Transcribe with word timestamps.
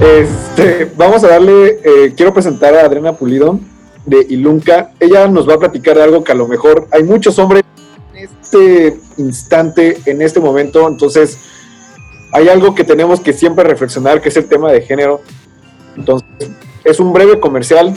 Este, 0.00 0.90
vamos 0.96 1.22
a 1.24 1.28
darle, 1.28 1.78
eh, 1.84 2.14
quiero 2.16 2.32
presentar 2.32 2.74
a 2.74 2.86
Adriana 2.86 3.12
Pulido 3.12 3.60
de 4.06 4.26
Ilunca. 4.30 4.92
Ella 4.98 5.28
nos 5.28 5.46
va 5.46 5.54
a 5.54 5.58
platicar 5.58 5.96
de 5.96 6.02
algo 6.02 6.24
que 6.24 6.32
a 6.32 6.34
lo 6.34 6.48
mejor 6.48 6.88
hay 6.90 7.02
muchos 7.02 7.38
hombres 7.38 7.62
en 8.14 8.24
este 8.24 8.98
instante, 9.18 9.98
en 10.06 10.22
este 10.22 10.40
momento, 10.40 10.88
entonces 10.88 11.38
hay 12.32 12.48
algo 12.48 12.74
que 12.74 12.84
tenemos 12.84 13.20
que 13.20 13.34
siempre 13.34 13.62
reflexionar, 13.64 14.22
que 14.22 14.30
es 14.30 14.36
el 14.38 14.48
tema 14.48 14.72
de 14.72 14.80
género. 14.80 15.20
Entonces, 15.96 16.26
es 16.82 16.98
un 16.98 17.12
breve 17.12 17.38
comercial. 17.38 17.94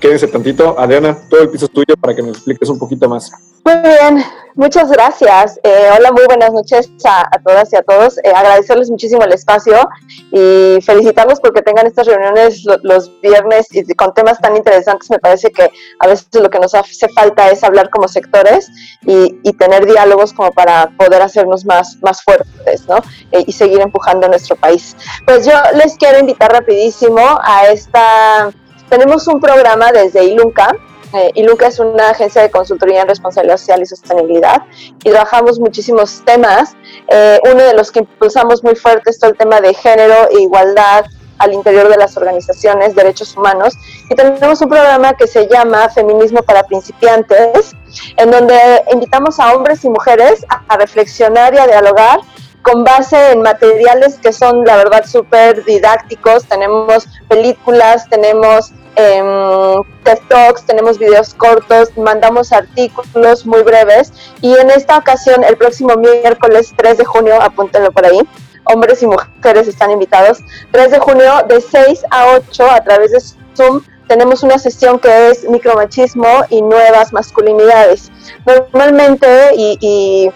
Quédense 0.00 0.28
tantito. 0.28 0.78
Adriana, 0.78 1.18
todo 1.28 1.42
el 1.42 1.50
piso 1.50 1.64
es 1.66 1.72
tuyo 1.72 1.96
para 2.00 2.14
que 2.14 2.22
nos 2.22 2.36
expliques 2.36 2.68
un 2.68 2.78
poquito 2.78 3.08
más. 3.08 3.32
Muy 3.64 3.76
bien, 3.82 4.24
muchas 4.54 4.90
gracias. 4.90 5.58
Eh, 5.62 5.90
hola, 5.94 6.12
muy 6.12 6.24
buenas 6.26 6.52
noches 6.52 6.88
a, 7.04 7.28
todas 7.44 7.72
y 7.72 7.76
a 7.76 7.82
todos. 7.82 8.16
Eh, 8.18 8.32
agradecerles 8.34 8.90
muchísimo 8.90 9.24
el 9.24 9.32
espacio 9.32 9.88
y 10.30 10.78
felicitarlos 10.82 11.40
porque 11.40 11.62
tengan 11.62 11.86
estas 11.86 12.06
reuniones 12.06 12.64
los 12.82 13.20
viernes 13.20 13.66
y 13.72 13.84
con 13.94 14.14
temas 14.14 14.40
tan 14.40 14.56
interesantes. 14.56 15.10
Me 15.10 15.18
parece 15.18 15.50
que 15.50 15.70
a 15.98 16.06
veces 16.06 16.28
lo 16.32 16.48
que 16.48 16.60
nos 16.60 16.74
hace 16.74 17.08
falta 17.08 17.50
es 17.50 17.64
hablar 17.64 17.90
como 17.90 18.06
sectores 18.08 18.70
y, 19.02 19.36
tener 19.58 19.86
diálogos 19.86 20.32
como 20.32 20.52
para 20.52 20.88
poder 20.96 21.20
hacernos 21.20 21.64
más, 21.64 21.96
más 22.00 22.22
fuertes 22.22 22.86
¿no? 22.86 22.98
Eh, 23.32 23.42
y 23.44 23.52
seguir 23.52 23.80
empujando 23.80 24.26
a 24.26 24.30
nuestro 24.30 24.54
país. 24.54 24.96
Pues 25.26 25.44
yo 25.44 25.52
les 25.74 25.96
quiero 25.96 26.20
invitar 26.20 26.52
rapidísimo 26.52 27.20
a 27.42 27.66
esta... 27.66 28.52
Tenemos 28.88 29.28
un 29.28 29.40
programa 29.40 29.92
desde 29.92 30.24
Ilunca, 30.24 30.74
eh, 31.12 31.30
Iluca 31.34 31.68
es 31.68 31.78
una 31.78 32.10
agencia 32.10 32.42
de 32.42 32.50
consultoría 32.50 33.02
en 33.02 33.08
responsabilidad 33.08 33.56
social 33.56 33.80
y 33.80 33.86
sostenibilidad 33.86 34.62
y 35.02 35.10
trabajamos 35.10 35.58
muchísimos 35.58 36.22
temas. 36.24 36.76
Eh, 37.08 37.40
uno 37.44 37.62
de 37.62 37.74
los 37.74 37.90
que 37.90 38.00
impulsamos 38.00 38.62
muy 38.62 38.76
fuerte 38.76 39.10
es 39.10 39.18
todo 39.18 39.30
el 39.30 39.36
tema 39.36 39.60
de 39.60 39.72
género 39.72 40.28
e 40.30 40.42
igualdad 40.42 41.06
al 41.38 41.52
interior 41.52 41.88
de 41.88 41.96
las 41.96 42.16
organizaciones, 42.16 42.94
derechos 42.94 43.36
humanos. 43.36 43.74
Y 44.10 44.14
tenemos 44.14 44.60
un 44.60 44.68
programa 44.68 45.14
que 45.14 45.26
se 45.26 45.46
llama 45.48 45.88
Feminismo 45.88 46.42
para 46.42 46.64
Principiantes, 46.64 47.74
en 48.16 48.30
donde 48.30 48.58
invitamos 48.92 49.38
a 49.38 49.54
hombres 49.54 49.84
y 49.84 49.88
mujeres 49.88 50.44
a 50.48 50.76
reflexionar 50.76 51.54
y 51.54 51.58
a 51.58 51.66
dialogar 51.66 52.20
con 52.62 52.84
base 52.84 53.32
en 53.32 53.42
materiales 53.42 54.18
que 54.18 54.32
son, 54.32 54.64
la 54.64 54.76
verdad, 54.76 55.04
súper 55.06 55.64
didácticos. 55.64 56.44
Tenemos 56.44 57.06
películas, 57.28 58.08
tenemos 58.08 58.72
eh, 58.96 59.76
TED 60.04 60.18
Talks, 60.28 60.64
tenemos 60.64 60.98
videos 60.98 61.34
cortos, 61.34 61.96
mandamos 61.96 62.52
artículos 62.52 63.46
muy 63.46 63.62
breves 63.62 64.12
y 64.40 64.56
en 64.56 64.70
esta 64.70 64.98
ocasión, 64.98 65.44
el 65.44 65.56
próximo 65.56 65.94
miércoles 65.96 66.72
3 66.76 66.98
de 66.98 67.04
junio, 67.04 67.40
apúntenlo 67.40 67.92
por 67.92 68.04
ahí, 68.04 68.20
hombres 68.64 69.02
y 69.02 69.06
mujeres 69.06 69.68
están 69.68 69.92
invitados, 69.92 70.38
3 70.72 70.90
de 70.90 70.98
junio 70.98 71.32
de 71.48 71.60
6 71.60 72.02
a 72.10 72.34
8 72.34 72.70
a 72.70 72.80
través 72.82 73.12
de 73.12 73.20
Zoom 73.56 73.82
tenemos 74.08 74.42
una 74.42 74.58
sesión 74.58 74.98
que 74.98 75.30
es 75.30 75.48
micromachismo 75.48 76.26
y 76.48 76.62
nuevas 76.62 77.12
masculinidades. 77.12 78.10
Normalmente, 78.46 79.50
y 79.54 80.30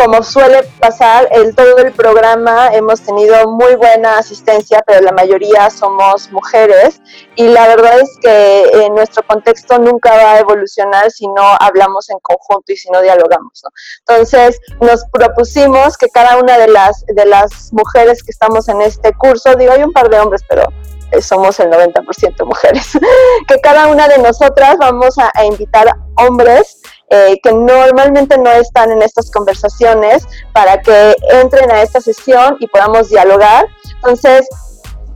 como 0.00 0.22
suele 0.22 0.62
pasar, 0.80 1.28
en 1.30 1.54
todo 1.54 1.76
el 1.76 1.92
programa 1.92 2.68
hemos 2.72 3.02
tenido 3.02 3.46
muy 3.48 3.74
buena 3.74 4.16
asistencia, 4.16 4.82
pero 4.86 5.02
la 5.02 5.12
mayoría 5.12 5.68
somos 5.68 6.32
mujeres 6.32 7.02
y 7.36 7.48
la 7.48 7.68
verdad 7.68 8.00
es 8.00 8.08
que 8.22 8.86
en 8.86 8.94
nuestro 8.94 9.22
contexto 9.26 9.78
nunca 9.78 10.10
va 10.10 10.32
a 10.32 10.38
evolucionar 10.38 11.10
si 11.10 11.28
no 11.28 11.42
hablamos 11.60 12.08
en 12.08 12.18
conjunto 12.20 12.72
y 12.72 12.78
si 12.78 12.88
no 12.88 13.02
dialogamos. 13.02 13.62
Entonces 14.06 14.58
nos 14.80 15.04
propusimos 15.12 15.98
que 15.98 16.08
cada 16.08 16.38
una 16.38 16.56
de 16.56 16.68
las, 16.68 17.04
de 17.06 17.26
las 17.26 17.70
mujeres 17.74 18.22
que 18.22 18.30
estamos 18.30 18.70
en 18.70 18.80
este 18.80 19.12
curso, 19.12 19.54
digo, 19.54 19.72
hay 19.72 19.82
un 19.82 19.92
par 19.92 20.08
de 20.08 20.18
hombres, 20.18 20.40
pero 20.48 20.64
eh, 21.12 21.20
somos 21.20 21.60
el 21.60 21.68
90% 21.68 22.46
mujeres, 22.46 22.92
que 23.48 23.60
cada 23.60 23.88
una 23.88 24.08
de 24.08 24.16
nosotras 24.16 24.78
vamos 24.78 25.18
a, 25.18 25.30
a 25.34 25.44
invitar 25.44 25.94
hombres 26.16 26.79
eh, 27.10 27.40
que 27.42 27.52
normalmente 27.52 28.38
no 28.38 28.50
están 28.52 28.92
en 28.92 29.02
estas 29.02 29.30
conversaciones 29.30 30.26
para 30.52 30.80
que 30.80 31.16
entren 31.32 31.70
a 31.70 31.82
esta 31.82 32.00
sesión 32.00 32.56
y 32.60 32.68
podamos 32.68 33.08
dialogar. 33.08 33.66
Entonces, 33.96 34.48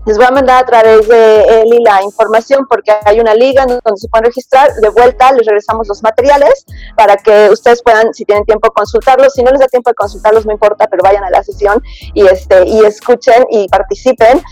les 0.07 0.19
voy 0.19 0.27
a 0.27 0.31
mandar 0.33 0.63
a 0.63 0.67
través 0.67 1.09
de 1.09 1.63
Eli 1.63 1.79
la 1.83 2.03
información 2.03 2.67
porque 2.69 2.93
hay 3.05 3.21
una 3.21 3.35
liga 3.35 3.65
donde 3.65 3.97
se 3.97 4.09
pueden 4.09 4.27
registrar. 4.27 4.75
De 4.75 4.89
vuelta 4.91 5.33
les 5.33 5.47
regresamos 5.47 5.89
los 5.89 6.03
materiales 6.03 6.67
para 6.97 7.17
que 7.17 7.49
ustedes 7.51 7.83
puedan, 7.83 8.13
si 8.13 8.25
tienen 8.25 8.45
tiempo, 8.45 8.71
consultarlos. 8.73 9.33
Si 9.33 9.43
no 9.43 9.51
les 9.51 9.61
da 9.61 9.67
tiempo 9.69 9.91
de 9.91 9.95
consultarlos, 9.95 10.45
no 10.45 10.53
importa, 10.53 10.89
pero 10.89 11.03
vayan 11.03 11.25
a 11.25 11.31
la 11.31 11.43
sesión 11.43 11.81
y, 12.13 12.27
este, 12.27 12.67
y 12.67 12.81
escuchen 12.85 13.45
y 13.51 13.69
participen. 13.69 14.43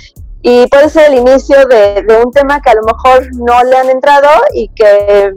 Y 0.41 0.67
puede 0.69 0.89
ser 0.89 1.13
el 1.13 1.19
inicio 1.19 1.67
de, 1.67 2.03
de 2.03 2.17
un 2.25 2.33
tema 2.33 2.61
que 2.63 2.71
a 2.71 2.75
lo 2.75 2.83
mejor 2.83 3.29
no 3.35 3.63
le 3.65 3.77
han 3.77 3.91
entrado 3.91 4.29
y 4.55 4.69
que 4.69 5.33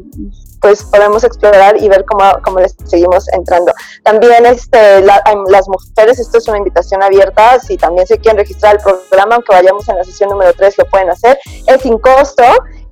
pues 0.66 0.84
podemos 0.86 1.24
explorar 1.24 1.80
y 1.80 1.88
ver 1.88 2.03
cómo, 2.06 2.24
cómo 2.44 2.59
les 2.59 2.76
seguimos 2.86 3.31
entrando. 3.34 3.72
También 4.02 4.48
este, 4.48 5.00
las 5.03 5.68
mujeres, 5.68 6.18
esto 6.18 6.40
es 6.40 6.48
una 6.48 6.58
invitación 6.58 7.03
abierta, 7.03 7.59
si 7.59 7.78
también 7.78 8.08
se 8.08 8.18
quieren 8.18 8.40
registrar 8.40 8.78
el 8.78 8.81
programa, 8.81 9.36
aunque 9.36 9.53
vayamos 9.53 9.88
en 9.90 9.98
la 9.98 10.03
sesión 10.03 10.31
número 10.31 10.53
3, 10.53 10.80
lo 10.80 10.86
pueden 10.86 11.12
hacer, 11.12 11.38
es 11.68 11.81
sin 11.84 12.00
costo 12.00 12.44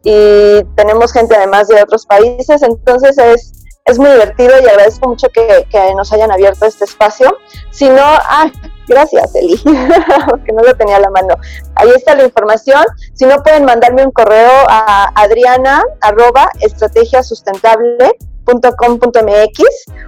y 0.04 0.64
tenemos 0.76 1.12
gente 1.14 1.36
además 1.36 1.68
de 1.68 1.82
otros 1.82 2.06
países, 2.06 2.62
entonces 2.62 3.18
es, 3.18 3.54
es 3.86 3.98
muy 3.98 4.12
divertido 4.12 4.54
y 4.62 4.68
agradezco 4.68 5.10
mucho 5.10 5.30
que, 5.30 5.66
que 5.72 5.96
nos 5.96 6.14
hayan 6.14 6.32
abierto 6.32 6.68
este 6.68 6.86
espacio. 6.86 7.36
Si 7.72 7.90
no, 7.90 8.04
ah, 8.04 8.52
Gracias, 8.88 9.34
Eli, 9.36 9.58
porque 10.30 10.52
no 10.52 10.62
lo 10.62 10.76
tenía 10.76 10.98
a 10.98 11.00
la 11.00 11.10
mano. 11.10 11.36
Ahí 11.76 11.90
está 11.96 12.16
la 12.16 12.24
información. 12.24 12.84
Si 13.14 13.26
no, 13.26 13.42
pueden 13.44 13.66
mandarme 13.66 14.06
un 14.06 14.12
correo 14.12 14.52
a 14.70 15.10
adriana 15.16 15.84
arroba 16.02 16.50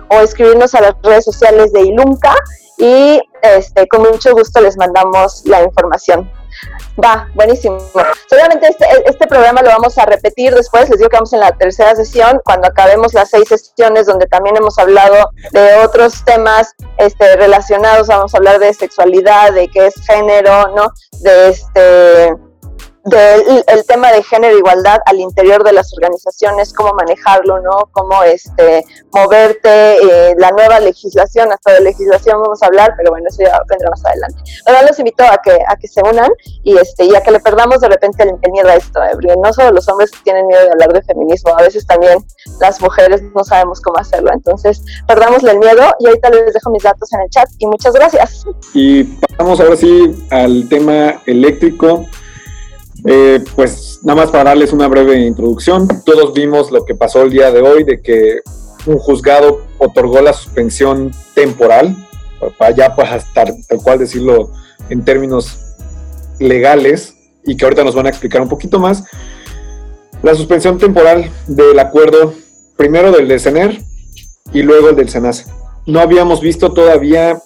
o 0.09 0.19
escribirnos 0.19 0.75
a 0.75 0.81
las 0.81 0.93
redes 1.03 1.25
sociales 1.25 1.71
de 1.71 1.81
Ilunca 1.81 2.35
y 2.77 3.21
este, 3.41 3.87
con 3.87 4.01
mucho 4.01 4.33
gusto 4.33 4.59
les 4.61 4.77
mandamos 4.77 5.43
la 5.45 5.63
información. 5.63 6.29
Va, 7.03 7.29
buenísimo. 7.33 7.77
Seguramente 8.29 8.67
este, 8.67 8.85
este, 9.05 9.27
programa 9.27 9.61
lo 9.61 9.69
vamos 9.69 9.97
a 9.97 10.05
repetir 10.05 10.53
después. 10.53 10.89
Les 10.89 10.97
digo 10.97 11.09
que 11.09 11.17
vamos 11.17 11.33
en 11.33 11.41
la 11.41 11.51
tercera 11.51 11.95
sesión, 11.95 12.41
cuando 12.45 12.67
acabemos 12.67 13.13
las 13.13 13.29
seis 13.29 13.47
sesiones 13.47 14.05
donde 14.05 14.27
también 14.27 14.55
hemos 14.55 14.77
hablado 14.79 15.31
de 15.51 15.75
otros 15.83 16.23
temas 16.23 16.73
este, 16.97 17.35
relacionados. 17.35 18.07
Vamos 18.07 18.33
a 18.33 18.37
hablar 18.37 18.59
de 18.59 18.73
sexualidad, 18.73 19.53
de 19.53 19.67
qué 19.67 19.87
es 19.87 19.95
género, 20.05 20.73
¿no? 20.75 20.87
De 21.21 21.49
este 21.49 22.44
del 23.05 23.63
el 23.67 23.85
tema 23.85 24.11
de 24.11 24.23
género 24.23 24.55
e 24.55 24.57
igualdad 24.57 24.99
al 25.05 25.19
interior 25.19 25.63
de 25.63 25.73
las 25.73 25.93
organizaciones, 25.93 26.73
cómo 26.73 26.93
manejarlo, 26.93 27.61
¿no? 27.61 27.89
Cómo 27.91 28.23
este, 28.23 28.83
moverte, 29.11 29.97
eh, 29.97 30.35
la 30.37 30.51
nueva 30.51 30.79
legislación, 30.79 31.51
hasta 31.51 31.73
de 31.73 31.81
legislación 31.81 32.41
vamos 32.41 32.61
a 32.63 32.65
hablar, 32.65 32.93
pero 32.97 33.11
bueno, 33.11 33.27
eso 33.29 33.43
ya 33.43 33.59
vendrá 33.69 33.89
más 33.91 34.03
adelante. 34.05 34.39
Ahora 34.65 34.81
los 34.83 34.97
invito 34.97 35.23
a 35.23 35.37
que, 35.43 35.57
a 35.67 35.75
que 35.75 35.87
se 35.87 36.01
unan 36.01 36.31
y, 36.63 36.77
este, 36.77 37.05
y 37.05 37.15
a 37.15 37.21
que 37.21 37.31
le 37.31 37.39
perdamos 37.39 37.79
de 37.79 37.89
repente 37.89 38.23
el, 38.23 38.51
miedo 38.51 38.69
a 38.69 38.75
esto, 38.75 39.03
¿eh? 39.03 39.35
no 39.41 39.53
solo 39.53 39.71
los 39.71 39.87
hombres 39.87 40.11
tienen 40.23 40.47
miedo 40.47 40.63
de 40.63 40.71
hablar 40.71 40.93
de 40.93 41.01
feminismo, 41.03 41.55
a 41.57 41.61
veces 41.61 41.85
también 41.85 42.17
las 42.59 42.81
mujeres 42.81 43.21
no 43.35 43.43
sabemos 43.43 43.81
cómo 43.81 43.99
hacerlo, 43.99 44.31
entonces 44.33 44.81
perdámosle 45.07 45.51
el 45.51 45.59
miedo 45.59 45.83
y 45.99 46.07
ahorita 46.07 46.29
les 46.29 46.53
dejo 46.53 46.71
mis 46.71 46.83
datos 46.83 47.11
en 47.13 47.21
el 47.21 47.29
chat 47.29 47.47
y 47.59 47.67
muchas 47.67 47.93
gracias. 47.93 48.45
Y 48.73 49.03
pasamos 49.03 49.59
ahora 49.59 49.75
sí 49.75 50.27
al 50.31 50.67
tema 50.69 51.21
eléctrico. 51.25 52.05
Eh, 53.07 53.43
pues 53.55 53.99
nada 54.03 54.21
más 54.21 54.31
para 54.31 54.45
darles 54.45 54.73
una 54.73 54.87
breve 54.87 55.19
introducción, 55.19 55.87
todos 56.03 56.33
vimos 56.33 56.71
lo 56.71 56.85
que 56.85 56.95
pasó 56.95 57.21
el 57.21 57.29
día 57.29 57.51
de 57.51 57.61
hoy, 57.61 57.83
de 57.83 58.01
que 58.01 58.39
un 58.87 58.97
juzgado 58.97 59.61
otorgó 59.77 60.21
la 60.21 60.33
suspensión 60.33 61.11
temporal, 61.35 61.95
para 62.57 62.75
ya 62.75 62.95
pues 62.95 63.09
hasta 63.11 63.45
tal 63.45 63.77
cual 63.83 63.99
decirlo 63.99 64.51
en 64.89 65.05
términos 65.05 65.59
legales, 66.39 67.13
y 67.45 67.55
que 67.55 67.65
ahorita 67.65 67.83
nos 67.83 67.93
van 67.95 68.07
a 68.07 68.09
explicar 68.09 68.41
un 68.41 68.49
poquito 68.49 68.79
más, 68.79 69.03
la 70.23 70.33
suspensión 70.33 70.79
temporal 70.79 71.29
del 71.45 71.77
acuerdo, 71.77 72.33
primero 72.75 73.11
del 73.11 73.27
de 73.27 73.37
CENER 73.37 73.81
y 74.51 74.63
luego 74.63 74.89
el 74.89 74.95
del 74.95 75.09
SENACE. 75.09 75.45
No 75.85 75.99
habíamos 75.99 76.41
visto 76.41 76.73
todavía 76.73 77.39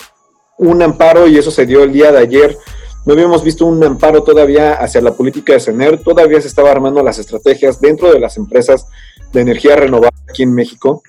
un 0.58 0.82
amparo 0.82 1.28
y 1.28 1.38
eso 1.38 1.52
se 1.52 1.66
dio 1.66 1.84
el 1.84 1.92
día 1.92 2.12
de 2.12 2.20
ayer 2.20 2.58
no 3.06 3.14
habíamos 3.14 3.44
visto 3.44 3.66
un 3.66 3.84
amparo 3.84 4.24
todavía 4.24 4.74
hacia 4.74 5.02
la 5.02 5.14
política 5.14 5.54
de 5.54 5.60
CENER, 5.60 6.02
todavía 6.04 6.42
se 6.42 6.48
estaba 6.48 6.72
armando 6.72 7.02
las 7.04 7.18
estrategias 7.18 7.80
dentro 7.80 8.12
de 8.12 8.20
las 8.20 8.38
empresas 8.38 8.88
de 9.32 9.42
energía 9.42 9.76
renovable 9.76 10.18
aquí 10.30 10.44
en 10.44 10.54
México. 10.54 11.02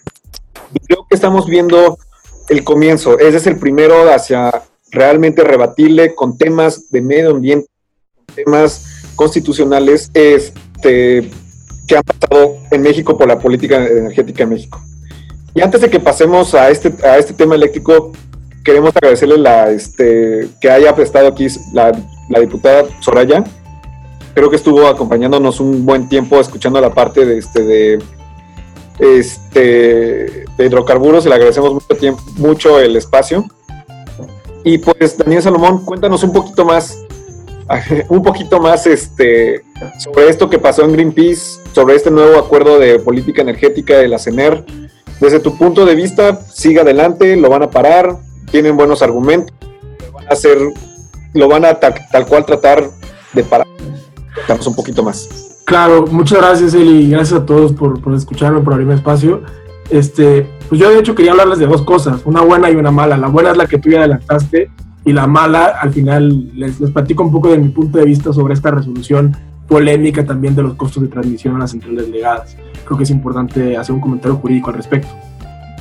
Y 0.72 0.78
creo 0.80 1.06
que 1.08 1.14
estamos 1.14 1.46
viendo 1.46 1.98
el 2.48 2.64
comienzo, 2.64 3.18
ese 3.18 3.36
es 3.36 3.46
el 3.46 3.58
primero 3.58 4.12
hacia 4.12 4.62
realmente 4.90 5.44
rebatirle 5.44 6.14
con 6.14 6.36
temas 6.36 6.90
de 6.90 7.00
medio 7.00 7.30
ambiente, 7.30 7.68
temas 8.34 9.12
constitucionales 9.14 10.10
este, 10.14 11.30
que 11.86 11.96
han 11.96 12.02
pasado 12.02 12.56
en 12.70 12.82
México 12.82 13.16
por 13.16 13.28
la 13.28 13.38
política 13.38 13.86
energética 13.86 14.44
en 14.44 14.48
México. 14.50 14.80
Y 15.54 15.60
antes 15.60 15.80
de 15.80 15.90
que 15.90 16.00
pasemos 16.00 16.54
a 16.54 16.70
este, 16.70 16.94
a 17.04 17.18
este 17.18 17.34
tema 17.34 17.54
eléctrico, 17.54 18.12
queremos 18.70 18.94
agradecerle 18.94 19.36
la, 19.36 19.68
este, 19.72 20.48
que 20.60 20.70
haya 20.70 20.94
prestado 20.94 21.26
aquí 21.26 21.48
la 21.72 21.90
diputada 22.38 22.84
Soraya. 23.00 23.42
Creo 24.32 24.48
que 24.48 24.54
estuvo 24.54 24.86
acompañándonos 24.86 25.58
un 25.58 25.84
buen 25.84 26.08
tiempo 26.08 26.38
escuchando 26.38 26.80
la 26.80 26.94
parte 26.94 27.26
de 27.26 27.38
este 27.38 27.98
este 29.00 30.44
hidrocarburos 30.56 31.26
y 31.26 31.30
le 31.30 31.34
agradecemos 31.34 31.72
mucho 31.74 31.96
tiempo, 31.98 32.22
mucho 32.36 32.78
el 32.78 32.94
espacio. 32.94 33.44
Y 34.62 34.78
pues 34.78 35.18
Daniel 35.18 35.42
Salomón, 35.42 35.84
cuéntanos 35.84 36.22
un 36.22 36.32
poquito 36.32 36.64
más 36.64 36.96
un 38.08 38.22
poquito 38.22 38.60
más 38.60 38.84
sobre 38.84 40.28
esto 40.28 40.48
que 40.48 40.60
pasó 40.60 40.84
en 40.84 40.92
Greenpeace, 40.92 41.60
sobre 41.72 41.96
este 41.96 42.12
nuevo 42.12 42.38
acuerdo 42.38 42.78
de 42.78 43.00
política 43.00 43.42
energética 43.42 43.98
de 43.98 44.06
la 44.06 44.20
CENER. 44.20 44.64
Desde 45.18 45.40
tu 45.40 45.58
punto 45.58 45.84
de 45.84 45.96
vista, 45.96 46.40
sigue 46.46 46.80
adelante, 46.80 47.34
lo 47.34 47.50
van 47.50 47.64
a 47.64 47.70
parar, 47.70 48.16
tienen 48.50 48.76
buenos 48.76 49.02
argumentos, 49.02 49.54
van 50.12 50.26
a 50.26 50.30
hacer, 50.30 50.58
lo 51.34 51.48
van 51.48 51.64
a 51.64 51.74
tal, 51.74 52.26
cual 52.28 52.44
tratar 52.44 52.84
de 53.32 53.44
parar. 53.44 53.66
Un 54.66 54.74
poquito 54.74 55.02
más. 55.02 55.62
Claro, 55.64 56.06
muchas 56.06 56.38
gracias 56.38 56.74
Eli, 56.74 57.10
gracias 57.10 57.40
a 57.40 57.46
todos 57.46 57.72
por, 57.72 58.00
por 58.00 58.14
escucharme, 58.14 58.60
por 58.60 58.72
abrirme 58.72 58.94
espacio. 58.94 59.42
Este, 59.90 60.48
pues 60.68 60.80
yo 60.80 60.90
de 60.90 60.98
hecho 60.98 61.14
quería 61.14 61.32
hablarles 61.32 61.58
de 61.58 61.66
dos 61.66 61.82
cosas, 61.82 62.22
una 62.24 62.42
buena 62.42 62.70
y 62.70 62.76
una 62.76 62.90
mala. 62.90 63.16
La 63.16 63.28
buena 63.28 63.52
es 63.52 63.56
la 63.56 63.66
que 63.66 63.78
tú 63.78 63.90
ya 63.90 63.98
adelantaste 63.98 64.70
y 65.04 65.12
la 65.12 65.26
mala, 65.26 65.66
al 65.80 65.92
final 65.92 66.50
les, 66.54 66.80
les 66.80 66.90
platico 66.90 67.22
un 67.22 67.32
poco 67.32 67.48
de 67.50 67.58
mi 67.58 67.68
punto 67.68 67.98
de 67.98 68.04
vista 68.04 68.32
sobre 68.32 68.54
esta 68.54 68.70
resolución 68.70 69.36
polémica 69.70 70.26
también 70.26 70.56
de 70.56 70.62
los 70.62 70.74
costos 70.74 71.04
de 71.04 71.08
transmisión 71.08 71.54
a 71.56 71.60
las 71.60 71.70
centrales 71.70 72.08
legadas. 72.08 72.56
Creo 72.84 72.98
que 72.98 73.04
es 73.04 73.10
importante 73.10 73.76
hacer 73.76 73.94
un 73.94 74.00
comentario 74.00 74.36
jurídico 74.36 74.70
al 74.70 74.76
respecto. 74.76 75.08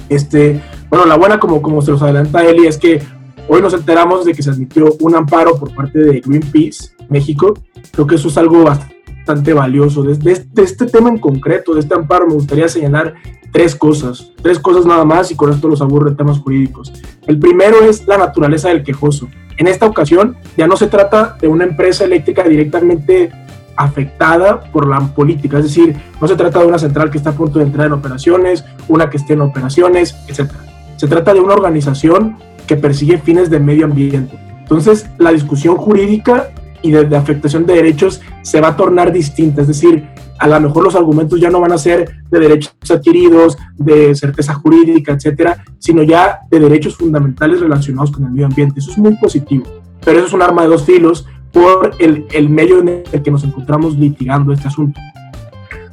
Este, 0.10 0.62
bueno, 0.90 1.06
la 1.06 1.16
buena, 1.16 1.40
como, 1.40 1.62
como 1.62 1.82
se 1.82 1.92
los 1.92 2.02
adelanta 2.02 2.44
Eli, 2.44 2.68
es 2.68 2.78
que 2.78 3.02
hoy 3.48 3.62
nos 3.62 3.74
enteramos 3.74 4.26
de 4.26 4.34
que 4.34 4.44
se 4.44 4.50
admitió 4.50 4.96
un 5.00 5.16
amparo 5.16 5.56
por 5.58 5.74
parte 5.74 6.00
de 6.00 6.22
Greenpeace 6.22 6.92
México. 7.10 7.54
Creo 7.92 8.08
que 8.08 8.16
eso 8.16 8.28
es 8.28 8.38
algo 8.38 8.64
bastante 8.64 9.54
valioso. 9.54 10.04
De, 10.04 10.16
de, 10.16 10.64
este 10.64 10.86
tema 10.88 11.10
en 11.10 11.20
concreto, 11.20 11.74
de 11.74 11.82
este 11.82 11.94
amparo, 11.94 12.28
me 12.28 12.34
gustaría 12.34 12.68
señalar 12.68 13.16
tres 13.52 13.76
cosas, 13.76 14.32
tres 14.42 14.60
cosas 14.60 14.86
nada 14.86 15.06
más 15.06 15.32
y 15.32 15.36
con 15.36 15.52
esto 15.52 15.68
los 15.68 15.82
aburro 15.82 16.10
de 16.10 16.16
temas 16.16 16.40
jurídicos. 16.40 16.92
El 17.28 17.40
primero 17.40 17.82
es 17.82 18.08
la 18.08 18.18
naturaleza 18.18 18.70
del 18.70 18.84
quejoso. 18.84 19.28
En 19.58 19.68
esta 19.68 19.86
ocasión 19.86 20.38
ya 20.56 20.68
no 20.68 20.78
se 20.78 20.88
trata 20.88 21.38
de 21.40 21.48
una 21.48 21.66
empresa 21.66 22.06
eléctrica 22.06 22.44
directamente 22.44 23.32
afectada 23.80 24.60
por 24.60 24.86
la 24.86 25.00
política, 25.00 25.58
es 25.58 25.64
decir, 25.64 25.96
no 26.20 26.28
se 26.28 26.36
trata 26.36 26.60
de 26.60 26.68
una 26.68 26.78
central 26.78 27.10
que 27.10 27.18
está 27.18 27.30
a 27.30 27.34
punto 27.34 27.60
de 27.60 27.66
entrar 27.66 27.88
en 27.88 27.94
operaciones, 27.94 28.66
una 28.90 29.10
que 29.10 29.16
esté 29.16 29.34
en 29.34 29.42
operaciones, 29.42 30.18
etc. 30.28 30.52
Se 30.98 31.08
trata 31.08 31.34
de 31.34 31.40
una 31.40 31.54
organización 31.54 32.36
que 32.68 32.76
persigue 32.76 33.20
fines 33.20 33.50
de 33.50 33.62
medio 33.62 33.86
ambiente. 33.86 34.38
Entonces, 34.60 35.10
la 35.18 35.32
discusión 35.32 35.78
jurídica 35.78 36.50
y 36.82 36.92
de, 36.92 37.16
afectación 37.16 37.66
de 37.66 37.76
derechos 37.76 38.20
se 38.42 38.60
va 38.60 38.70
a 38.70 38.76
tornar 38.76 39.14
distinta, 39.14 39.62
es 39.62 39.70
decir, 39.70 40.10
a 40.40 40.48
lo 40.48 40.60
mejor 40.60 40.84
los 40.84 40.96
argumentos 40.96 41.40
ya 41.40 41.50
no 41.50 41.62
van 41.62 41.72
a 41.72 41.78
ser 41.78 42.24
de 42.30 42.40
derechos 42.40 42.74
adquiridos, 42.90 43.58
de 43.78 44.14
certeza 44.14 44.56
jurídica, 44.56 45.14
etcétera, 45.14 45.64
sino 45.80 46.04
ya 46.04 46.42
de 46.52 46.60
derechos 46.60 46.98
fundamentales 46.98 47.62
relacionados 47.62 48.12
con 48.12 48.26
el 48.26 48.32
medio 48.32 48.46
ambiente. 48.46 48.80
Eso 48.80 48.92
es 48.92 48.98
muy 48.98 49.16
positivo, 49.16 49.66
pero 50.04 50.18
eso 50.20 50.28
es 50.28 50.34
un 50.34 50.42
arma 50.42 50.64
de 50.64 50.68
dos 50.68 50.84
filos 50.84 51.26
por 51.52 51.92
el, 52.00 52.28
el 52.32 52.50
medio 52.50 52.80
en 52.80 53.04
el 53.12 53.22
que 53.24 53.32
nos 53.32 53.44
encontramos 53.44 53.98
litigando 53.98 54.54
este 54.54 54.68
asunto. 54.68 55.00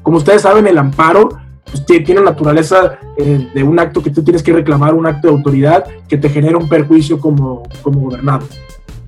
Como 0.03 0.19
ustedes 0.19 0.43
saben, 0.43 0.67
el 0.67 0.79
amparo 0.79 1.31
pues, 1.64 1.85
tiene 1.85 2.20
naturaleza 2.20 2.99
eh, 3.17 3.49
de 3.53 3.62
un 3.62 3.79
acto 3.79 4.03
que 4.03 4.11
tú 4.11 4.23
tienes 4.23 4.43
que 4.43 4.53
reclamar, 4.53 4.94
un 4.94 5.06
acto 5.06 5.29
de 5.29 5.35
autoridad 5.35 5.85
que 6.08 6.17
te 6.17 6.29
genera 6.29 6.56
un 6.56 6.69
perjuicio 6.69 7.19
como, 7.19 7.64
como 7.82 8.00
gobernado. 8.00 8.47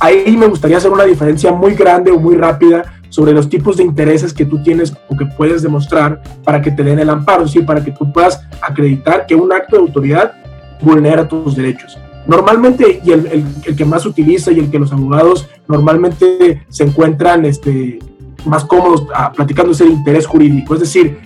Ahí 0.00 0.37
me 0.37 0.47
gustaría 0.47 0.77
hacer 0.77 0.91
una 0.91 1.05
diferencia 1.05 1.53
muy 1.53 1.75
grande 1.75 2.11
o 2.11 2.19
muy 2.19 2.37
rápida 2.37 2.99
sobre 3.09 3.33
los 3.33 3.49
tipos 3.49 3.77
de 3.77 3.85
intereses 3.85 4.33
que 4.33 4.45
tú 4.45 4.62
tienes 4.62 4.93
o 5.09 5.17
que 5.17 5.27
puedes 5.27 5.62
demostrar 5.62 6.23
para 6.45 6.61
que 6.61 6.71
te 6.71 6.85
den 6.85 6.99
el 6.99 7.11
amparo, 7.11 7.45
decir, 7.45 7.65
para 7.65 7.83
que 7.83 7.93
tú 7.93 8.12
puedas 8.12 8.43
acreditar 8.61 9.27
que 9.27 9.35
un 9.35 9.53
acto 9.53 9.77
de 9.77 9.83
autoridad 9.83 10.35
vulnera 10.81 11.27
tus 11.27 11.56
derechos. 11.56 11.99
Normalmente, 12.29 13.01
y 13.03 13.11
el, 13.11 13.27
el, 13.65 13.75
que 13.75 13.85
más 13.87 14.05
utiliza 14.05 14.53
y 14.53 14.59
el 14.59 14.71
que 14.71 14.79
los 14.79 14.93
abogados 14.93 15.49
normalmente 15.67 16.63
se 16.69 16.85
encuentran 16.85 17.47
este, 17.47 17.99
más 18.45 18.67
cómodos 18.67 19.07
a, 19.15 19.33
platicando 19.33 19.73
es 19.73 19.81
el 19.81 19.93
interés 19.93 20.27
jurídico. 20.27 20.75
Es 20.75 20.81
decir, 20.81 21.19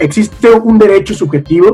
existe 0.00 0.50
un 0.50 0.78
derecho 0.78 1.14
subjetivo 1.14 1.72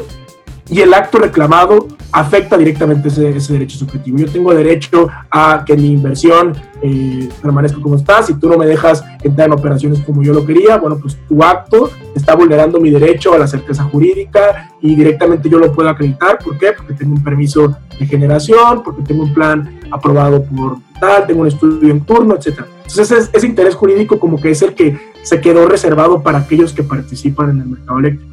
y 0.71 0.81
el 0.81 0.93
acto 0.93 1.19
reclamado 1.19 1.89
afecta 2.13 2.57
directamente 2.57 3.09
ese, 3.09 3.31
ese, 3.31 3.53
derecho 3.55 3.79
subjetivo. 3.79 4.19
Yo 4.19 4.31
tengo 4.31 4.55
derecho 4.55 5.09
a 5.31 5.65
que 5.67 5.77
mi 5.77 5.93
inversión 5.93 6.55
eh, 6.83 7.29
permanezca 7.41 7.81
como 7.81 7.97
está. 7.97 8.23
Si 8.23 8.35
tú 8.35 8.49
no 8.49 8.59
me 8.59 8.67
dejas 8.67 9.05
entrar 9.23 9.49
en 9.49 9.55
operaciones 9.55 10.01
como 10.01 10.23
yo 10.23 10.33
lo 10.33 10.45
quería, 10.45 10.77
bueno, 10.77 10.99
pues 11.01 11.17
tu 11.29 11.43
acto 11.43 11.91
está 12.15 12.35
vulnerando 12.35 12.81
mi 12.81 12.91
derecho 12.91 13.35
a 13.35 13.39
la 13.39 13.47
certeza 13.47 13.85
jurídica 13.85 14.71
y 14.81 14.95
directamente 14.95 15.49
yo 15.49 15.59
lo 15.59 15.73
puedo 15.73 15.89
acreditar. 15.89 16.39
¿Por 16.39 16.59
qué? 16.59 16.73
Porque 16.77 16.95
tengo 16.95 17.15
un 17.15 17.25
permiso 17.25 17.77
de 17.99 18.07
generación, 18.07 18.83
porque 18.83 19.03
tengo 19.03 19.23
un 19.23 19.35
plan 19.35 19.81
aprobado 19.91 20.43
por 20.45 20.79
tal, 21.01 21.27
tengo 21.27 21.43
un 21.43 21.49
estudio 21.49 21.91
en 21.91 22.03
turno, 22.03 22.35
etc. 22.35 22.61
Entonces 22.79 23.11
ese, 23.11 23.31
ese 23.33 23.47
interés 23.47 23.75
jurídico 23.75 24.19
como 24.19 24.41
que 24.41 24.51
es 24.51 24.63
el 24.63 24.75
que 24.75 24.99
se 25.23 25.41
quedó 25.41 25.67
reservado 25.67 26.23
para 26.23 26.39
aquellos 26.39 26.73
que 26.73 26.83
participan 26.83 27.51
en 27.51 27.61
el 27.61 27.67
mercado 27.67 27.99
eléctrico. 27.99 28.33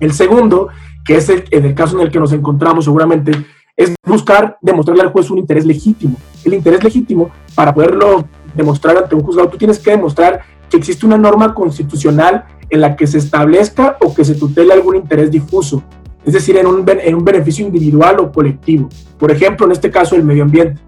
El 0.00 0.12
segundo 0.12 0.68
que 1.04 1.16
es 1.16 1.28
el, 1.28 1.44
en 1.50 1.64
el 1.64 1.74
caso 1.74 1.96
en 1.96 2.06
el 2.06 2.12
que 2.12 2.20
nos 2.20 2.32
encontramos 2.32 2.84
seguramente, 2.84 3.32
es 3.76 3.94
buscar 4.06 4.58
demostrarle 4.60 5.02
al 5.02 5.12
juez 5.12 5.30
un 5.30 5.38
interés 5.38 5.64
legítimo. 5.64 6.16
El 6.44 6.54
interés 6.54 6.82
legítimo, 6.84 7.30
para 7.54 7.74
poderlo 7.74 8.26
demostrar 8.54 8.96
ante 8.98 9.14
un 9.14 9.22
juzgado, 9.22 9.48
tú 9.48 9.58
tienes 9.58 9.78
que 9.78 9.90
demostrar 9.90 10.42
que 10.68 10.76
existe 10.76 11.06
una 11.06 11.18
norma 11.18 11.54
constitucional 11.54 12.44
en 12.70 12.80
la 12.80 12.96
que 12.96 13.06
se 13.06 13.18
establezca 13.18 13.96
o 14.00 14.14
que 14.14 14.24
se 14.24 14.34
tutele 14.34 14.72
algún 14.72 14.96
interés 14.96 15.30
difuso, 15.30 15.82
es 16.24 16.32
decir, 16.32 16.56
en 16.56 16.66
un, 16.66 16.84
en 16.88 17.14
un 17.14 17.24
beneficio 17.24 17.66
individual 17.66 18.20
o 18.20 18.32
colectivo. 18.32 18.88
Por 19.18 19.30
ejemplo, 19.30 19.66
en 19.66 19.72
este 19.72 19.90
caso, 19.90 20.14
el 20.14 20.24
medio 20.24 20.44
ambiente. 20.44 20.80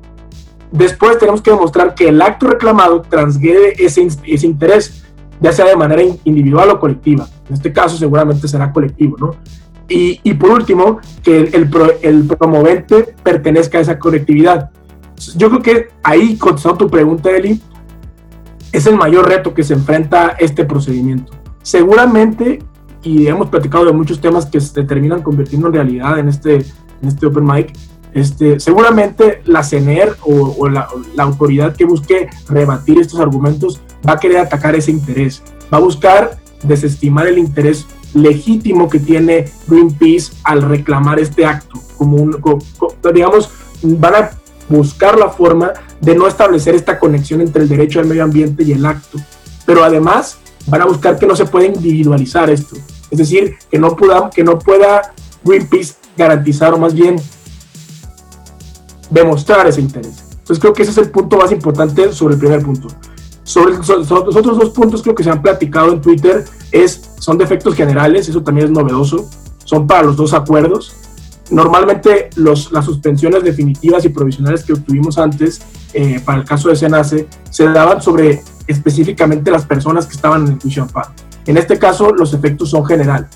Después 0.71 1.19
tenemos 1.19 1.43
que 1.43 1.51
demostrar 1.51 1.95
que 1.95 2.09
el 2.09 2.21
acto 2.23 2.47
reclamado 2.47 3.03
transgrede 3.03 3.75
ese, 3.85 4.07
ese 4.25 4.47
interés, 4.47 5.05
ya 5.41 5.53
sea 5.53 5.67
de 5.67 5.77
manera 5.77 6.03
individual 6.25 6.71
o 6.71 6.81
colectiva. 6.81 7.29
En 7.49 7.55
este 7.55 7.73
caso 7.73 7.97
seguramente 7.97 8.49
será 8.49 8.73
colectivo, 8.73 9.17
¿no? 9.19 9.37
Y, 9.89 10.35
por 10.35 10.51
último, 10.51 11.01
que 11.23 11.39
el, 11.41 11.69
promovente 12.27 13.15
pertenezca 13.23 13.79
a 13.79 13.81
esa 13.83 13.99
colectividad. 13.99 14.71
Yo 15.37 15.51
creo 15.51 15.63
que 15.63 15.89
ahí, 16.03 16.37
contestando 16.37 16.79
tu 16.79 16.91
pregunta, 16.91 17.31
Eli, 17.31 17.61
es 18.73 18.87
el 18.87 18.97
mayor 18.97 19.29
reto 19.29 19.55
que 19.55 19.63
se 19.63 19.75
enfrenta 19.75 20.37
este 20.39 20.65
procedimiento. 20.65 21.33
Seguramente, 21.63 22.61
y 23.03 23.27
hemos 23.27 23.49
platicado 23.49 23.85
de 23.85 23.93
muchos 23.93 24.21
temas 24.21 24.47
que 24.47 24.61
se 24.61 24.83
terminan 24.85 25.23
convirtiendo 25.23 25.69
en 25.69 25.75
realidad 25.75 26.19
en 26.19 26.29
este, 26.29 26.57
en 26.57 27.09
este 27.09 27.27
Open 27.27 27.45
Mic, 27.45 27.73
este, 28.15 28.61
seguramente 28.61 29.43
la 29.45 29.65
CENER 29.65 30.17
o, 30.23 30.69
la, 30.69 30.89
autoridad 31.19 31.75
que 31.75 31.85
busque 31.85 32.29
rebatir 32.49 33.01
estos 33.01 33.19
argumentos 33.19 33.81
va 34.09 34.13
a 34.13 34.21
querer 34.21 34.39
atacar 34.39 34.77
ese 34.77 34.93
interés, 34.93 35.43
va 35.73 35.79
a 35.79 35.81
buscar 35.81 36.39
desestimar 36.63 37.27
el 37.27 37.39
interés 37.39 37.87
legítimo 38.15 38.89
que 38.89 39.01
tiene 39.01 39.51
Greenpeace 39.67 40.33
al 40.45 40.63
reclamar 40.63 41.19
este 41.19 41.45
acto. 41.45 41.81
Como 41.99 42.17
un, 42.17 42.37
digamos, 43.13 43.51
van 43.83 44.15
a 44.15 44.31
buscar 44.69 45.19
la 45.19 45.29
forma 45.29 45.73
de 46.01 46.15
no 46.15 46.27
establecer 46.27 46.75
esta 46.75 46.99
conexión 46.99 47.41
entre 47.41 47.63
el 47.63 47.69
derecho 47.69 48.01
al 48.01 48.07
medio 48.07 48.25
ambiente 48.25 48.63
y 48.63 48.73
el 48.73 48.87
acto. 48.87 49.19
Pero 49.67 49.85
además 49.85 50.39
van 50.67 50.83
a 50.83 50.87
buscar 50.87 51.19
que 51.19 51.27
no 51.27 51.37
se 51.37 51.45
pueda 51.45 51.67
individualizar 51.67 52.49
esto. 52.51 52.77
Es 53.11 53.19
decir, 53.19 53.57
que 53.71 53.79
no 53.79 53.95
pueda, 53.95 54.31
que 54.31 54.43
no 54.43 54.59
pueda 54.59 55.13
Greenpeace 55.45 55.95
garantizar 56.17 56.73
o 56.73 56.79
más 56.79 56.95
bien 56.95 57.17
demostrar 59.11 59.67
ese 59.67 59.81
interés. 59.81 60.25
Entonces 60.31 60.59
creo 60.59 60.73
que 60.73 60.83
ese 60.83 60.93
es 60.93 60.99
el 60.99 61.11
punto 61.11 61.37
más 61.37 61.53
importante 61.53 62.13
sobre 62.13 62.35
el 62.35 62.41
primer 62.41 62.63
punto. 62.63 62.89
Sobre, 63.45 63.77
los 63.77 63.91
otros 63.91 64.59
dos 64.59 64.71
puntos 64.71 65.03
creo 65.03 65.15
que 65.15 65.23
se 65.23 65.31
han 65.31 65.43
platicado 65.43 65.93
en 65.93 66.01
Twitter 66.01 66.45
es, 66.75 67.01
son 67.21 67.39
defectos 67.39 67.75
generales, 67.77 68.29
eso 68.29 68.43
también 68.43 68.67
es 68.67 68.73
novedoso, 68.73 69.31
son 69.65 69.87
para 69.87 70.03
los 70.03 70.17
dos 70.17 70.35
acuerdos. 70.35 70.97
Normalmente 71.51 72.31
los, 72.35 72.73
las 72.73 72.85
suspensiones 72.85 73.45
definitivas 73.45 74.05
y 74.05 74.09
provisionales 74.09 74.65
que 74.65 74.73
obtuvimos 74.73 75.17
antes, 75.19 75.63
eh, 75.93 76.21
para 76.25 76.39
el 76.39 76.45
caso 76.45 76.69
de 76.69 76.77
Senace, 76.77 77.29
se 77.49 77.65
daban 77.69 78.03
sobre 78.03 78.43
específicamente 78.67 79.53
las 79.53 79.65
personas 79.65 80.07
que 80.07 80.15
estaban 80.15 80.47
en 80.47 80.55
el 80.55 80.61
juicio 80.61 80.83
amparo. 80.83 81.11
En 81.47 81.57
este 81.59 81.79
caso, 81.79 82.13
los 82.13 82.35
efectos 82.35 82.71
son 82.71 82.85
generales. 82.85 83.29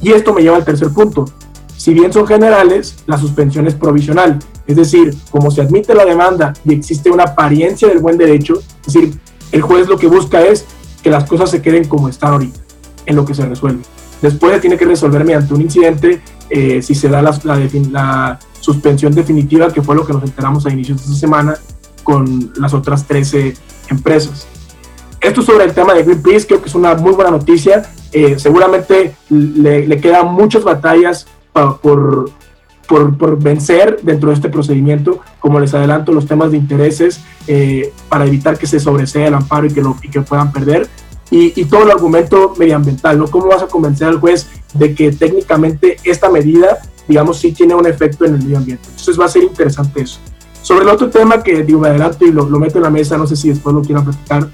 Y 0.00 0.12
esto 0.12 0.32
me 0.32 0.40
lleva 0.40 0.56
al 0.56 0.64
tercer 0.64 0.88
punto. 0.90 1.26
Si 1.76 1.92
bien 1.92 2.10
son 2.12 2.26
generales, 2.26 2.96
la 3.06 3.18
suspensión 3.18 3.66
es 3.66 3.74
provisional. 3.74 4.38
Es 4.66 4.76
decir, 4.76 5.14
como 5.30 5.50
se 5.50 5.60
admite 5.60 5.94
la 5.94 6.06
demanda 6.06 6.54
y 6.64 6.72
existe 6.72 7.10
una 7.10 7.24
apariencia 7.24 7.88
del 7.88 7.98
buen 7.98 8.16
derecho, 8.16 8.62
es 8.86 8.94
decir, 8.94 9.18
el 9.52 9.60
juez 9.60 9.88
lo 9.88 9.98
que 9.98 10.06
busca 10.06 10.40
es 10.42 10.64
que 11.02 11.10
las 11.10 11.24
cosas 11.24 11.50
se 11.50 11.62
queden 11.62 11.86
como 11.86 12.08
están 12.08 12.32
ahorita, 12.32 12.60
en 13.06 13.16
lo 13.16 13.24
que 13.24 13.34
se 13.34 13.46
resuelve. 13.46 13.82
Después 14.22 14.60
tiene 14.60 14.76
que 14.76 14.84
resolver 14.84 15.24
mediante 15.24 15.54
un 15.54 15.62
incidente 15.62 16.20
eh, 16.50 16.82
si 16.82 16.94
se 16.94 17.08
da 17.08 17.22
la, 17.22 18.38
suspensión 18.60 19.14
definitiva, 19.14 19.72
que 19.72 19.80
fue 19.80 19.94
lo 19.94 20.04
que 20.04 20.12
nos 20.12 20.22
enteramos 20.22 20.66
a 20.66 20.70
inicios 20.70 20.98
de 20.98 21.04
esta 21.04 21.16
semana, 21.16 21.54
con 22.02 22.52
las 22.56 22.74
otras 22.74 23.06
13 23.06 23.54
empresas. 23.88 24.46
Esto 25.20 25.40
sobre 25.40 25.64
el 25.64 25.72
tema 25.72 25.94
de 25.94 26.02
Greenpeace, 26.02 26.46
creo 26.46 26.60
que 26.60 26.68
es 26.68 26.74
una 26.74 26.94
muy 26.94 27.12
buena 27.12 27.30
noticia. 27.30 27.90
Eh, 28.12 28.38
seguramente 28.38 29.16
le, 29.30 29.86
le, 29.86 30.00
quedan 30.00 30.34
muchas 30.34 30.62
batallas 30.62 31.26
por, 31.52 32.30
por, 32.90 33.16
por, 33.16 33.40
vencer 33.40 34.00
dentro 34.02 34.30
de 34.30 34.34
este 34.34 34.48
procedimiento. 34.48 35.20
Como 35.38 35.60
les 35.60 35.72
adelanto, 35.72 36.12
los 36.12 36.26
temas 36.26 36.50
de 36.50 36.56
intereses 36.56 37.20
eh, 37.46 37.92
para 38.08 38.26
evitar 38.26 38.58
que 38.58 38.66
se 38.66 38.80
sobresea 38.80 39.28
el 39.28 39.34
amparo 39.34 39.68
y 39.68 39.70
que, 39.70 39.80
lo, 39.80 39.96
y 40.02 40.08
que 40.08 40.20
puedan 40.22 40.50
perder. 40.50 40.88
Y, 41.30 41.52
y, 41.60 41.66
todo 41.66 41.84
el 41.84 41.92
argumento 41.92 42.54
medioambiental, 42.58 43.16
¿no? 43.16 43.30
¿Cómo 43.30 43.46
vas 43.46 43.62
a 43.62 43.68
convencer 43.68 44.08
al 44.08 44.18
juez 44.18 44.48
de 44.74 44.92
que 44.92 45.12
técnicamente 45.12 45.98
esta 46.02 46.28
medida, 46.28 46.78
digamos, 47.06 47.38
sí 47.38 47.52
tiene 47.52 47.76
un 47.76 47.86
efecto 47.86 48.24
en 48.24 48.34
el 48.34 48.42
medio 48.42 48.56
ambiente? 48.58 48.82
Entonces 48.88 49.20
va 49.20 49.26
a 49.26 49.28
ser 49.28 49.44
interesante 49.44 50.02
eso. 50.02 50.18
Sobre 50.60 50.82
el 50.82 50.88
otro 50.88 51.08
tema 51.10 51.44
que 51.44 51.62
digo, 51.62 51.78
me 51.78 51.88
adelanto 51.90 52.26
y 52.26 52.32
lo, 52.32 52.50
lo 52.50 52.58
meto 52.58 52.78
en 52.78 52.82
la 52.82 52.90
mesa, 52.90 53.16
no 53.16 53.28
sé 53.28 53.36
si 53.36 53.50
después 53.50 53.72
lo 53.72 53.82
quieran 53.82 54.02
platicar, 54.02 54.48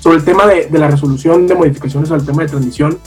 sobre 0.00 0.18
el 0.18 0.24
tema 0.24 0.46
de, 0.46 0.66
de, 0.66 0.78
la 0.78 0.88
resolución 0.88 1.46
de 1.46 1.54
modificaciones 1.54 2.10
al 2.10 2.24
tema 2.24 2.42
de 2.42 2.48
transmisión, 2.48 2.98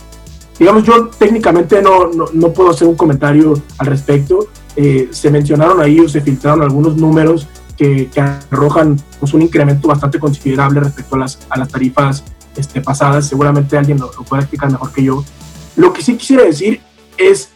digamos, 0.59 0.83
yo 0.83 1.07
técnicamente 1.07 1.81
no, 1.81 2.07
no, 2.07 2.25
no 2.33 2.53
puedo 2.53 2.69
hacer 2.69 2.87
un 2.87 2.95
comentario 2.95 3.53
al 3.77 3.87
respecto. 3.87 4.47
Eh, 4.75 5.09
se 5.11 5.29
mencionaron 5.29 5.79
ahí 5.81 5.99
o 5.99 6.09
se 6.09 6.21
filtraron 6.21 6.61
algunos 6.61 6.95
números 6.97 7.47
que, 7.77 8.09
que 8.09 8.21
arrojan 8.21 8.99
pues, 9.19 9.33
un 9.33 9.41
incremento 9.41 9.87
bastante 9.87 10.19
considerable 10.19 10.79
respecto 10.79 11.15
a 11.15 11.19
las, 11.19 11.39
a 11.49 11.57
las 11.59 11.69
tarifas 11.69 12.23
este, 12.55 12.81
pasadas. 12.81 13.27
Seguramente 13.27 13.77
alguien 13.77 13.99
lo, 13.99 14.11
lo 14.11 14.37
explicar 14.37 14.71
mejor 14.71 14.91
que 14.91 15.03
yo. 15.03 15.23
Lo 15.75 15.91
que 15.91 16.01
sí 16.01 16.15
quisiera 16.15 16.43
decir 16.43 16.81
es 17.17 17.49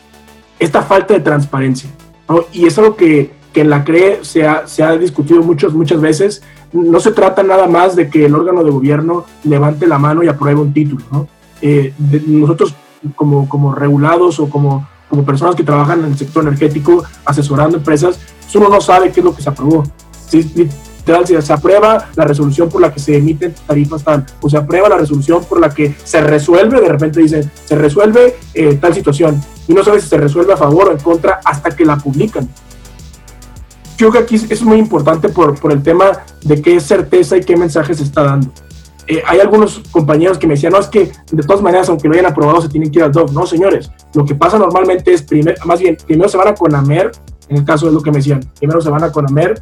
esta 0.59 0.81
falta 0.81 1.13
de 1.13 1.19
transparencia. 1.19 1.89
¿no? 2.27 2.45
Y 2.51 2.65
es 2.65 2.77
algo 2.77 2.95
que, 2.95 3.31
que 3.53 3.61
en 3.61 3.69
la 3.69 3.83
CRE 3.83 4.19
se 4.23 4.47
ha, 4.47 4.67
se 4.67 4.83
ha 4.83 4.97
discutido 4.97 5.41
muchas, 5.43 5.73
muchas 5.73 6.01
veces. 6.01 6.41
No 6.73 6.99
se 6.99 7.11
trata 7.11 7.43
nada 7.43 7.67
más 7.67 7.95
de 7.95 8.09
que 8.09 8.25
el 8.25 8.35
órgano 8.35 8.63
de 8.63 8.71
gobierno 8.71 9.25
levante 9.43 9.87
la 9.87 9.97
mano 9.97 10.23
y 10.23 10.27
apruebe 10.27 10.59
un 10.59 10.73
título. 10.73 11.03
¿no? 11.11 11.27
Eh, 11.61 11.93
nosotros 12.27 12.75
como, 13.15 13.47
como 13.47 13.73
regulados 13.73 14.39
o 14.39 14.49
como, 14.49 14.87
como 15.09 15.25
personas 15.25 15.55
que 15.55 15.63
trabajan 15.63 15.99
en 15.99 16.05
el 16.11 16.17
sector 16.17 16.43
energético 16.43 17.03
asesorando 17.25 17.77
empresas, 17.77 18.19
uno 18.57 18.69
no 18.69 18.81
sabe 18.81 19.11
qué 19.11 19.19
es 19.19 19.25
lo 19.25 19.35
que 19.35 19.41
se 19.41 19.49
aprobó. 19.49 19.83
Si, 20.29 20.43
literal, 20.43 21.25
si 21.25 21.41
se 21.41 21.53
aprueba 21.53 22.09
la 22.15 22.25
resolución 22.25 22.69
por 22.69 22.81
la 22.81 22.91
que 22.91 22.99
se 22.99 23.15
emiten 23.15 23.53
tarifas 23.65 24.03
tal, 24.03 24.25
o 24.41 24.49
se 24.49 24.57
aprueba 24.57 24.89
la 24.89 24.97
resolución 24.97 25.43
por 25.45 25.59
la 25.59 25.69
que 25.69 25.95
se 26.03 26.21
resuelve, 26.21 26.81
de 26.81 26.89
repente 26.89 27.21
dicen, 27.21 27.49
se 27.65 27.75
resuelve 27.75 28.35
eh, 28.53 28.77
tal 28.81 28.93
situación, 28.93 29.41
y 29.67 29.73
no 29.73 29.83
sabes 29.83 30.03
si 30.03 30.09
se 30.09 30.17
resuelve 30.17 30.53
a 30.53 30.57
favor 30.57 30.89
o 30.89 30.91
en 30.91 30.99
contra 30.99 31.39
hasta 31.45 31.71
que 31.71 31.85
la 31.85 31.97
publican. 31.97 32.49
Yo 33.97 34.09
creo 34.09 34.11
que 34.11 34.35
aquí 34.35 34.35
es 34.49 34.61
muy 34.61 34.77
importante 34.77 35.29
por, 35.29 35.59
por 35.59 35.71
el 35.71 35.81
tema 35.81 36.11
de 36.43 36.61
qué 36.61 36.79
certeza 36.79 37.37
y 37.37 37.41
qué 37.41 37.57
mensaje 37.57 37.93
se 37.95 38.03
está 38.03 38.23
dando. 38.23 38.51
Eh, 39.07 39.23
hay 39.25 39.39
algunos 39.39 39.81
compañeros 39.91 40.37
que 40.37 40.47
me 40.47 40.55
decían, 40.55 40.73
no, 40.73 40.79
es 40.79 40.87
que 40.87 41.11
de 41.31 41.43
todas 41.43 41.61
maneras, 41.61 41.87
aunque 41.87 42.07
lo 42.09 42.13
hayan 42.13 42.25
aprobado, 42.25 42.61
se 42.61 42.67
tienen 42.67 42.91
que 42.91 42.99
ir 42.99 43.05
al 43.05 43.11
DOF. 43.11 43.31
No, 43.31 43.45
señores, 43.45 43.89
lo 44.13 44.25
que 44.25 44.35
pasa 44.35 44.59
normalmente 44.59 45.13
es, 45.13 45.21
primer, 45.21 45.57
más 45.65 45.79
bien, 45.79 45.97
primero 46.05 46.27
se 46.27 46.37
van 46.37 46.49
a 46.49 46.53
CONAMER, 46.53 47.11
en 47.47 47.57
el 47.57 47.63
caso 47.63 47.85
de 47.85 47.93
lo 47.93 48.01
que 48.01 48.11
me 48.11 48.17
decían, 48.17 48.41
primero 48.59 48.81
se 48.81 48.89
van 48.89 49.03
a 49.03 49.11
CONAMER, 49.11 49.61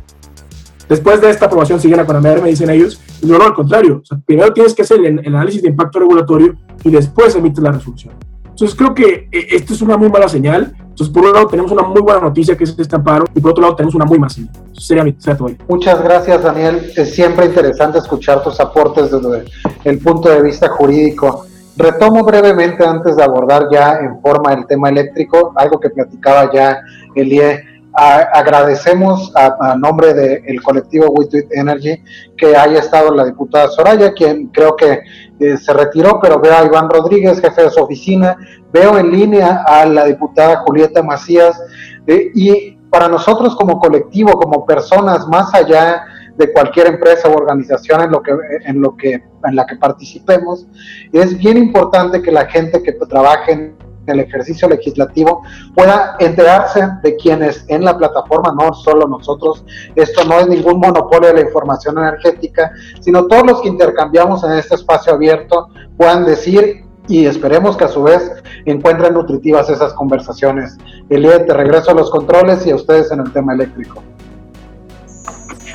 después 0.90 1.22
de 1.22 1.30
esta 1.30 1.46
aprobación 1.46 1.80
siguen 1.80 2.00
a 2.00 2.06
CONAMER, 2.08 2.42
me 2.42 2.50
dicen 2.50 2.72
ellos, 2.72 3.00
no, 3.22 3.38
no, 3.38 3.44
al 3.46 3.54
contrario, 3.54 4.02
primero 4.26 4.52
tienes 4.52 4.74
que 4.74 4.82
hacer 4.82 5.00
el, 5.06 5.20
el, 5.20 5.36
análisis 5.36 5.62
de 5.62 5.70
impacto 5.70 6.00
regulatorio 6.00 6.56
y 6.84 6.90
después 6.90 7.36
emites 7.36 7.64
la 7.64 7.72
resolución. 7.72 8.16
Entonces 8.56 8.78
creo 8.78 8.94
que 8.94 9.28
eh, 9.34 9.48
esto 9.52 9.74
es 9.74 9.82
una 9.82 9.98
muy 9.98 10.10
mala 10.10 10.30
señal. 10.30 10.74
Entonces, 10.80 11.10
por 11.14 11.26
un 11.26 11.34
lado 11.34 11.48
tenemos 11.48 11.72
una 11.74 11.84
muy 11.84 12.02
buena 12.02 12.22
noticia 12.22 12.56
que 12.56 12.64
es 12.64 12.74
este 12.78 12.96
amparo 12.96 13.26
y 13.36 13.42
por 13.42 13.52
otro 13.52 13.62
lado 13.62 13.76
tenemos 13.76 13.96
una 13.96 14.06
muy 14.06 14.18
mala 14.18 14.34
sería 14.80 15.04
mi 15.04 15.12
todo. 15.12 15.52
Muchas 15.68 16.02
gracias, 16.02 16.42
Daniel. 16.42 16.92
Es 16.96 17.14
siempre 17.14 17.48
interesante 17.48 17.98
escuchar 17.98 18.42
tus 18.44 18.58
aportes 18.62 19.12
desde 19.12 19.44
el 19.84 20.00
punto 20.00 20.30
de 20.30 20.42
vista 20.42 20.70
jurídico. 20.70 21.46
Retomo 21.76 22.24
brevemente 22.24 22.86
antes 22.86 23.18
de 23.18 23.24
abordar 23.24 23.68
ya 23.70 23.98
en 23.98 24.22
forma 24.22 24.54
el 24.54 24.66
tema 24.68 24.88
eléctrico, 24.88 25.52
algo 25.58 25.78
que 25.82 25.90
platicaba 25.90 26.50
ya 26.54 26.80
Elie 27.14 27.62
a, 27.94 28.20
agradecemos 28.34 29.34
a, 29.36 29.72
a 29.72 29.76
nombre 29.76 30.14
del 30.14 30.42
de 30.44 30.62
colectivo 30.64 31.08
WeTweet 31.10 31.48
Energy 31.52 32.02
que 32.38 32.56
haya 32.56 32.80
estado 32.80 33.14
la 33.14 33.26
diputada 33.26 33.68
Soraya, 33.68 34.14
quien 34.14 34.48
creo 34.48 34.76
que 34.78 35.00
eh, 35.40 35.58
se 35.58 35.74
retiró, 35.74 36.20
pero 36.22 36.40
veo 36.40 36.56
a 36.56 36.66
Iván 36.66 36.90
Rodríguez, 36.90 37.42
jefe 37.42 37.64
de 37.64 37.70
su 37.70 37.82
oficina, 37.82 38.38
veo 38.72 38.98
en 38.98 39.12
línea 39.12 39.64
a 39.68 39.86
la 39.86 40.06
diputada 40.06 40.64
Julieta 40.66 41.04
Macías, 41.04 41.62
eh, 42.08 42.32
y 42.34 42.72
para 42.90 43.08
nosotros 43.08 43.56
como 43.56 43.80
colectivo, 43.80 44.34
como 44.34 44.66
personas, 44.66 45.28
más 45.28 45.54
allá 45.54 46.04
de 46.38 46.52
cualquier 46.52 46.88
empresa 46.88 47.28
o 47.28 47.34
organización 47.34 48.02
en 48.02 48.12
lo 48.12 48.22
que 48.22 48.32
en 48.66 48.82
lo 48.82 48.96
que 48.96 49.24
en 49.44 49.56
la 49.56 49.66
que 49.66 49.78
participemos 49.78 50.68
es 51.14 51.38
bien 51.38 51.56
importante 51.56 52.22
que 52.22 52.32
la 52.32 52.46
gente 52.46 52.84
que 52.84 52.92
trabaje 52.92 53.54
en 53.54 53.76
el 54.08 54.20
ejercicio 54.20 54.68
legislativo 54.68 55.44
pueda 55.74 56.16
enterarse 56.20 56.88
de 57.04 57.16
quienes 57.16 57.66
en 57.68 57.84
la 57.84 57.98
plataforma, 57.98 58.54
no 58.58 58.74
solo 58.74 59.08
nosotros, 59.08 59.64
esto 59.96 60.24
no 60.26 60.40
es 60.40 60.48
ningún 60.48 60.80
monopolio 60.80 61.30
de 61.30 61.36
la 61.36 61.42
información 61.42 61.98
energética, 61.98 62.72
sino 63.00 63.26
todos 63.26 63.46
los 63.46 63.62
que 63.62 63.70
intercambiamos 63.70 64.44
en 64.44 64.54
este 64.54 64.76
espacio 64.76 65.14
abierto 65.14 65.70
puedan 65.98 66.26
decir 66.26 66.84
y 67.08 67.26
esperemos 67.26 67.78
que 67.78 67.84
a 67.84 67.88
su 67.88 68.04
vez 68.04 68.32
encuentren 68.66 69.14
nutritivas 69.14 69.70
esas 69.70 69.94
conversaciones. 69.94 70.78
Elie, 71.10 71.40
te 71.40 71.54
regreso 71.54 71.92
a 71.92 71.94
los 71.94 72.10
controles 72.10 72.66
y 72.66 72.72
a 72.72 72.76
ustedes 72.76 73.12
en 73.12 73.20
el 73.20 73.32
tema 73.32 73.54
eléctrico. 73.54 74.02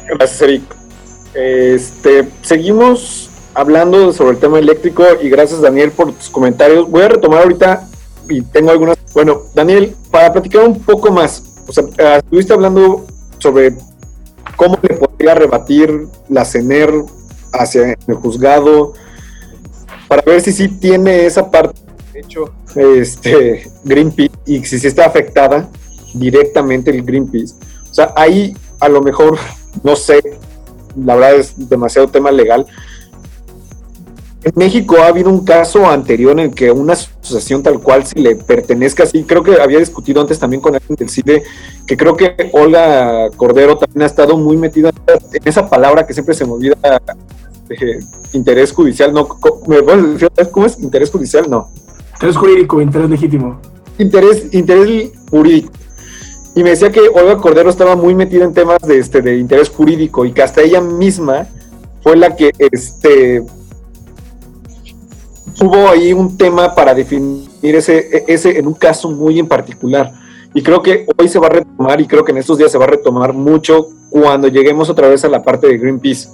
Gracias, 0.09 0.43
Eric. 0.43 0.63
Este, 1.35 2.29
seguimos 2.43 3.31
hablando 3.55 4.13
sobre 4.13 4.33
el 4.33 4.39
tema 4.39 4.59
eléctrico 4.59 5.05
y 5.23 5.29
gracias, 5.29 5.61
Daniel, 5.61 5.93
por 5.93 6.13
tus 6.13 6.29
comentarios. 6.29 6.91
Voy 6.91 7.03
a 7.03 7.09
retomar 7.09 7.43
ahorita 7.43 7.87
y 8.29 8.43
tengo 8.43 8.71
algunas. 8.71 8.97
Bueno, 9.13 9.43
Daniel, 9.55 9.95
para 10.11 10.33
platicar 10.33 10.67
un 10.67 10.81
poco 10.81 11.11
más, 11.11 11.43
o 11.67 11.73
sea, 11.73 11.85
ah, 11.99 12.17
estuviste 12.19 12.53
hablando 12.53 13.07
sobre 13.39 13.75
cómo 14.57 14.79
le 14.83 14.95
podría 14.95 15.35
rebatir 15.35 16.07
la 16.29 16.45
CENER 16.45 16.93
hacia 17.53 17.97
el 18.07 18.15
juzgado 18.15 18.93
para 20.09 20.23
ver 20.23 20.41
si 20.41 20.53
sí 20.53 20.69
tiene 20.69 21.27
esa 21.27 21.51
parte 21.51 21.81
de 22.13 22.21
hecho 22.21 22.53
este 22.75 23.71
Greenpeace 23.85 24.33
y 24.47 24.65
si 24.65 24.79
sí 24.79 24.87
está 24.87 25.07
afectada 25.07 25.69
directamente 26.15 26.91
el 26.91 27.03
Greenpeace. 27.03 27.55
O 27.91 27.95
sea, 27.95 28.13
ahí 28.17 28.57
a 28.81 28.89
lo 28.89 29.01
mejor, 29.03 29.39
no 29.83 29.97
sé, 29.97 30.21
la 30.97 31.15
verdad 31.15 31.35
es 31.37 31.69
demasiado 31.69 32.09
tema 32.09 32.31
legal, 32.31 32.67
en 34.43 34.53
México 34.55 34.97
ha 34.99 35.09
habido 35.09 35.29
un 35.29 35.45
caso 35.45 35.87
anterior 35.87 36.33
en 36.33 36.39
el 36.39 36.55
que 36.55 36.71
una 36.71 36.95
asociación 36.95 37.63
tal 37.63 37.81
cual 37.81 38.07
si 38.07 38.21
le 38.21 38.37
pertenezca 38.37 39.03
así, 39.03 39.25
creo 39.25 39.43
que 39.43 39.61
había 39.61 39.79
discutido 39.79 40.21
antes 40.21 40.39
también 40.39 40.63
con 40.63 40.75
alguien 40.75 40.97
del 40.97 41.11
CIDE, 41.11 41.43
que 41.87 41.97
creo 41.97 42.17
que 42.17 42.51
Olga 42.53 43.29
Cordero 43.37 43.77
también 43.77 44.03
ha 44.03 44.07
estado 44.07 44.37
muy 44.39 44.57
metida 44.57 44.91
en 45.33 45.43
esa 45.45 45.69
palabra 45.69 46.07
que 46.07 46.15
siempre 46.15 46.35
se 46.35 46.47
me 46.47 46.53
olvida, 46.53 46.77
eh, 47.69 48.01
interés 48.33 48.73
judicial, 48.73 49.13
no, 49.13 49.29
¿me 49.67 49.83
puedes 49.83 50.15
decir 50.15 50.31
cómo 50.51 50.67
es? 50.67 50.79
Interés 50.79 51.11
judicial, 51.11 51.49
no. 51.49 51.71
Interés 52.15 52.37
jurídico, 52.37 52.81
interés 52.81 53.11
legítimo. 53.11 53.61
Interés, 53.99 54.53
interés 54.53 55.13
jurídico. 55.31 55.73
Y 56.55 56.65
me 56.65 56.71
decía 56.71 56.91
que 56.91 57.01
Olga 57.01 57.37
Cordero 57.37 57.71
estaba 57.71 57.95
muy 57.95 58.15
metida 58.15 58.45
en 58.45 58.55
temas 58.55 58.81
de, 58.83 58.99
este, 58.99 59.23
de 59.23 59.37
interés 59.37 59.69
jurídico 59.69 60.25
y 60.25 60.33
que 60.33 60.43
hasta 60.43 60.63
ella 60.63 60.81
misma 60.81 61.47
fue 62.03 62.17
la 62.17 62.35
que 62.35 62.51
este, 62.59 63.45
hubo 65.61 65.89
ahí 65.89 66.13
un 66.13 66.37
tema 66.37 66.75
para 66.75 66.95
definir 66.95 67.49
ese, 67.63 68.25
ese 68.27 68.59
en 68.59 68.67
un 68.67 68.75
caso 68.75 69.11
muy 69.11 69.39
en 69.39 69.47
particular. 69.47 70.13
Y 70.55 70.63
creo 70.63 70.83
que 70.83 71.07
hoy 71.17 71.29
se 71.29 71.39
va 71.39 71.47
a 71.47 71.51
retomar 71.51 72.01
y 72.01 72.07
creo 72.07 72.25
que 72.25 72.33
en 72.33 72.39
estos 72.39 72.59
días 72.59 72.73
se 72.73 72.79
va 72.79 72.85
a 72.85 72.89
retomar 72.89 73.33
mucho 73.33 73.89
cuando 74.09 74.49
lleguemos 74.49 74.91
otra 74.91 75.09
vez 75.09 75.25
a 75.25 75.29
la 75.29 75.43
parte 75.43 75.69
de 75.69 75.79
Greenpeace. 75.79 76.29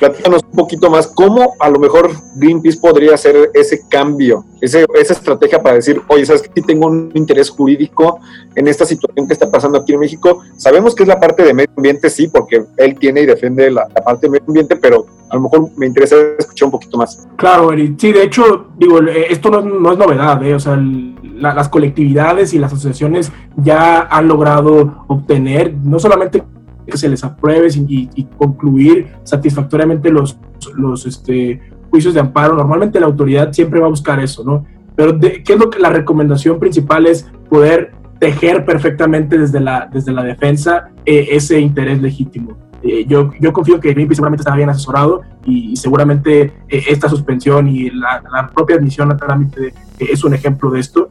Platícanos 0.00 0.42
un 0.50 0.56
poquito 0.56 0.88
más 0.88 1.08
cómo 1.08 1.52
a 1.60 1.68
lo 1.68 1.78
mejor 1.78 2.10
Greenpeace 2.36 2.78
podría 2.80 3.14
hacer 3.14 3.50
ese 3.52 3.86
cambio, 3.86 4.46
ese, 4.62 4.86
esa 4.94 5.12
estrategia 5.12 5.62
para 5.62 5.74
decir, 5.74 6.00
oye, 6.08 6.24
¿sabes 6.24 6.40
que 6.40 6.62
tengo 6.62 6.86
un 6.86 7.12
interés 7.12 7.50
jurídico 7.50 8.18
en 8.54 8.66
esta 8.66 8.86
situación 8.86 9.26
que 9.26 9.34
está 9.34 9.50
pasando 9.50 9.76
aquí 9.76 9.92
en 9.92 10.00
México? 10.00 10.40
Sabemos 10.56 10.94
que 10.94 11.02
es 11.02 11.08
la 11.08 11.20
parte 11.20 11.42
de 11.42 11.52
medio 11.52 11.70
ambiente, 11.76 12.08
sí, 12.08 12.28
porque 12.28 12.64
él 12.78 12.98
tiene 12.98 13.20
y 13.20 13.26
defiende 13.26 13.70
la, 13.70 13.88
parte 13.88 14.26
de 14.26 14.30
medio 14.30 14.46
ambiente, 14.48 14.76
pero 14.76 15.04
a 15.28 15.34
lo 15.34 15.42
mejor 15.42 15.68
me 15.76 15.86
interesa 15.86 16.16
escuchar 16.38 16.66
un 16.66 16.72
poquito 16.72 16.96
más. 16.96 17.28
Claro, 17.36 17.70
sí, 17.98 18.10
de 18.10 18.22
hecho, 18.22 18.68
digo, 18.78 19.00
esto 19.02 19.50
no, 19.50 19.60
no 19.60 19.92
es 19.92 19.98
novedad, 19.98 20.42
¿eh? 20.42 20.54
o 20.54 20.60
sea, 20.60 20.76
la, 20.76 21.52
las 21.52 21.68
colectividades 21.68 22.54
y 22.54 22.58
las 22.58 22.72
asociaciones 22.72 23.30
ya 23.56 24.00
han 24.10 24.28
logrado 24.28 25.04
obtener 25.08 25.74
no 25.74 25.98
solamente 25.98 26.42
que 26.90 26.98
se 26.98 27.08
les 27.08 27.24
apruebe 27.24 27.68
y, 27.88 28.10
y 28.14 28.24
concluir 28.24 29.12
satisfactoriamente 29.22 30.10
los, 30.10 30.38
los 30.76 31.06
este, 31.06 31.60
juicios 31.90 32.14
de 32.14 32.20
amparo. 32.20 32.54
Normalmente 32.54 33.00
la 33.00 33.06
autoridad 33.06 33.52
siempre 33.52 33.80
va 33.80 33.86
a 33.86 33.90
buscar 33.90 34.20
eso, 34.20 34.44
¿no? 34.44 34.66
Pero 34.96 35.12
de, 35.12 35.42
¿qué 35.42 35.54
es 35.54 35.58
lo 35.58 35.70
que 35.70 35.78
la 35.78 35.90
recomendación 35.90 36.58
principal 36.58 37.06
es 37.06 37.30
poder 37.48 37.92
tejer 38.18 38.66
perfectamente 38.66 39.38
desde 39.38 39.60
la, 39.60 39.88
desde 39.90 40.12
la 40.12 40.22
defensa 40.22 40.90
eh, 41.06 41.28
ese 41.30 41.60
interés 41.60 42.02
legítimo? 42.02 42.56
eh, 42.82 43.04
yo, 43.06 43.30
yo 43.40 43.52
confío 43.52 43.78
que 43.80 43.92
Greenpeace 43.92 44.16
seguramente 44.16 44.42
está 44.42 44.54
bien 44.54 44.70
asesorado 44.70 45.22
y, 45.44 45.76
seguramente 45.76 46.52
esta 46.68 47.08
suspensión 47.08 47.68
y 47.68 47.90
la, 47.90 48.50
propia 48.54 48.76
admisión 48.76 49.10
a 49.12 49.16
trámite 49.16 49.74
es 49.98 50.24
un 50.24 50.34
ejemplo 50.34 50.70
de 50.70 50.80
esto. 50.80 51.10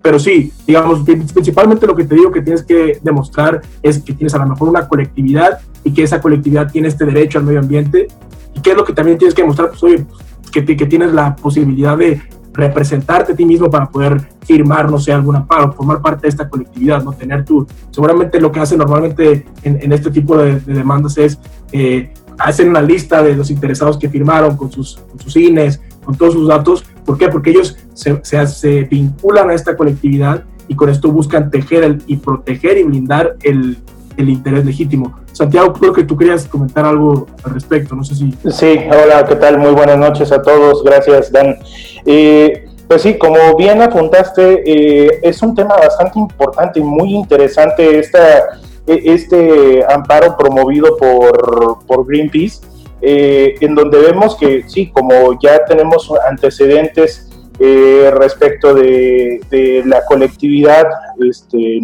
Pero 0.00 0.18
sí, 0.18 0.52
digamos, 0.66 1.00
principalmente 1.00 1.86
lo 1.86 1.94
que 1.94 2.04
te 2.04 2.14
digo 2.14 2.32
que 2.32 2.40
tienes 2.40 2.62
que 2.62 2.98
demostrar 3.02 3.60
es 3.82 3.98
que 3.98 4.14
tienes 4.14 4.34
a 4.34 4.38
lo 4.38 4.46
mejor 4.46 4.68
una 4.68 4.88
colectividad 4.88 5.60
y 5.84 5.92
que 5.92 6.04
esa 6.04 6.20
colectividad 6.20 6.70
tiene 6.70 6.88
este 6.88 7.04
derecho 7.04 7.38
al 7.38 7.44
medio 7.44 7.60
ambiente. 7.60 8.08
¿Y 8.54 8.60
qué 8.60 8.70
es 8.70 8.76
lo 8.76 8.84
que 8.84 8.92
también 8.92 9.18
tienes 9.18 9.34
que 9.34 9.42
demostrar? 9.42 9.70
Pues 9.70 9.82
oye, 9.82 10.06
que, 10.52 10.64
que 10.64 10.86
tienes 10.86 11.12
la 11.12 11.36
posibilidad 11.36 11.98
de 11.98 12.22
representarte 12.54 13.32
a 13.32 13.36
ti 13.36 13.44
mismo 13.44 13.70
para 13.70 13.88
poder 13.88 14.28
firmar, 14.44 14.90
no 14.90 14.98
sé, 14.98 15.12
alguna 15.12 15.46
paro, 15.46 15.72
formar 15.72 16.02
parte 16.02 16.22
de 16.22 16.28
esta 16.28 16.48
colectividad, 16.48 17.02
no 17.02 17.12
tener 17.12 17.44
tú. 17.44 17.66
Seguramente 17.90 18.40
lo 18.40 18.52
que 18.52 18.60
hacen 18.60 18.78
normalmente 18.78 19.46
en, 19.62 19.92
este 19.92 20.10
tipo 20.10 20.36
de, 20.36 20.60
demandas 20.60 21.16
es 21.18 21.38
eh, 21.72 22.12
una 22.66 22.82
lista 22.82 23.22
de 23.22 23.36
los 23.36 23.50
interesados 23.50 23.98
que 23.98 24.08
firmaron 24.08 24.56
con 24.56 24.70
sus, 24.70 24.96
con 24.96 25.18
sus 25.20 25.36
INES, 25.36 25.80
con 26.04 26.16
todos 26.16 26.34
sus 26.34 26.48
datos. 26.48 26.84
¿Por 27.04 27.18
qué? 27.18 27.28
Porque 27.28 27.50
ellos 27.50 27.76
se, 27.94 28.84
vinculan 28.84 29.50
a 29.50 29.54
esta 29.54 29.76
colectividad 29.76 30.44
y 30.68 30.74
con 30.74 30.88
esto 30.88 31.10
buscan 31.10 31.50
tejer 31.50 31.98
y 32.06 32.16
proteger 32.16 32.78
y 32.78 32.84
blindar 32.84 33.36
el, 33.42 33.78
el 34.16 34.28
interés 34.28 34.64
legítimo. 34.64 35.18
Santiago, 35.32 35.72
creo 35.72 35.92
que 35.92 36.04
tú 36.04 36.16
querías 36.16 36.46
comentar 36.46 36.84
algo 36.84 37.26
al 37.42 37.54
respecto, 37.54 37.96
no 37.96 38.04
sé 38.04 38.14
si... 38.14 38.32
Sí, 38.50 38.78
hola, 38.90 39.24
¿qué 39.26 39.34
tal? 39.36 39.58
Muy 39.58 39.72
buenas 39.72 39.98
noches 39.98 40.30
a 40.30 40.42
todos, 40.42 40.84
gracias 40.84 41.32
Dan. 41.32 41.56
Eh, 42.04 42.66
pues 42.86 43.02
sí, 43.02 43.16
como 43.16 43.56
bien 43.56 43.80
apuntaste, 43.80 44.62
eh, 44.66 45.20
es 45.22 45.42
un 45.42 45.54
tema 45.54 45.76
bastante 45.76 46.18
importante 46.18 46.80
y 46.80 46.82
muy 46.82 47.14
interesante 47.14 47.98
esta, 47.98 48.60
e, 48.86 49.02
este 49.06 49.82
amparo 49.88 50.36
promovido 50.36 50.96
por, 50.98 51.78
por 51.86 52.06
Greenpeace, 52.06 52.60
eh, 53.02 53.54
en 53.60 53.74
donde 53.74 53.98
vemos 53.98 54.36
que 54.36 54.64
sí, 54.68 54.90
como 54.90 55.38
ya 55.40 55.64
tenemos 55.64 56.10
antecedentes 56.28 57.28
respecto 58.12 58.74
de, 58.74 59.40
de, 59.50 59.82
la 59.86 60.04
colectividad, 60.04 60.84
este, 61.20 61.80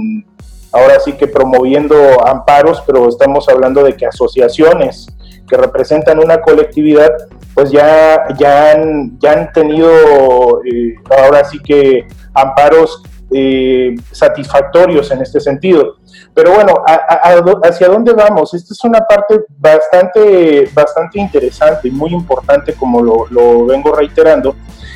ahora 0.72 0.98
sí 0.98 1.12
que 1.12 1.28
promoviendo 1.28 1.96
amparos, 2.26 2.82
pero 2.87 3.08
estamos 3.08 3.48
hablando 3.48 3.84
de 3.84 3.92
que 3.92 4.06
asociaciones 4.06 5.06
que 5.48 5.56
representan 5.56 6.18
una 6.18 6.40
colectividad, 6.40 7.10
pues 7.54 7.70
ya, 7.70 8.28
ya, 8.38 8.72
han, 8.72 9.18
ya 9.18 9.32
han 9.32 9.52
tenido 9.52 9.90
eh, 10.64 10.94
ahora 11.10 11.42
sí 11.44 11.58
que 11.58 12.06
amparos 12.34 13.02
eh, 13.30 13.94
satisfactorios 14.12 15.10
en 15.10 15.22
este 15.22 15.40
sentido. 15.40 15.96
Pero 16.34 16.52
bueno, 16.52 16.75
¿hacia 17.64 17.88
dónde 17.88 18.12
vamos? 18.12 18.54
Esta 18.54 18.72
es 18.72 18.84
una 18.84 19.00
parte 19.00 19.40
bastante, 19.58 20.70
bastante 20.72 21.18
interesante 21.18 21.88
y 21.88 21.90
muy 21.90 22.12
importante, 22.12 22.75
como 22.75 23.02
lo, 23.02 23.26
lo 23.30 23.66
vengo 23.66 23.92
reiterando, 23.94 24.54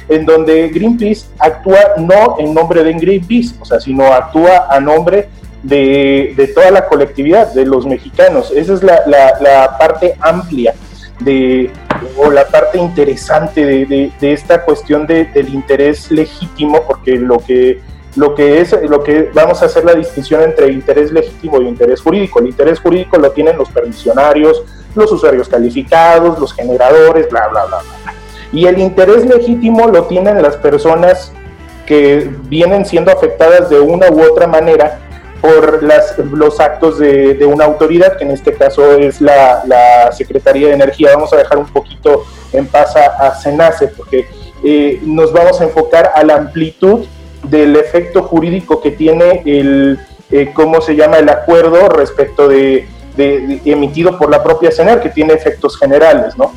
en 0.09 0.25
donde 0.25 0.69
Greenpeace 0.69 1.27
actúa 1.39 1.95
no 1.99 2.37
en 2.39 2.55
nombre 2.55 2.85
de 2.85 2.93
Greenpeace, 2.93 3.55
o 3.61 3.65
sea, 3.65 3.81
sino 3.81 4.07
actúa 4.07 4.67
a 4.69 4.81
nombre 4.81 5.29
de, 5.63 6.53
toda 6.55 6.71
la 6.71 6.87
colectividad, 6.87 7.53
de 7.53 7.65
los 7.67 7.87
mexicanos. 7.87 8.53
Esa 8.55 8.75
es 8.75 8.83
la, 8.83 9.77
parte 9.79 10.17
amplia 10.21 10.75
de, 11.21 11.71
o 12.17 12.31
la 12.31 12.47
parte 12.47 12.79
interesante 12.79 13.87
de, 13.87 14.13
esta 14.21 14.65
cuestión 14.65 15.07
del 15.07 15.49
interés 15.53 16.11
legítimo, 16.11 16.83
porque 16.87 17.17
lo 17.17 17.39
que, 17.39 17.81
lo 18.17 18.35
que 18.35 18.61
es, 18.61 18.73
lo 18.83 19.03
que 19.03 19.31
vamos 19.33 19.63
a 19.63 19.67
hacer 19.67 19.85
la 19.85 19.95
distinción 19.95 20.43
entre 20.43 20.71
interés 20.71 21.13
legítimo 21.13 21.61
y 21.61 21.69
interés 21.69 22.01
jurídico. 22.01 22.41
El 22.41 22.49
interés 22.49 22.81
jurídico 22.81 23.17
lo 23.17 23.31
tienen 23.31 23.57
los 23.57 23.71
permisionarios, 23.71 24.63
los 24.95 25.11
usuarios 25.11 25.49
calificados, 25.49 26.39
los 26.39 26.53
generadores, 26.53 27.29
bla, 27.31 27.49
bla, 27.49 27.65
bla, 27.67 27.79
bla. 27.81 28.15
Y 28.53 28.67
el 28.67 28.79
interés 28.79 29.25
legítimo 29.25 29.89
lo 29.89 30.05
tienen 30.05 30.43
las 30.43 30.57
personas 30.57 31.33
que 31.87 32.31
vienen 32.45 32.85
siendo 32.85 33.11
afectadas 33.11 33.71
de 33.71 33.81
una 33.81 34.11
u 34.11 34.23
otra 34.23 34.47
manera 34.47 35.01
por 35.41 35.83
las, 35.83 36.17
los 36.19 36.61
actos 36.61 36.99
de, 36.99 37.35
de, 37.35 37.45
una 37.45 37.65
autoridad, 37.65 38.17
que 38.17 38.25
en 38.25 38.31
este 38.31 38.55
caso 38.55 38.97
es 38.97 39.21
la, 39.21 39.63
la, 39.67 40.13
Secretaría 40.13 40.69
de 40.69 40.75
Energía. 40.75 41.11
Vamos 41.15 41.33
a 41.33 41.37
dejar 41.37 41.59
un 41.59 41.67
poquito 41.67 42.25
en 42.53 42.67
paz 42.69 42.95
a, 42.95 43.35
SENACE, 43.35 43.89
porque 43.89 44.29
eh, 44.63 45.01
nos 45.03 45.33
vamos 45.33 45.61
a 45.61 45.65
enfocar 45.65 46.13
a 46.15 46.23
la 46.23 46.37
amplitud 46.37 47.07
del 47.45 47.77
efecto 47.77 48.23
jurídico 48.23 48.81
que 48.81 48.93
tiene 48.93 49.43
el, 49.45 49.99
eh, 50.31 50.51
¿cómo 50.55 50.81
se 50.81 50.95
llama?, 50.95 51.19
el 51.19 51.29
acuerdo 51.29 51.89
respecto 51.89 52.49
de, 52.49 52.87
de, 53.17 53.61
emitido 53.65 54.19
por 54.19 54.31
la 54.31 54.43
propia 54.43 54.71
CENER, 54.71 55.01
que 55.01 55.11
tiene 55.11 55.35
efectos 55.35 55.79
generales, 55.79 56.37
¿no? 56.37 56.53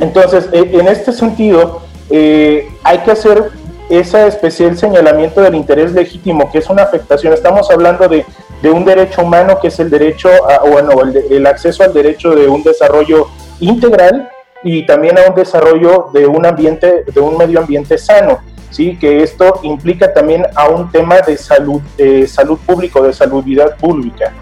Entonces, 0.00 0.48
eh, 0.52 0.70
en 0.72 0.88
este 0.88 1.12
sentido, 1.12 1.82
hay 2.10 2.98
que 3.04 3.12
hacer 3.12 3.52
ese 3.90 4.28
especial 4.28 4.78
señalamiento 4.78 5.42
del 5.42 5.56
interés 5.56 5.92
legítimo, 5.92 6.50
que 6.50 6.58
es 6.58 6.70
una 6.70 6.84
afectación, 6.84 7.32
estamos 7.32 7.70
hablando 7.70 8.08
de, 8.08 8.24
un 8.70 8.84
derecho 8.84 9.22
humano 9.22 9.58
que 9.60 9.68
es 9.68 9.80
el 9.80 9.90
derecho, 9.90 10.28
a, 10.48 10.60
bueno, 10.60 10.92
el, 11.02 11.46
acceso 11.46 11.82
al 11.82 11.92
derecho 11.92 12.30
de 12.30 12.46
un 12.46 12.62
desarrollo 12.62 13.26
integral 13.58 14.30
y 14.62 14.86
también 14.86 15.18
a 15.18 15.28
un 15.28 15.34
desarrollo 15.34 16.08
de 16.12 16.26
un 16.26 16.46
ambiente, 16.46 17.04
de 17.12 17.20
un 17.20 17.36
medio 17.36 17.58
ambiente 17.58 17.98
sano, 17.98 18.38
sí, 18.70 18.96
que 18.96 19.22
esto 19.22 19.60
implica 19.62 20.12
también 20.12 20.46
a 20.54 20.68
un 20.68 20.90
tema 20.90 21.20
de 21.20 21.36
salud, 21.36 21.80
de 21.96 22.26
salud 22.26 22.58
pública, 22.64 23.00
de 23.00 23.12
salubridad 23.12 23.76
pública. 23.76 24.32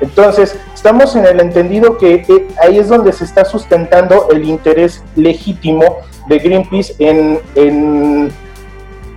Entonces, 0.00 0.56
estamos 0.72 1.16
en 1.16 1.26
el 1.26 1.40
entendido 1.40 1.98
que 1.98 2.24
eh, 2.28 2.48
ahí 2.62 2.78
es 2.78 2.88
donde 2.88 3.12
se 3.12 3.24
está 3.24 3.44
sustentando 3.44 4.28
el 4.30 4.44
interés 4.44 5.02
legítimo 5.16 5.98
de 6.28 6.38
Greenpeace 6.38 6.94
en, 6.98 7.40
en 7.56 8.30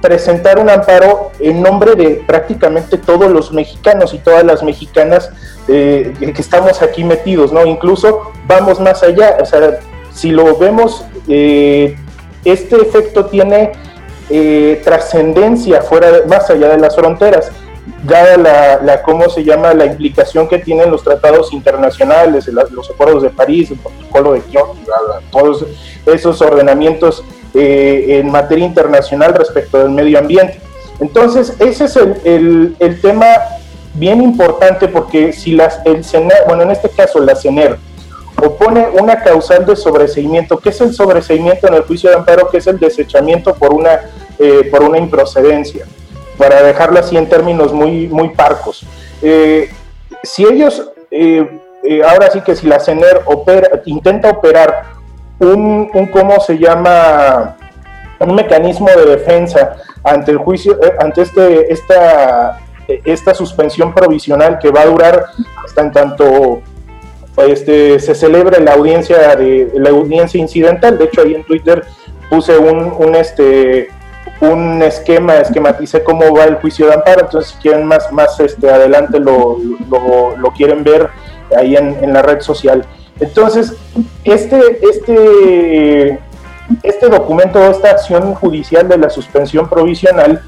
presentar 0.01 0.57
un 0.57 0.69
amparo 0.69 1.31
en 1.39 1.61
nombre 1.61 1.95
de 1.95 2.23
prácticamente 2.25 2.97
todos 2.97 3.31
los 3.31 3.53
mexicanos 3.53 4.13
y 4.13 4.17
todas 4.17 4.43
las 4.43 4.63
mexicanas 4.63 5.31
eh, 5.67 6.13
que 6.19 6.41
estamos 6.41 6.81
aquí 6.81 7.03
metidos, 7.03 7.53
¿no? 7.53 7.65
Incluso 7.65 8.31
vamos 8.47 8.79
más 8.79 9.03
allá, 9.03 9.37
o 9.39 9.45
sea, 9.45 9.79
si 10.11 10.31
lo 10.31 10.57
vemos, 10.57 11.05
eh, 11.27 11.95
este 12.43 12.77
efecto 12.77 13.25
tiene 13.27 13.71
eh, 14.31 14.81
trascendencia 14.83 15.81
fuera, 15.81 16.21
más 16.27 16.49
allá 16.49 16.69
de 16.69 16.77
las 16.77 16.95
fronteras, 16.95 17.51
dada 18.03 18.79
la, 18.81 19.01
cómo 19.01 19.29
se 19.29 19.43
llama, 19.43 19.73
la 19.73 19.85
implicación 19.85 20.47
que 20.47 20.59
tienen 20.59 20.89
los 20.89 21.03
tratados 21.03 21.53
internacionales, 21.53 22.47
los 22.47 22.89
acuerdos 22.89 23.23
de 23.23 23.29
París, 23.29 23.71
el 23.71 23.77
protocolo 23.77 24.33
de 24.33 24.41
Kioto, 24.41 24.75
todos 25.31 25.65
esos 26.05 26.41
ordenamientos 26.41 27.23
eh, 27.53 28.19
en 28.19 28.31
materia 28.31 28.65
internacional 28.65 29.33
respecto 29.33 29.77
del 29.79 29.89
medio 29.89 30.19
ambiente. 30.19 30.59
Entonces, 30.99 31.55
ese 31.59 31.85
es 31.85 31.95
el, 31.95 32.75
el, 32.79 33.01
tema 33.01 33.25
bien 33.95 34.21
importante 34.21 34.87
porque 34.87 35.33
si 35.33 35.51
las, 35.53 35.79
el 35.85 36.03
CENER, 36.03 36.43
bueno, 36.47 36.63
en 36.63 36.71
este 36.71 36.89
caso 36.89 37.19
la 37.19 37.35
CENER, 37.35 37.77
opone 38.41 38.87
una 38.99 39.21
causal 39.21 39.65
de 39.65 39.75
sobreseimiento, 39.75 40.57
¿qué 40.59 40.69
es 40.69 40.81
el 40.81 40.93
sobreseimiento 40.93 41.67
en 41.67 41.75
el 41.75 41.83
juicio 41.83 42.09
de 42.09 42.17
amparo? 42.17 42.49
que 42.49 42.57
es 42.57 42.67
el 42.67 42.79
desechamiento 42.79 43.53
por 43.55 43.73
una, 43.73 43.99
eh, 44.39 44.67
por 44.69 44.83
una 44.83 44.97
improcedencia? 44.97 45.85
Para 46.37 46.63
dejarlo 46.63 46.99
así 46.99 47.17
en 47.17 47.29
términos 47.29 47.73
muy, 47.73 48.07
muy 48.07 48.29
parcos. 48.29 48.85
Eh, 49.21 49.69
si 50.23 50.43
ellos, 50.45 50.91
ahora 52.07 52.31
sí 52.31 52.41
que 52.41 52.55
si 52.55 52.67
la 52.67 52.79
CENER 52.79 53.21
opera, 53.25 53.81
intenta 53.85 54.29
operar 54.29 55.01
un, 55.41 56.09
¿cómo 56.11 56.39
se 56.39 56.57
llama? 56.57 57.57
Un 58.19 58.35
mecanismo 58.35 58.87
de 58.87 59.17
defensa 59.17 59.77
ante 60.03 60.31
el 60.31 60.37
juicio, 60.37 60.79
eh, 60.83 60.93
ante 60.99 61.23
este, 61.23 61.73
esta, 61.73 62.59
esta 62.87 63.33
suspensión 63.33 63.93
provisional 63.93 64.59
que 64.59 64.69
va 64.69 64.81
a 64.81 64.85
durar 64.85 65.25
hasta 65.65 65.81
en 65.81 65.91
tanto 65.91 66.61
este, 67.45 67.99
se 67.99 68.15
celebre 68.15 68.59
la 68.61 68.73
audiencia 68.73 69.35
de 69.35 69.71
la 69.75 69.89
audiencia 69.89 70.39
incidental. 70.39 70.97
De 70.97 71.05
hecho, 71.05 71.21
ahí 71.21 71.35
en 71.35 71.43
Twitter 71.43 71.83
puse 72.29 72.57
un, 72.57 72.93
un 72.97 73.15
este 73.15 73.89
un 74.41 74.81
esquema, 74.81 75.37
esquematicé 75.37 76.03
cómo 76.03 76.33
va 76.35 76.45
el 76.45 76.55
juicio 76.55 76.87
de 76.87 76.95
amparo, 76.95 77.21
entonces 77.21 77.51
si 77.51 77.61
quieren 77.61 77.85
más, 77.85 78.11
más 78.11 78.39
este, 78.39 78.71
adelante 78.71 79.19
lo, 79.19 79.59
lo, 79.87 80.35
lo 80.35 80.51
quieren 80.51 80.83
ver 80.83 81.09
ahí 81.55 81.75
en, 81.75 82.03
en 82.03 82.11
la 82.11 82.23
red 82.23 82.41
social. 82.41 82.83
Entonces, 83.19 83.73
este, 84.23 84.79
este, 84.81 86.19
este 86.81 87.09
documento, 87.09 87.59
esta 87.69 87.91
acción 87.91 88.33
judicial 88.33 88.87
de 88.87 88.97
la 88.97 89.11
suspensión 89.11 89.69
provisional, 89.69 90.41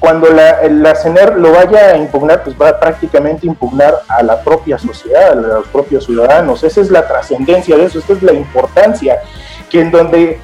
cuando 0.00 0.30
la, 0.30 0.62
la 0.68 0.94
CENER 0.94 1.36
lo 1.36 1.52
vaya 1.52 1.90
a 1.90 1.96
impugnar, 1.96 2.42
pues 2.42 2.56
va 2.60 2.70
a 2.70 2.80
prácticamente 2.80 3.46
impugnar 3.46 4.00
a 4.08 4.22
la 4.22 4.42
propia 4.42 4.78
sociedad, 4.78 5.32
a 5.32 5.34
los 5.34 5.68
propios 5.68 6.06
ciudadanos. 6.06 6.64
Esa 6.64 6.80
es 6.80 6.90
la 6.90 7.06
trascendencia 7.06 7.76
de 7.76 7.84
eso, 7.84 7.98
esta 7.98 8.14
es 8.14 8.22
la 8.22 8.32
importancia, 8.32 9.20
que 9.68 9.80
en 9.82 9.90
donde 9.90 10.40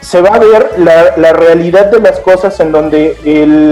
se 0.00 0.20
va 0.20 0.34
a 0.34 0.38
ver 0.38 0.72
la, 0.78 1.16
la 1.16 1.32
realidad 1.32 1.86
de 1.86 2.00
las 2.00 2.18
cosas, 2.20 2.58
en 2.60 2.72
donde 2.72 3.16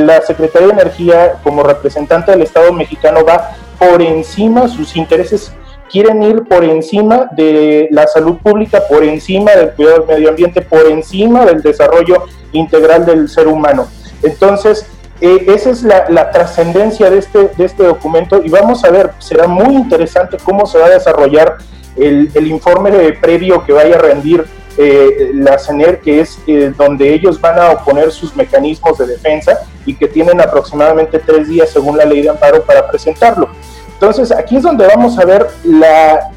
la 0.06 0.22
Secretaría 0.22 0.68
de 0.68 0.74
Energía, 0.74 1.34
como 1.42 1.64
representante 1.64 2.30
del 2.30 2.42
Estado 2.42 2.72
mexicano, 2.72 3.24
va 3.24 3.50
por 3.78 4.00
encima 4.00 4.68
sus 4.68 4.96
intereses 4.96 5.52
quieren 5.90 6.22
ir 6.22 6.44
por 6.44 6.64
encima 6.64 7.28
de 7.36 7.88
la 7.90 8.06
salud 8.06 8.36
pública, 8.38 8.82
por 8.88 9.04
encima 9.04 9.52
del 9.52 9.70
cuidado 9.70 9.98
del 9.98 10.06
medio 10.06 10.28
ambiente, 10.30 10.60
por 10.62 10.86
encima 10.86 11.44
del 11.44 11.62
desarrollo 11.62 12.24
integral 12.52 13.06
del 13.06 13.28
ser 13.28 13.46
humano. 13.48 13.88
Entonces, 14.22 14.86
eh, 15.20 15.46
esa 15.48 15.70
es 15.70 15.82
la, 15.82 16.30
trascendencia 16.30 17.10
de 17.10 17.18
este, 17.18 17.50
de 17.56 17.64
este 17.64 17.84
documento 17.84 18.42
y 18.44 18.48
vamos 18.50 18.84
a 18.84 18.90
ver, 18.90 19.12
será 19.18 19.46
muy 19.46 19.74
interesante 19.74 20.36
cómo 20.42 20.66
se 20.66 20.78
va 20.78 20.86
a 20.86 20.90
desarrollar 20.90 21.58
el, 21.96 22.30
el 22.34 22.46
informe 22.46 22.90
previo 23.14 23.64
que 23.64 23.72
vaya 23.72 23.96
a 23.96 23.98
rendir 23.98 24.44
eh, 24.78 25.30
la 25.32 25.58
CENER, 25.58 26.02
que 26.02 26.20
es 26.20 26.38
eh, 26.46 26.70
donde 26.76 27.14
ellos 27.14 27.40
van 27.40 27.58
a 27.58 27.70
oponer 27.70 28.12
sus 28.12 28.36
mecanismos 28.36 28.98
de 28.98 29.06
defensa 29.06 29.60
y 29.86 29.94
que 29.94 30.06
tienen 30.06 30.38
aproximadamente 30.38 31.18
tres 31.18 31.48
días 31.48 31.70
según 31.70 31.96
la 31.96 32.04
ley 32.04 32.20
de 32.20 32.28
amparo 32.28 32.62
para 32.62 32.86
presentarlo. 32.86 33.48
Entonces, 33.94 34.30
aquí 34.30 34.56
es 34.56 34.62
donde 34.62 34.86
vamos 34.86 35.18
a 35.18 35.24
ver 35.24 35.46
la, 35.64 36.28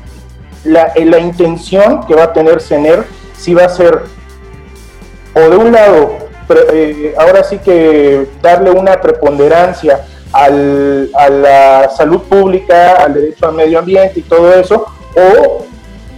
la, 0.63 0.93
la 0.95 1.19
intención 1.19 2.05
que 2.05 2.15
va 2.15 2.23
a 2.23 2.33
tener 2.33 2.61
CENER, 2.61 3.03
si 3.37 3.53
va 3.53 3.65
a 3.65 3.69
ser 3.69 4.03
o 5.35 5.39
de 5.41 5.57
un 5.57 5.73
lado, 5.73 6.28
eh, 6.71 7.13
ahora 7.17 7.43
sí 7.43 7.57
que 7.59 8.27
darle 8.41 8.71
una 8.71 8.99
preponderancia 8.99 10.05
al, 10.31 11.09
a 11.15 11.29
la 11.29 11.89
salud 11.89 12.21
pública, 12.23 12.95
al 13.03 13.13
derecho 13.13 13.47
al 13.47 13.53
medio 13.53 13.79
ambiente 13.79 14.19
y 14.19 14.23
todo 14.23 14.53
eso, 14.53 14.85
o 15.15 15.65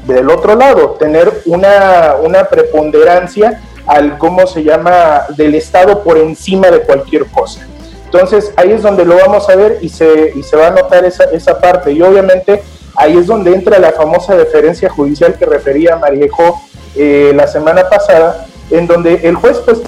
del 0.05 0.29
otro 0.29 0.55
lado, 0.55 0.91
tener 0.99 1.31
una, 1.45 2.15
una 2.21 2.45
preponderancia 2.45 3.61
al, 3.85 4.17
¿cómo 4.17 4.47
se 4.47 4.63
llama?, 4.63 5.25
del 5.37 5.55
Estado 5.55 6.03
por 6.03 6.17
encima 6.17 6.69
de 6.69 6.81
cualquier 6.81 7.25
cosa. 7.27 7.67
Entonces 8.05 8.51
ahí 8.57 8.71
es 8.71 8.81
donde 8.81 9.05
lo 9.05 9.15
vamos 9.15 9.49
a 9.49 9.55
ver 9.55 9.77
y 9.81 9.87
se, 9.87 10.33
y 10.35 10.43
se 10.43 10.57
va 10.57 10.67
a 10.67 10.71
notar 10.71 11.05
esa, 11.05 11.25
esa 11.25 11.59
parte. 11.59 11.93
Y 11.93 12.01
obviamente 12.01 12.61
ahí 12.95 13.17
es 13.17 13.27
donde 13.27 13.53
entra 13.53 13.79
la 13.79 13.91
famosa 13.93 14.35
deferencia 14.35 14.89
judicial 14.89 15.35
que 15.35 15.45
refería 15.45 15.95
Mariejo 15.95 16.61
eh, 16.95 17.31
la 17.33 17.47
semana 17.47 17.87
pasada, 17.87 18.47
en 18.69 18.85
donde 18.85 19.15
el 19.23 19.35
juez 19.35 19.59
pues, 19.59 19.81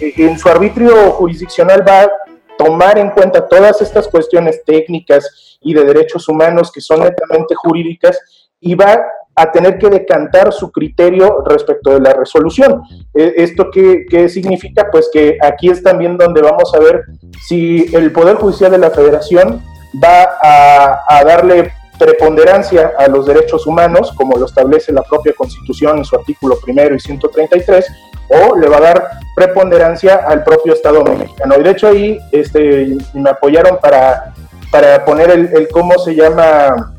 en, 0.00 0.38
su 0.38 0.48
arbitrio 0.48 1.12
jurisdiccional 1.12 1.86
va 1.86 2.02
a 2.02 2.10
tomar 2.58 2.98
en 2.98 3.10
cuenta 3.10 3.46
todas 3.46 3.80
estas 3.82 4.08
cuestiones 4.08 4.64
técnicas 4.64 5.58
y 5.60 5.74
de 5.74 5.84
derechos 5.84 6.28
humanos 6.28 6.70
que 6.72 6.80
son 6.80 7.00
netamente 7.00 7.54
jurídicas 7.54 8.18
y 8.60 8.74
va 8.74 9.04
a 9.36 9.50
tener 9.50 9.78
que 9.78 9.90
decantar 9.90 10.52
su 10.52 10.70
criterio 10.70 11.42
respecto 11.44 11.90
de 11.90 12.00
la 12.00 12.12
resolución. 12.12 12.82
E, 13.12 13.34
¿Esto 13.38 13.70
qué, 13.72 14.06
qué, 14.08 14.28
significa? 14.28 14.88
Pues 14.92 15.10
que 15.12 15.36
aquí 15.42 15.70
es 15.70 15.82
también 15.82 16.16
donde 16.16 16.40
vamos 16.40 16.72
a 16.74 16.78
ver 16.78 17.04
si 17.46 17.86
el 17.94 18.12
Poder 18.12 18.36
Judicial 18.36 18.70
de 18.70 18.78
la 18.78 18.90
Federación 18.90 19.60
va 20.02 20.28
a, 20.40 21.00
a 21.08 21.24
darle 21.24 21.72
preponderancia 21.98 22.92
a 22.98 23.08
los 23.08 23.26
derechos 23.26 23.66
humanos, 23.66 24.12
como 24.16 24.36
lo 24.36 24.46
establece 24.46 24.92
la 24.92 25.02
propia 25.02 25.32
Constitución 25.32 25.98
en 25.98 26.04
su 26.04 26.16
artículo 26.16 26.58
primero 26.60 26.94
y 26.94 27.00
133, 27.00 27.86
o 28.28 28.56
le 28.56 28.68
va 28.68 28.78
a 28.78 28.80
dar 28.80 29.10
preponderancia 29.34 30.16
al 30.26 30.44
propio 30.44 30.72
Estado 30.72 31.02
mexicano. 31.04 31.54
Y 31.58 31.62
de 31.62 31.70
hecho 31.70 31.88
ahí 31.88 32.18
este, 32.32 32.96
me 33.12 33.30
apoyaron 33.30 33.78
para, 33.80 34.32
para 34.70 35.04
poner 35.04 35.30
el, 35.30 35.68
cómo 35.68 35.98
se 35.98 36.14
llama 36.14 36.94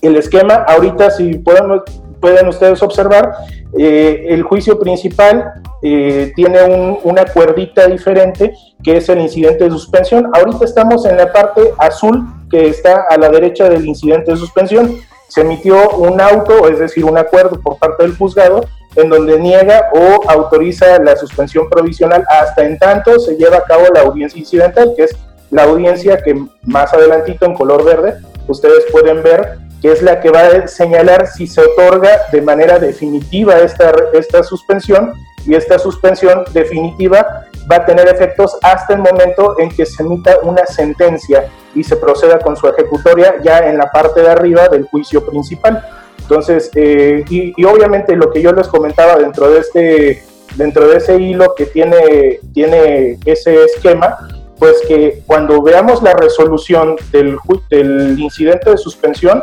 el 0.00 0.16
esquema, 0.16 0.54
ahorita 0.66 1.10
si 1.10 1.38
pueden 1.38 2.48
ustedes 2.48 2.82
observar, 2.82 3.32
eh, 3.78 4.26
el 4.28 4.42
juicio 4.42 4.78
principal 4.78 5.62
eh, 5.82 6.32
tiene 6.36 6.98
una 7.04 7.24
cuerdita 7.24 7.86
diferente 7.86 8.54
que 8.82 8.98
es 8.98 9.08
el 9.08 9.20
incidente 9.20 9.64
de 9.64 9.70
suspensión. 9.70 10.30
Ahorita 10.34 10.64
estamos 10.64 11.06
en 11.06 11.16
la 11.16 11.32
parte 11.32 11.62
azul 11.78 12.24
que 12.50 12.68
está 12.68 13.06
a 13.08 13.16
la 13.16 13.28
derecha 13.28 13.68
del 13.68 13.86
incidente 13.86 14.32
de 14.32 14.36
suspensión. 14.36 14.96
Se 15.28 15.40
emitió 15.40 15.90
un 15.90 16.20
auto, 16.20 16.68
es 16.68 16.78
decir, 16.78 17.04
un 17.04 17.16
acuerdo 17.16 17.60
por 17.60 17.78
parte 17.78 18.02
del 18.02 18.16
juzgado 18.16 18.64
en 18.96 19.08
donde 19.08 19.38
niega 19.38 19.90
o 19.94 20.28
autoriza 20.28 20.98
la 20.98 21.16
suspensión 21.16 21.68
provisional 21.68 22.24
hasta 22.28 22.64
en 22.64 22.78
tanto 22.78 23.18
se 23.18 23.36
lleva 23.36 23.58
a 23.58 23.64
cabo 23.64 23.84
la 23.94 24.02
audiencia 24.02 24.38
incidental, 24.38 24.92
que 24.96 25.04
es 25.04 25.16
la 25.50 25.64
audiencia 25.64 26.18
que 26.18 26.34
más 26.62 26.92
adelantito 26.92 27.46
en 27.46 27.54
color 27.54 27.84
verde 27.84 28.16
ustedes 28.48 28.84
pueden 28.90 29.22
ver 29.22 29.58
que 29.80 29.92
es 29.92 30.00
la 30.00 30.20
que 30.20 30.30
va 30.30 30.46
a 30.46 30.68
señalar 30.68 31.26
si 31.26 31.46
se 31.46 31.60
otorga 31.60 32.22
de 32.30 32.40
manera 32.40 32.78
definitiva 32.78 33.58
esta, 33.58 33.92
esta 34.12 34.42
suspensión 34.42 35.12
y 35.44 35.54
esta 35.56 35.78
suspensión 35.78 36.44
definitiva 36.52 37.46
va 37.70 37.76
a 37.76 37.84
tener 37.84 38.08
efectos 38.08 38.56
hasta 38.62 38.94
el 38.94 39.00
momento 39.00 39.56
en 39.58 39.70
que 39.70 39.84
se 39.84 40.04
emita 40.04 40.38
una 40.42 40.64
sentencia 40.66 41.50
y 41.74 41.82
se 41.82 41.96
proceda 41.96 42.38
con 42.38 42.56
su 42.56 42.68
ejecutoria 42.68 43.36
ya 43.42 43.58
en 43.68 43.76
la 43.76 43.90
parte 43.90 44.20
de 44.20 44.30
arriba 44.30 44.68
del 44.68 44.84
juicio 44.84 45.24
principal. 45.26 45.84
Entonces, 46.22 46.70
eh, 46.74 47.24
y, 47.28 47.52
y, 47.56 47.64
obviamente 47.64 48.16
lo 48.16 48.30
que 48.30 48.40
yo 48.40 48.52
les 48.52 48.68
comentaba 48.68 49.16
dentro 49.16 49.50
de 49.50 49.58
este, 49.58 50.22
dentro 50.56 50.88
de 50.88 50.96
ese 50.96 51.20
hilo 51.20 51.54
que 51.54 51.66
tiene, 51.66 52.40
tiene 52.52 53.18
ese 53.24 53.64
esquema, 53.64 54.16
pues 54.58 54.80
que 54.86 55.22
cuando 55.26 55.60
veamos 55.62 56.02
la 56.02 56.14
resolución 56.14 56.96
del, 57.10 57.36
del 57.68 58.18
incidente 58.18 58.70
de 58.70 58.76
suspensión, 58.76 59.42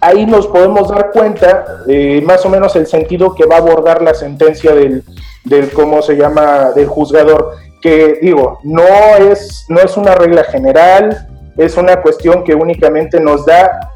ahí 0.00 0.24
nos 0.24 0.46
podemos 0.46 0.88
dar 0.88 1.10
cuenta 1.12 1.82
de 1.86 2.22
más 2.24 2.44
o 2.46 2.48
menos 2.48 2.74
el 2.76 2.86
sentido 2.86 3.34
que 3.34 3.44
va 3.46 3.56
a 3.56 3.58
abordar 3.58 4.02
la 4.02 4.14
sentencia 4.14 4.74
del, 4.74 5.04
del 5.44 5.70
cómo 5.72 6.00
se 6.00 6.16
llama, 6.16 6.70
del 6.74 6.86
juzgador, 6.86 7.56
que 7.82 8.18
digo, 8.22 8.60
no 8.62 8.86
es, 9.18 9.66
no 9.68 9.80
es 9.80 9.96
una 9.96 10.14
regla 10.14 10.44
general, 10.44 11.28
es 11.56 11.76
una 11.76 12.00
cuestión 12.00 12.44
que 12.44 12.54
únicamente 12.54 13.20
nos 13.20 13.44
da 13.44 13.89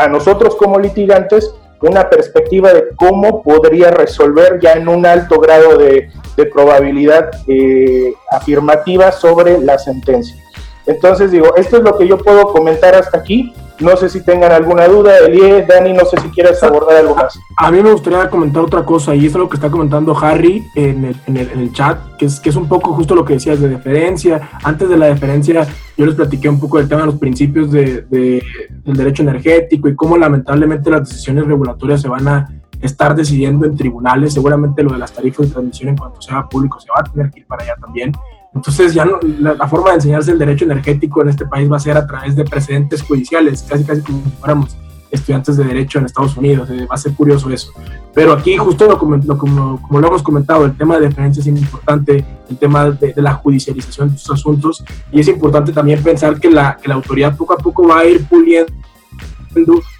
a 0.00 0.08
nosotros 0.08 0.56
como 0.56 0.78
litigantes 0.78 1.54
una 1.82 2.08
perspectiva 2.08 2.72
de 2.72 2.88
cómo 2.96 3.42
podría 3.42 3.90
resolver 3.90 4.58
ya 4.60 4.72
en 4.72 4.88
un 4.88 5.04
alto 5.06 5.38
grado 5.38 5.76
de, 5.76 6.08
probabilidad 6.54 7.30
eh, 7.48 8.14
afirmativa 8.30 9.12
sobre 9.12 9.58
la 9.58 9.78
sentencia. 9.78 10.42
Entonces 10.86 11.30
digo, 11.30 11.54
esto 11.56 11.78
es 11.78 11.82
lo 11.82 11.96
que 11.96 12.08
yo 12.08 12.18
puedo 12.18 12.44
comentar 12.52 12.94
hasta 12.94 13.18
aquí. 13.18 13.52
No 13.80 13.96
sé 13.96 14.10
si 14.10 14.22
tengan 14.22 14.52
alguna 14.52 14.86
duda, 14.88 15.16
Elie, 15.20 15.64
Dani, 15.64 15.94
no 15.94 16.04
sé 16.04 16.20
si 16.20 16.28
quieres 16.28 16.62
abordar 16.62 16.98
algo 16.98 17.14
más. 17.16 17.40
A 17.56 17.70
mí 17.70 17.82
me 17.82 17.90
gustaría 17.90 18.28
comentar 18.28 18.62
otra 18.62 18.84
cosa, 18.84 19.14
y 19.14 19.24
es 19.24 19.32
lo 19.32 19.48
que 19.48 19.56
está 19.56 19.70
comentando 19.70 20.14
Harry 20.18 20.62
en 20.74 21.06
el, 21.06 21.16
en 21.26 21.36
el, 21.38 21.50
en 21.50 21.60
el 21.60 21.72
chat, 21.72 21.98
que 22.18 22.26
es, 22.26 22.38
que 22.40 22.50
es 22.50 22.56
un 22.56 22.68
poco 22.68 22.92
justo 22.92 23.14
lo 23.14 23.24
que 23.24 23.34
decías 23.34 23.58
de 23.58 23.68
deferencia. 23.68 24.50
Antes 24.64 24.86
de 24.86 24.98
la 24.98 25.06
deferencia, 25.06 25.66
yo 25.96 26.04
les 26.04 26.14
platiqué 26.14 26.50
un 26.50 26.60
poco 26.60 26.76
del 26.76 26.90
tema 26.90 27.00
de 27.00 27.06
los 27.06 27.16
principios 27.16 27.70
de, 27.70 28.02
de, 28.02 28.42
del 28.84 28.96
derecho 28.96 29.22
energético 29.22 29.88
y 29.88 29.96
cómo 29.96 30.18
lamentablemente 30.18 30.90
las 30.90 31.08
decisiones 31.08 31.46
regulatorias 31.46 32.02
se 32.02 32.08
van 32.08 32.28
a 32.28 32.62
estar 32.82 33.14
decidiendo 33.14 33.64
en 33.64 33.78
tribunales. 33.78 34.34
Seguramente 34.34 34.82
lo 34.82 34.92
de 34.92 34.98
las 34.98 35.12
tarifas 35.12 35.46
de 35.46 35.52
transmisión 35.52 35.88
en 35.88 35.96
cuanto 35.96 36.20
sea 36.20 36.46
público 36.46 36.78
se 36.80 36.88
va 36.90 37.00
a 37.00 37.04
tener 37.04 37.30
que 37.30 37.40
ir 37.40 37.46
para 37.46 37.62
allá 37.62 37.76
también. 37.80 38.12
Entonces 38.54 38.94
ya 38.94 39.04
no, 39.04 39.18
la, 39.38 39.54
la, 39.54 39.68
forma 39.68 39.90
de 39.90 39.96
enseñarse 39.96 40.32
el 40.32 40.38
derecho 40.38 40.64
energético 40.64 41.22
en 41.22 41.28
este 41.28 41.46
país 41.46 41.70
va 41.70 41.76
a 41.76 41.80
ser 41.80 41.96
a 41.96 42.06
través 42.06 42.34
de 42.34 42.44
precedentes 42.44 43.02
judiciales, 43.02 43.64
casi 43.68 43.84
casi 43.84 44.02
como 44.02 44.22
si 44.24 44.30
fuéramos 44.30 44.76
estudiantes 45.10 45.56
de 45.56 45.64
derecho 45.64 45.98
en 45.98 46.06
Estados 46.06 46.36
Unidos, 46.36 46.68
eh, 46.70 46.86
va 46.86 46.94
a 46.94 46.98
ser 46.98 47.12
curioso 47.14 47.50
eso. 47.50 47.72
Pero 48.14 48.32
aquí 48.32 48.56
justo 48.56 48.86
lo, 48.86 48.94
lo, 48.94 49.38
como, 49.38 49.80
como, 49.82 50.00
lo 50.00 50.08
hemos 50.08 50.22
comentado, 50.22 50.64
el 50.64 50.76
tema 50.76 50.98
de 50.98 51.08
deferencia 51.08 51.40
es 51.40 51.46
importante, 51.46 52.24
el 52.48 52.56
tema 52.56 52.90
de, 52.90 53.12
de, 53.12 53.22
la 53.22 53.34
judicialización 53.34 54.10
de 54.10 54.16
estos 54.16 54.38
asuntos, 54.38 54.84
y 55.10 55.20
es 55.20 55.28
importante 55.28 55.72
también 55.72 56.02
pensar 56.02 56.38
que 56.38 56.50
la, 56.50 56.76
que 56.76 56.88
la 56.88 56.94
autoridad 56.94 57.36
poco 57.36 57.54
a 57.54 57.58
poco 57.58 57.86
va 57.86 58.00
a 58.00 58.04
ir 58.04 58.24
puliendo 58.26 58.72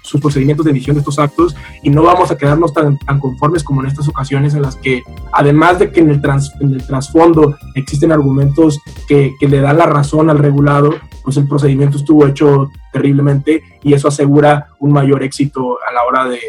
sus 0.03 0.21
procedimientos 0.21 0.65
de 0.65 0.71
emisión 0.71 0.95
de 0.95 0.99
estos 0.99 1.19
actos 1.19 1.55
y 1.83 1.89
no 1.89 2.03
vamos 2.03 2.31
a 2.31 2.37
quedarnos 2.37 2.73
tan, 2.73 2.97
conformes 3.19 3.63
como 3.63 3.81
en 3.81 3.87
estas 3.87 4.07
ocasiones 4.07 4.53
en 4.53 4.61
las 4.61 4.75
que, 4.75 5.03
además 5.31 5.79
de 5.79 5.91
que 5.91 5.99
en 5.99 6.09
el, 6.09 6.21
trasfondo 6.21 7.55
existen 7.75 8.11
argumentos 8.11 8.79
que, 9.07 9.33
le 9.41 9.59
dan 9.59 9.77
la 9.77 9.85
razón 9.85 10.29
al 10.29 10.39
regulado, 10.39 10.93
pues 11.23 11.37
el 11.37 11.47
procedimiento 11.47 11.97
estuvo 11.97 12.25
hecho 12.25 12.69
terriblemente 12.93 13.63
y 13.83 13.93
eso 13.93 14.07
asegura 14.07 14.69
un 14.79 14.93
mayor 14.93 15.23
éxito 15.23 15.77
a 15.87 15.93
la 15.93 16.03
hora 16.03 16.29
de, 16.29 16.39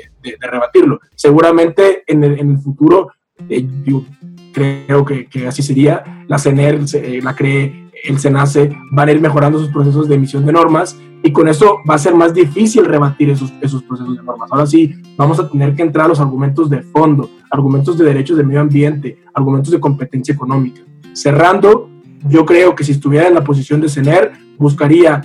rebatirlo. 0.41 1.01
Seguramente 1.17 2.05
en 2.07 2.23
el, 2.23 2.39
en 2.39 2.51
el 2.53 2.59
futuro, 2.59 3.13
eh, 3.49 3.67
yo 3.85 4.05
creo 4.53 5.05
que, 5.05 5.29
así 5.47 5.63
sería, 5.63 6.25
la 6.29 6.39
CENER, 6.39 6.87
se, 6.87 7.21
la 7.23 7.35
CRE, 7.35 7.82
el 8.05 8.19
SENACE 8.19 8.71
van 8.91 9.09
a 9.09 9.13
ir 9.13 9.21
mejorando 9.21 9.59
sus 9.59 9.69
procesos 9.69 10.09
de 10.09 10.17
emisión 10.17 10.45
de 10.45 10.53
normas 10.53 10.99
y 11.23 11.33
con 11.33 11.49
eso 11.49 11.79
va 11.89 11.95
a 11.95 11.99
ser 11.99 12.15
más 12.15 12.35
difícil 12.35 12.85
rebatir 12.85 13.31
esos, 13.31 13.53
esos 13.61 13.83
procesos 13.83 14.17
de 14.17 14.23
normas. 14.23 14.51
Ahora 14.51 14.67
sí, 14.67 14.93
vamos 15.17 15.39
a 15.39 15.49
tener 15.49 15.75
que 15.75 15.83
entrar 15.83 16.07
a 16.07 16.09
los 16.09 16.21
argumentos 16.21 16.69
de 16.69 16.83
fondo, 16.83 17.31
argumentos 17.51 17.97
de 17.97 18.05
derechos 18.05 18.37
del 18.37 18.47
medio 18.47 18.61
ambiente, 18.61 19.19
argumentos 19.35 19.71
de 19.71 19.81
competencia 19.81 20.35
económica. 20.35 20.83
Cerrando, 21.13 21.89
yo 22.29 22.45
creo 22.45 22.75
que 22.75 22.85
si 22.85 22.93
estuviera 22.93 23.29
en 23.29 23.35
la 23.35 23.45
posición 23.45 23.81
de 23.81 23.89
CENER, 23.89 24.33
buscaría 24.59 25.23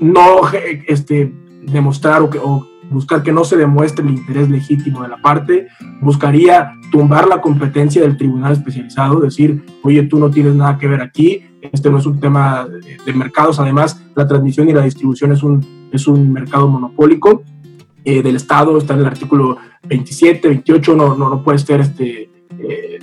no 0.00 0.40
este, 0.86 1.32
demostrar 1.62 2.22
o, 2.22 2.30
que, 2.30 2.38
o 2.38 2.66
buscar 2.90 3.22
que 3.22 3.32
no 3.32 3.44
se 3.44 3.56
demuestre 3.56 4.04
el 4.04 4.12
interés 4.12 4.50
legítimo 4.50 5.02
de 5.02 5.08
la 5.08 5.16
parte, 5.16 5.68
buscaría 6.00 6.72
tumbar 6.90 7.28
la 7.28 7.40
competencia 7.40 8.02
del 8.02 8.16
tribunal 8.16 8.52
especializado, 8.52 9.20
decir, 9.20 9.64
oye, 9.82 10.02
tú 10.02 10.18
no 10.18 10.30
tienes 10.30 10.54
nada 10.54 10.76
que 10.76 10.88
ver 10.88 11.00
aquí, 11.00 11.42
este 11.72 11.90
no 11.90 11.98
es 11.98 12.06
un 12.06 12.20
tema 12.20 12.66
de, 12.66 13.12
mercados, 13.12 13.60
además 13.60 14.02
la 14.14 14.26
transmisión 14.26 14.68
y 14.68 14.72
la 14.72 14.82
distribución 14.82 15.32
es 15.32 15.42
un, 15.42 15.88
es 15.92 16.06
un 16.06 16.32
mercado 16.32 16.68
monopólico 16.68 17.42
eh, 18.04 18.22
del 18.22 18.36
Estado, 18.36 18.76
está 18.76 18.94
en 18.94 19.00
el 19.00 19.06
artículo 19.06 19.56
27, 19.88 20.48
28, 20.48 20.96
no, 20.96 21.14
no, 21.14 21.28
no 21.30 21.42
puede 21.42 21.58
ser 21.58 21.80
este... 21.80 22.30
Eh, 22.58 22.98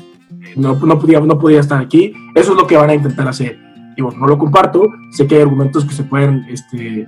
no, 0.56 0.76
no, 0.76 1.00
podía, 1.00 1.20
no 1.20 1.38
podía 1.38 1.60
estar 1.60 1.80
aquí. 1.80 2.14
Eso 2.34 2.52
es 2.52 2.58
lo 2.58 2.66
que 2.68 2.76
van 2.76 2.90
a 2.90 2.96
intentar 2.96 3.28
hacer. 3.28 3.60
Y 3.96 4.02
bueno, 4.02 4.20
no 4.20 4.28
lo 4.28 4.38
comparto. 4.38 4.90
Sé 5.12 5.28
que 5.28 5.36
hay 5.36 5.42
argumentos 5.42 5.86
que 5.86 5.94
se 5.94 6.04
pueden 6.04 6.46
este, 6.50 7.08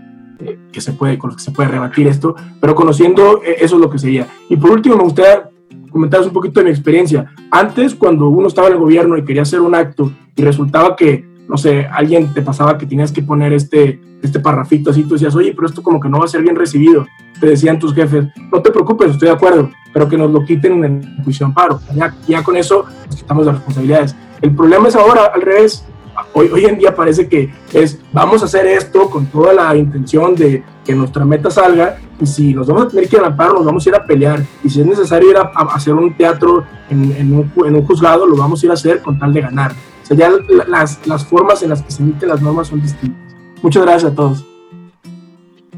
que 0.71 0.81
se 0.81 0.93
puede, 0.93 1.17
con 1.17 1.29
los 1.29 1.37
que 1.37 1.43
se 1.43 1.51
puede 1.51 1.69
rebatir 1.69 2.07
esto, 2.07 2.35
pero 2.59 2.75
conociendo 2.75 3.41
eh, 3.43 3.57
eso 3.59 3.75
es 3.75 3.81
lo 3.81 3.89
que 3.89 3.99
sería. 3.99 4.27
Y 4.49 4.57
por 4.57 4.71
último, 4.71 4.95
me 4.95 5.03
gustaría 5.03 5.49
comentaros 5.91 6.27
un 6.27 6.33
poquito 6.33 6.59
de 6.59 6.65
mi 6.65 6.71
experiencia. 6.71 7.33
Antes, 7.51 7.95
cuando 7.95 8.29
uno 8.29 8.47
estaba 8.47 8.67
en 8.67 8.73
el 8.73 8.79
gobierno 8.79 9.17
y 9.17 9.25
quería 9.25 9.41
hacer 9.41 9.61
un 9.61 9.75
acto 9.75 10.11
y 10.35 10.41
resultaba 10.43 10.95
que, 10.95 11.25
no 11.47 11.57
sé, 11.57 11.87
alguien 11.87 12.33
te 12.33 12.41
pasaba 12.41 12.77
que 12.77 12.85
tenías 12.85 13.11
que 13.11 13.21
poner 13.21 13.53
este, 13.53 13.99
este 14.21 14.39
parrafito 14.39 14.91
así, 14.91 15.03
tú 15.03 15.15
decías, 15.15 15.35
oye, 15.35 15.53
pero 15.53 15.67
esto 15.67 15.81
como 15.81 15.99
que 15.99 16.09
no 16.09 16.19
va 16.19 16.25
a 16.25 16.29
ser 16.29 16.41
bien 16.41 16.55
recibido. 16.55 17.07
Te 17.39 17.47
decían 17.47 17.79
tus 17.79 17.93
jefes, 17.93 18.27
no 18.51 18.61
te 18.61 18.71
preocupes, 18.71 19.11
estoy 19.11 19.29
de 19.29 19.33
acuerdo, 19.33 19.71
pero 19.93 20.07
que 20.07 20.17
nos 20.17 20.31
lo 20.31 20.43
quiten 20.43 20.83
en 20.83 21.23
juicio 21.23 21.45
de 21.45 21.49
amparo. 21.49 21.79
Ya, 21.95 22.15
ya 22.27 22.43
con 22.43 22.57
eso 22.57 22.85
nos 23.07 23.15
quitamos 23.15 23.45
las 23.45 23.55
responsabilidades. 23.55 24.15
El 24.41 24.55
problema 24.55 24.87
es 24.87 24.95
ahora 24.95 25.31
al 25.33 25.41
revés 25.41 25.85
hoy, 26.33 26.49
hoy 26.51 26.65
en 26.65 26.77
día 26.77 26.95
parece 26.95 27.27
que 27.27 27.51
es, 27.73 27.99
vamos 28.11 28.41
a 28.41 28.45
hacer 28.45 28.65
esto 28.67 29.09
con 29.09 29.27
toda 29.27 29.53
la 29.53 29.75
intención 29.75 30.35
de 30.35 30.63
que 30.85 30.93
nuestra 30.93 31.25
meta 31.25 31.51
salga 31.51 31.97
y 32.19 32.25
si 32.25 32.53
nos 32.53 32.67
vamos 32.67 32.85
a 32.85 32.87
tener 32.89 33.07
que 33.07 33.15
ir 33.15 33.21
nos 33.21 33.65
vamos 33.65 33.85
a 33.85 33.89
ir 33.89 33.95
a 33.95 34.05
pelear 34.05 34.43
y 34.63 34.69
si 34.69 34.81
es 34.81 34.85
necesario 34.85 35.29
ir 35.29 35.37
a, 35.37 35.51
hacer 35.73 35.93
un 35.93 36.15
teatro 36.15 36.63
en, 36.89 37.11
en, 37.15 37.33
un, 37.33 37.51
en, 37.65 37.75
un, 37.75 37.85
juzgado, 37.85 38.25
lo 38.25 38.35
vamos 38.35 38.61
a 38.61 38.65
ir 38.65 38.71
a 38.71 38.73
hacer 38.73 39.01
con 39.01 39.19
tal 39.19 39.33
de 39.33 39.41
ganar. 39.41 39.71
O 39.71 40.05
sea, 40.05 40.17
ya 40.17 40.31
las, 40.67 41.05
las 41.05 41.25
formas 41.25 41.61
en 41.63 41.69
las 41.69 41.81
que 41.81 41.91
se 41.91 42.01
emiten 42.01 42.29
las 42.29 42.41
normas 42.41 42.67
son 42.67 42.81
distintas. 42.81 43.19
Muchas 43.61 43.83
gracias 43.83 44.11
a 44.11 44.15
todos. 44.15 44.45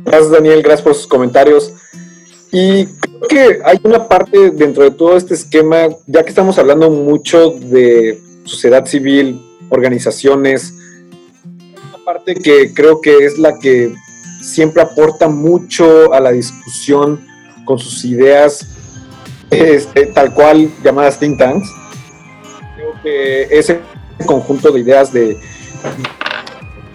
Gracias 0.03 0.31
Daniel, 0.31 0.61
gracias 0.61 0.81
por 0.81 0.95
sus 0.95 1.07
comentarios. 1.07 1.73
Y 2.51 2.85
creo 2.85 3.27
que 3.29 3.59
hay 3.63 3.79
una 3.83 4.07
parte 4.07 4.51
dentro 4.51 4.83
de 4.83 4.91
todo 4.91 5.15
este 5.15 5.33
esquema, 5.33 5.87
ya 6.07 6.23
que 6.23 6.29
estamos 6.29 6.57
hablando 6.57 6.89
mucho 6.89 7.51
de 7.51 8.19
sociedad 8.45 8.85
civil, 8.85 9.41
organizaciones. 9.71 10.73
Una 11.43 12.05
parte 12.05 12.35
que 12.35 12.73
creo 12.73 13.01
que 13.01 13.25
es 13.25 13.39
la 13.39 13.57
que 13.57 13.93
siempre 14.41 14.81
aporta 14.81 15.27
mucho 15.27 16.13
a 16.13 16.19
la 16.19 16.31
discusión 16.31 17.25
con 17.65 17.79
sus 17.79 18.05
ideas, 18.05 18.67
este, 19.49 20.07
tal 20.07 20.33
cual 20.33 20.69
llamadas 20.83 21.17
think 21.19 21.37
tanks. 21.37 21.69
Creo 22.75 22.93
que 23.01 23.47
ese 23.49 23.79
conjunto 24.25 24.71
de 24.71 24.79
ideas 24.81 25.11
de, 25.13 25.37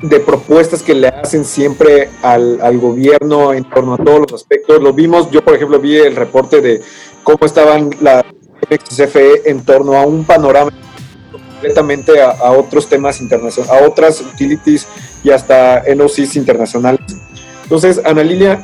de 0.02 0.20
propuestas 0.20 0.82
que 0.82 0.94
le 0.94 1.08
hacen 1.08 1.44
siempre 1.44 2.10
al, 2.22 2.60
al, 2.60 2.78
gobierno 2.78 3.52
en 3.52 3.64
torno 3.64 3.94
a 3.94 3.98
todos 3.98 4.20
los 4.20 4.32
aspectos. 4.34 4.82
Lo 4.82 4.92
vimos, 4.92 5.30
yo 5.30 5.42
por 5.42 5.54
ejemplo 5.54 5.78
vi 5.78 5.96
el 5.96 6.16
reporte 6.16 6.60
de 6.60 6.82
cómo 7.22 7.38
estaban 7.42 7.90
la 8.00 8.24
XFE 8.70 9.48
en 9.50 9.64
torno 9.64 9.94
a 9.94 10.02
un 10.04 10.24
panorama 10.24 10.70
completamente 11.56 12.20
a, 12.20 12.50
otros 12.52 12.88
temas 12.88 13.20
internacionales, 13.20 13.72
a 13.72 13.86
otras 13.86 14.20
utilities 14.20 14.86
y 15.24 15.30
hasta 15.30 15.82
NOCs 15.94 16.36
internacionales. 16.36 17.00
Entonces, 17.62 18.00
Ana 18.04 18.22
Lilia, 18.22 18.62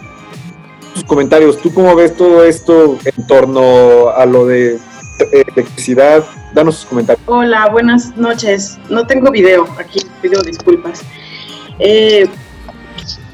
tus 0.95 1.03
comentarios, 1.05 1.59
¿tú 1.59 1.73
cómo 1.73 1.95
ves 1.97 2.15
todo 2.15 2.45
esto 2.45 2.99
en 3.05 3.27
torno 3.27 4.11
a 4.11 4.27
lo 4.27 4.47
de 4.47 4.79
electricidad? 5.33 6.23
Danos 6.53 6.77
sus 6.77 6.85
comentarios. 6.85 7.25
Hola, 7.27 7.69
buenas 7.71 8.15
noches. 8.17 8.79
No 8.91 9.07
tengo 9.07 9.31
video 9.31 9.67
aquí, 9.79 10.01
pido 10.21 10.43
disculpas. 10.43 11.03
Eh, 11.79 12.29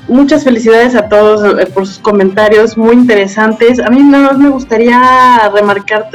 muchas 0.07 0.45
felicidades 0.45 0.95
a 0.95 1.09
todos 1.09 1.59
eh, 1.59 1.67
por 1.67 1.85
sus 1.85 1.99
comentarios 1.99 2.79
muy 2.79 2.95
interesantes. 2.95 3.81
A 3.81 3.91
mí 3.91 4.01
nada 4.03 4.29
más 4.29 4.39
me 4.39 4.51
gustaría 4.51 5.51
remarcar 5.53 6.09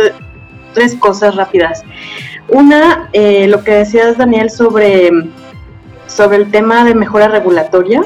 tres 0.74 0.96
cosas 0.96 1.36
rápidas. 1.36 1.84
Una, 2.50 3.10
eh, 3.14 3.48
lo 3.48 3.64
que 3.64 3.72
decías, 3.72 4.18
Daniel, 4.18 4.50
sobre, 4.50 5.10
sobre 6.08 6.38
el 6.38 6.52
tema 6.52 6.84
de 6.84 6.96
mejora 6.96 7.28
regulatoria. 7.28 8.02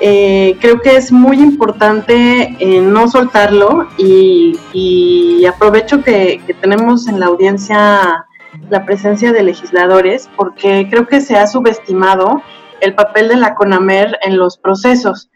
Eh, 0.00 0.56
creo 0.60 0.80
que 0.80 0.96
es 0.96 1.12
muy 1.12 1.38
importante 1.38 2.56
eh, 2.58 2.80
no 2.80 3.08
soltarlo 3.08 3.88
y, 3.96 5.44
aprovecho 5.46 6.02
que, 6.02 6.40
tenemos 6.60 7.06
en 7.06 7.20
la 7.20 7.26
audiencia 7.26 8.26
la 8.70 8.84
presencia 8.84 9.32
de 9.32 9.42
legisladores 9.42 10.28
porque 10.36 10.86
creo 10.88 11.06
que 11.06 11.20
se 11.20 11.36
ha 11.36 11.46
subestimado 11.46 12.42
el 12.80 12.94
papel 12.94 13.28
de 13.28 13.36
la 13.36 13.54
CONAMER 13.54 14.18
en 14.22 14.36
los 14.36 14.56
procesos. 14.56 15.30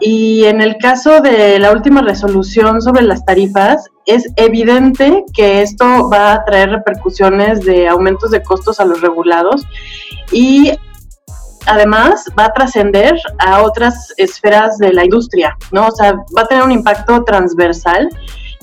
Y 0.00 0.44
en 0.44 0.60
el 0.60 0.76
caso 0.78 1.20
de 1.20 1.58
la 1.58 1.72
última 1.72 2.02
resolución 2.02 2.82
sobre 2.82 3.02
las 3.02 3.24
tarifas, 3.24 3.88
es 4.06 4.28
evidente 4.36 5.24
que 5.32 5.62
esto 5.62 6.10
va 6.10 6.34
a 6.34 6.44
traer 6.44 6.70
repercusiones 6.70 7.60
de 7.60 7.88
aumentos 7.88 8.30
de 8.30 8.42
costos 8.42 8.80
a 8.80 8.84
los 8.84 9.00
regulados 9.00 9.62
y 10.32 10.72
además 11.66 12.24
va 12.38 12.46
a 12.46 12.52
trascender 12.52 13.16
a 13.38 13.62
otras 13.62 14.12
esferas 14.16 14.78
de 14.78 14.92
la 14.92 15.04
industria, 15.04 15.56
¿no? 15.72 15.86
O 15.86 15.90
sea, 15.92 16.14
va 16.36 16.42
a 16.42 16.46
tener 16.46 16.64
un 16.64 16.72
impacto 16.72 17.24
transversal 17.24 18.08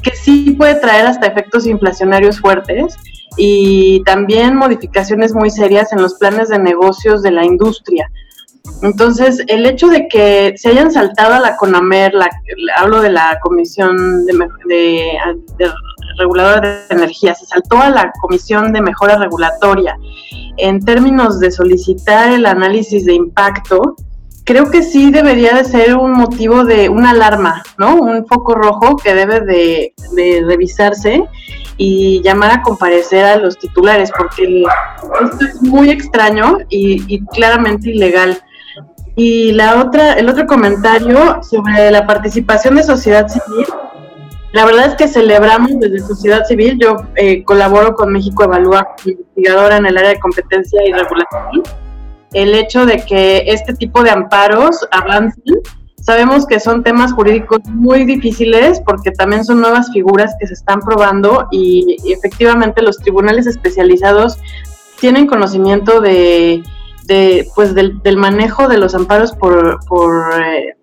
que 0.04 0.16
sí 0.16 0.52
puede 0.52 0.76
traer 0.76 1.06
hasta 1.06 1.28
efectos 1.28 1.66
inflacionarios 1.66 2.40
fuertes 2.40 2.96
y 3.38 4.04
también 4.04 4.56
modificaciones 4.56 5.34
muy 5.34 5.50
serias 5.50 5.94
en 5.94 6.02
los 6.02 6.16
planes 6.16 6.50
de 6.50 6.60
negocios 6.60 7.22
de 7.22 7.32
la 7.32 7.46
industria. 7.46 8.10
Entonces, 8.84 9.44
el 9.48 9.66
hecho 9.66 9.88
de 9.88 10.08
que 10.08 10.54
se 10.56 10.70
hayan 10.70 10.92
saltado 10.92 11.36
a 11.36 11.40
la 11.40 11.56
CONAMER, 11.58 12.14
la, 12.14 12.30
hablo 12.78 13.02
de 13.02 13.12
la 13.12 13.40
Comisión 13.42 14.26
de, 14.26 14.34
de, 14.68 15.18
de, 15.58 15.72
Reguladora 16.18 16.86
de 16.90 16.96
Energía, 16.96 17.34
se 17.36 17.46
saltó 17.46 17.78
a 17.78 17.90
la 17.90 18.12
Comisión 18.22 18.74
de 18.74 18.82
Mejora 18.82 19.18
Regulatoria 19.18 19.96
en 20.58 20.80
términos 20.84 21.40
de 21.40 21.52
solicitar 21.52 22.32
el 22.32 22.46
análisis 22.46 23.06
de 23.06 23.14
impacto, 23.14 23.96
creo 24.44 24.70
que 24.70 24.84
sí 24.84 25.12
debería 25.12 25.54
de 25.56 25.64
ser 25.64 25.96
un 25.96 26.14
motivo 26.14 26.64
de 26.64 26.90
una 26.90 27.12
alarma, 27.12 27.64
¿no? 27.78 27.96
Un 27.96 28.26
foco 28.28 28.56
rojo 28.56 28.98
que 28.98 29.14
debe 29.14 29.42
de, 29.42 29.94
revisarse 30.46 31.24
y 31.78 32.22
llamar 32.22 32.52
a 32.52 32.62
comparecer 32.62 33.26
a 33.26 33.38
los 33.38 33.58
titulares, 33.58 34.12
porque 34.16 34.64
esto 35.24 35.46
es 35.46 35.62
muy 35.62 35.90
extraño 35.90 36.60
y, 36.70 37.04
y 37.14 37.26
claramente 37.26 37.90
ilegal. 37.92 38.42
Y 39.16 39.52
la 39.52 39.82
otra, 39.82 40.14
el 40.14 40.30
otro 40.30 40.46
comentario 40.46 41.44
sobre 41.44 41.92
la 41.92 42.08
participación 42.08 42.76
de 42.76 42.84
sociedad 42.84 43.28
civil. 43.28 43.66
La 44.54 44.66
verdad 44.66 44.88
es 44.88 44.96
que 44.96 45.08
celebramos 45.08 45.72
desde 45.80 46.00
sociedad 46.00 46.46
civil. 46.46 46.78
Yo 46.80 46.96
eh, 47.16 47.44
colaboro 47.44 47.96
con 47.96 48.12
México 48.12 48.44
Evalúa, 48.44 48.88
investigadora 49.06 49.78
en 49.78 49.86
el 49.86 49.98
área 49.98 50.12
de 50.12 50.20
competencia 50.20 50.82
y 50.86 50.92
regulación. 50.92 51.64
El 52.34 52.56
hecho 52.56 52.86
de 52.86 53.04
que 53.06 53.44
este 53.48 53.74
tipo 53.74 54.04
de 54.04 54.12
amparos 54.12 54.88
avancen. 54.92 55.44
Sabemos 56.02 56.48
que 56.48 56.60
son 56.60 56.82
temas 56.82 57.14
jurídicos 57.14 57.60
muy 57.66 58.06
difíciles 58.06 58.82
porque 58.84 59.12
también 59.12 59.46
son 59.46 59.62
nuevas 59.62 59.92
figuras 59.94 60.34
que 60.40 60.48
se 60.48 60.56
están 60.56 60.80
probando 60.80 61.48
y 61.52 61.96
efectivamente 62.12 62.82
los 62.82 62.98
tribunales 62.98 63.46
especializados 63.46 64.40
tienen 65.00 65.28
conocimiento 65.28 66.02
de 66.02 66.64
pues 67.56 67.74
del, 67.74 68.02
manejo 68.18 68.68
de 68.68 68.78
los 68.78 68.96
amparos 68.96 69.34
por, 69.34 69.80
eh, 70.42 70.76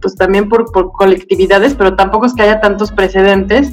pues 0.00 0.16
también 0.16 0.48
por, 0.48 0.70
por, 0.72 0.92
colectividades, 0.92 1.74
pero 1.74 1.96
tampoco 1.96 2.26
es 2.26 2.34
que 2.34 2.42
haya 2.42 2.60
tantos 2.60 2.92
precedentes. 2.92 3.72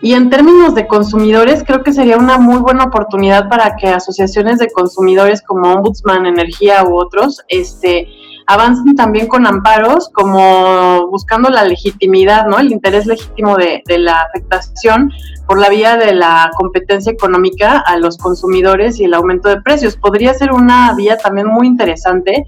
Y 0.00 0.14
en 0.14 0.30
términos 0.30 0.74
de 0.74 0.88
consumidores, 0.88 1.62
creo 1.64 1.84
que 1.84 1.92
sería 1.92 2.16
una 2.16 2.36
muy 2.36 2.56
buena 2.56 2.84
oportunidad 2.84 3.48
para 3.48 3.76
que 3.76 3.86
asociaciones 3.86 4.58
de 4.58 4.68
consumidores 4.70 5.42
como 5.42 5.72
Ombudsman, 5.72 6.26
Energía 6.26 6.82
u 6.84 6.96
otros, 6.96 7.40
este, 7.46 8.08
avancen 8.52 8.94
también 8.96 9.26
con 9.26 9.46
amparos, 9.46 10.08
como 10.12 11.08
buscando 11.08 11.48
la 11.50 11.64
legitimidad, 11.64 12.46
¿no? 12.46 12.58
El 12.58 12.72
interés 12.72 13.06
legítimo 13.06 13.56
de, 13.56 13.82
de, 13.86 13.98
la 13.98 14.20
afectación 14.20 15.10
por 15.46 15.58
la 15.58 15.68
vía 15.68 15.96
de 15.96 16.14
la 16.14 16.50
competencia 16.56 17.12
económica 17.12 17.78
a 17.78 17.96
los 17.96 18.18
consumidores 18.18 19.00
y 19.00 19.04
el 19.04 19.14
aumento 19.14 19.48
de 19.48 19.60
precios. 19.60 19.96
Podría 19.96 20.34
ser 20.34 20.52
una 20.52 20.94
vía 20.94 21.16
también 21.16 21.46
muy 21.46 21.66
interesante, 21.66 22.46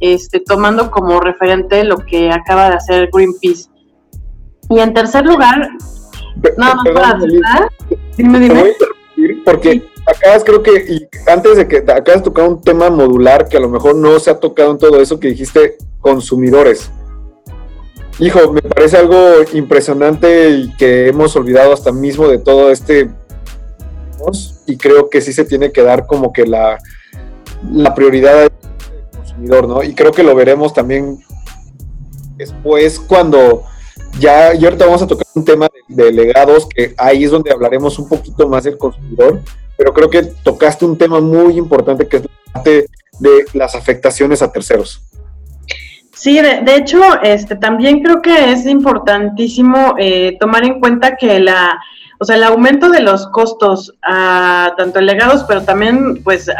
este, 0.00 0.40
tomando 0.40 0.90
como 0.90 1.20
referente 1.20 1.84
lo 1.84 1.98
que 1.98 2.30
acaba 2.30 2.70
de 2.70 2.76
hacer 2.76 3.10
Greenpeace. 3.12 3.68
Y 4.68 4.80
en 4.80 4.92
tercer 4.92 5.24
lugar, 5.24 5.68
nada 6.58 6.74
más 6.74 6.84
para 6.92 7.18
dime, 8.16 8.40
dime. 8.40 8.72
Porque 9.44 9.82
acabas, 10.06 10.44
creo 10.44 10.62
que, 10.62 10.72
y 10.88 11.08
antes 11.28 11.56
de 11.56 11.68
que 11.68 11.78
acabas 11.78 12.16
de 12.16 12.20
tocar 12.22 12.48
un 12.48 12.60
tema 12.60 12.90
modular 12.90 13.48
que 13.48 13.56
a 13.56 13.60
lo 13.60 13.68
mejor 13.68 13.96
no 13.96 14.18
se 14.18 14.30
ha 14.30 14.38
tocado 14.38 14.70
en 14.70 14.78
todo 14.78 15.00
eso 15.00 15.18
que 15.18 15.28
dijiste, 15.28 15.76
consumidores. 16.00 16.90
hijo, 18.18 18.52
me 18.52 18.62
parece 18.62 18.96
algo 18.96 19.16
impresionante 19.52 20.50
y 20.50 20.76
que 20.76 21.08
hemos 21.08 21.34
olvidado 21.36 21.72
hasta 21.72 21.92
mismo 21.92 22.28
de 22.28 22.38
todo 22.38 22.70
este 22.70 23.10
y 24.66 24.76
creo 24.76 25.08
que 25.08 25.20
sí 25.20 25.32
se 25.32 25.44
tiene 25.44 25.72
que 25.72 25.82
dar 25.82 26.06
como 26.06 26.32
que 26.32 26.46
la, 26.46 26.78
la 27.70 27.94
prioridad 27.94 28.44
al 28.44 28.50
consumidor, 29.12 29.68
¿no? 29.68 29.82
Y 29.82 29.94
creo 29.94 30.12
que 30.12 30.22
lo 30.22 30.34
veremos 30.34 30.74
también 30.74 31.18
después 32.36 32.98
cuando 32.98 33.64
ya, 34.18 34.54
y 34.54 34.64
ahorita 34.64 34.86
vamos 34.86 35.02
a 35.02 35.06
tocar 35.06 35.26
un 35.34 35.44
tema 35.44 35.68
de, 35.88 36.12
legados, 36.12 36.66
que 36.66 36.94
ahí 36.96 37.24
es 37.24 37.30
donde 37.30 37.52
hablaremos 37.52 37.98
un 37.98 38.08
poquito 38.08 38.48
más 38.48 38.64
del 38.64 38.78
consumidor, 38.78 39.40
pero 39.76 39.92
creo 39.92 40.10
que 40.10 40.22
tocaste 40.42 40.84
un 40.84 40.96
tema 40.96 41.20
muy 41.20 41.58
importante 41.58 42.08
que 42.08 42.18
es 42.18 42.22
la 42.22 42.52
parte 42.52 42.86
de 43.20 43.44
las 43.52 43.74
afectaciones 43.74 44.42
a 44.42 44.50
terceros. 44.50 45.02
Sí, 46.14 46.40
de, 46.40 46.76
hecho, 46.76 47.00
este, 47.22 47.56
también 47.56 48.02
creo 48.02 48.22
que 48.22 48.50
es 48.50 48.66
importantísimo 48.66 49.94
eh, 49.98 50.36
tomar 50.40 50.64
en 50.64 50.80
cuenta 50.80 51.14
que 51.14 51.38
la, 51.40 51.78
o 52.18 52.24
sea, 52.24 52.36
el 52.36 52.44
aumento 52.44 52.88
de 52.88 53.00
los 53.00 53.26
costos, 53.28 53.92
a, 54.02 54.72
tanto 54.76 54.98
en 54.98 55.06
legados, 55.06 55.44
pero 55.44 55.62
también 55.62 56.22
pues 56.24 56.50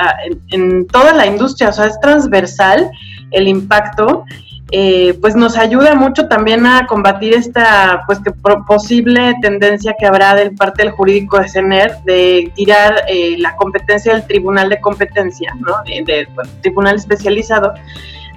en, 0.51 0.87
toda 0.89 1.15
la 1.15 1.27
industria, 1.27 1.71
o 1.71 1.73
sea, 1.73 1.87
es 1.87 1.99
transversal 2.01 2.91
el 3.31 3.49
impacto, 3.49 4.25
eh, 4.73 5.17
pues 5.21 5.37
nos 5.37 5.57
ayuda 5.57 5.95
mucho 5.95 6.27
también 6.27 6.67
a 6.67 6.87
combatir 6.89 7.35
esta 7.35 8.03
pues 8.07 8.19
que 8.19 8.33
posible 8.67 9.37
tendencia 9.41 9.95
que 9.97 10.07
habrá 10.07 10.35
del 10.35 10.57
parte 10.57 10.83
del 10.83 10.91
jurídico 10.91 11.39
de 11.39 11.49
CENER 11.49 11.99
de 12.05 12.51
tirar 12.57 13.05
eh, 13.09 13.37
la 13.39 13.55
competencia 13.55 14.13
del 14.15 14.27
tribunal 14.27 14.69
de 14.69 14.81
competencia, 14.81 15.55
¿no? 15.61 15.75
De, 15.87 16.27
tribunal 16.63 16.97
especializado 16.97 17.75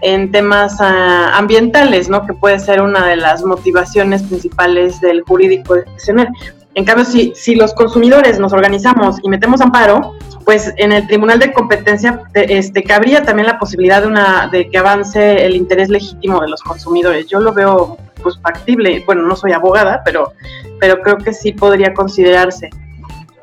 en 0.01 0.31
temas 0.31 0.77
ah, 0.79 1.31
ambientales, 1.35 2.09
¿no? 2.09 2.23
Que 2.27 2.33
puede 2.33 2.59
ser 2.59 2.81
una 2.81 3.07
de 3.07 3.15
las 3.15 3.43
motivaciones 3.43 4.21
principales 4.21 5.01
del 5.01 5.23
jurídico 5.23 5.75
de 5.75 5.85
CENER. 5.97 6.27
En 6.75 6.85
cambio, 6.85 7.05
si, 7.05 7.33
si 7.35 7.55
los 7.55 7.73
consumidores 7.73 8.39
nos 8.39 8.53
organizamos 8.53 9.17
y 9.23 9.29
metemos 9.29 9.59
amparo, 9.61 10.15
pues 10.45 10.73
en 10.77 10.91
el 10.91 11.07
Tribunal 11.07 11.39
de 11.39 11.51
Competencia 11.51 12.21
este, 12.33 12.83
cabría 12.83 13.23
también 13.23 13.47
la 13.47 13.59
posibilidad 13.59 14.01
de, 14.01 14.07
una, 14.07 14.47
de 14.51 14.69
que 14.69 14.77
avance 14.77 15.45
el 15.45 15.55
interés 15.55 15.89
legítimo 15.89 16.39
de 16.41 16.49
los 16.49 16.61
consumidores. 16.63 17.27
Yo 17.27 17.39
lo 17.39 17.53
veo 17.53 17.97
pues 18.21 18.39
factible. 18.41 19.03
Bueno, 19.05 19.23
no 19.23 19.35
soy 19.35 19.51
abogada, 19.51 20.01
pero, 20.03 20.33
pero 20.79 21.01
creo 21.01 21.17
que 21.17 21.33
sí 21.33 21.53
podría 21.53 21.93
considerarse. 21.93 22.69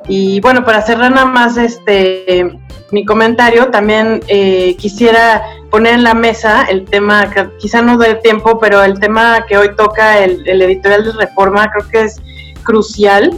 Y 0.08 0.40
bueno, 0.40 0.64
para 0.64 0.82
cerrar 0.82 1.10
nada 1.10 1.26
más 1.26 1.56
este 1.56 2.58
mi 2.92 3.04
comentario, 3.04 3.68
también 3.68 4.22
eh, 4.28 4.76
quisiera 4.76 5.42
poner 5.70 5.94
en 5.94 6.04
la 6.04 6.14
mesa 6.14 6.64
el 6.64 6.84
tema, 6.84 7.28
quizá 7.58 7.82
no 7.82 7.98
del 7.98 8.20
tiempo, 8.20 8.60
pero 8.60 8.82
el 8.84 9.00
tema 9.00 9.44
que 9.48 9.58
hoy 9.58 9.74
toca 9.76 10.20
el, 10.20 10.46
el 10.46 10.62
editorial 10.62 11.04
de 11.04 11.12
Reforma, 11.12 11.68
creo 11.70 11.88
que 11.88 12.02
es 12.02 12.22
crucial 12.66 13.30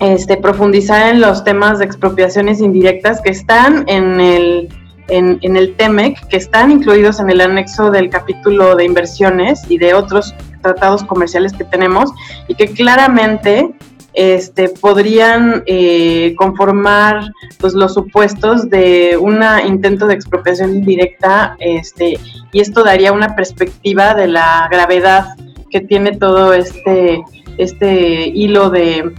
este, 0.00 0.36
profundizar 0.36 1.14
en 1.14 1.20
los 1.20 1.42
temas 1.42 1.78
de 1.78 1.86
expropiaciones 1.86 2.60
indirectas 2.60 3.20
que 3.22 3.30
están 3.30 3.84
en 3.88 4.20
el, 4.20 4.68
en, 5.08 5.56
el 5.56 5.74
TEMEC, 5.74 6.28
que 6.28 6.36
están 6.36 6.70
incluidos 6.70 7.18
en 7.18 7.30
el 7.30 7.40
anexo 7.40 7.90
del 7.90 8.10
capítulo 8.10 8.76
de 8.76 8.84
inversiones 8.84 9.62
y 9.70 9.78
de 9.78 9.94
otros 9.94 10.34
tratados 10.60 11.02
comerciales 11.04 11.54
que 11.54 11.64
tenemos 11.64 12.10
y 12.46 12.54
que 12.54 12.66
claramente 12.66 13.74
este, 14.12 14.68
podrían 14.68 15.62
eh, 15.66 16.34
conformar 16.36 17.30
pues, 17.58 17.72
los 17.72 17.94
supuestos 17.94 18.68
de 18.68 19.16
un 19.18 19.40
intento 19.66 20.06
de 20.06 20.14
expropiación 20.14 20.74
indirecta 20.74 21.56
este, 21.58 22.18
y 22.52 22.60
esto 22.60 22.84
daría 22.84 23.12
una 23.12 23.34
perspectiva 23.34 24.14
de 24.14 24.28
la 24.28 24.68
gravedad 24.70 25.36
que 25.70 25.80
tiene 25.80 26.16
todo 26.16 26.52
este 26.52 27.22
este 27.58 28.28
hilo 28.28 28.70
de, 28.70 29.12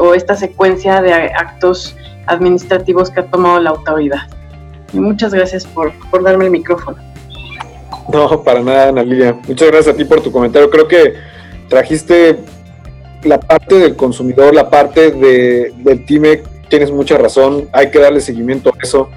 o 0.00 0.14
esta 0.14 0.34
secuencia 0.34 1.00
de 1.00 1.12
actos 1.12 1.96
administrativos 2.26 3.10
que 3.10 3.20
ha 3.20 3.26
tomado 3.26 3.60
la 3.60 3.70
autoridad. 3.70 4.22
Y 4.92 5.00
muchas 5.00 5.34
gracias 5.34 5.66
por, 5.66 5.92
darme 6.22 6.46
el 6.46 6.50
micrófono. 6.50 6.96
No, 8.12 8.42
para 8.42 8.60
nada, 8.60 8.88
Ana 8.88 9.02
Lilia. 9.02 9.36
Muchas 9.46 9.68
gracias 9.68 9.94
a 9.94 9.96
ti 9.96 10.04
por 10.04 10.20
tu 10.22 10.32
comentario. 10.32 10.70
Creo 10.70 10.88
que 10.88 11.14
trajiste 11.68 12.38
la 13.22 13.38
parte 13.38 13.74
del 13.74 13.96
consumidor, 13.96 14.54
la 14.54 14.70
parte 14.70 15.10
de, 15.10 15.74
del 15.76 16.04
TIME. 16.06 16.42
Tienes 16.68 16.90
mucha 16.90 17.18
razón. 17.18 17.68
Hay 17.72 17.90
que 17.90 17.98
darle 17.98 18.20
seguimiento 18.20 18.70
a 18.70 18.78
eso. 18.82 19.10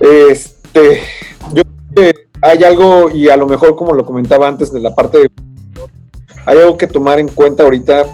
Este, 0.00 1.00
yo 1.54 1.62
creo 1.94 2.12
que 2.12 2.28
hay 2.42 2.64
algo, 2.64 3.08
y 3.10 3.28
a 3.28 3.36
lo 3.36 3.46
mejor 3.46 3.76
como 3.76 3.94
lo 3.94 4.04
comentaba 4.04 4.48
antes, 4.48 4.72
de 4.72 4.80
la 4.80 4.94
parte 4.94 5.18
de 5.18 5.30
hay 6.46 6.58
algo 6.58 6.76
que 6.76 6.86
tomar 6.86 7.18
en 7.18 7.28
cuenta 7.28 7.62
ahorita 7.62 8.06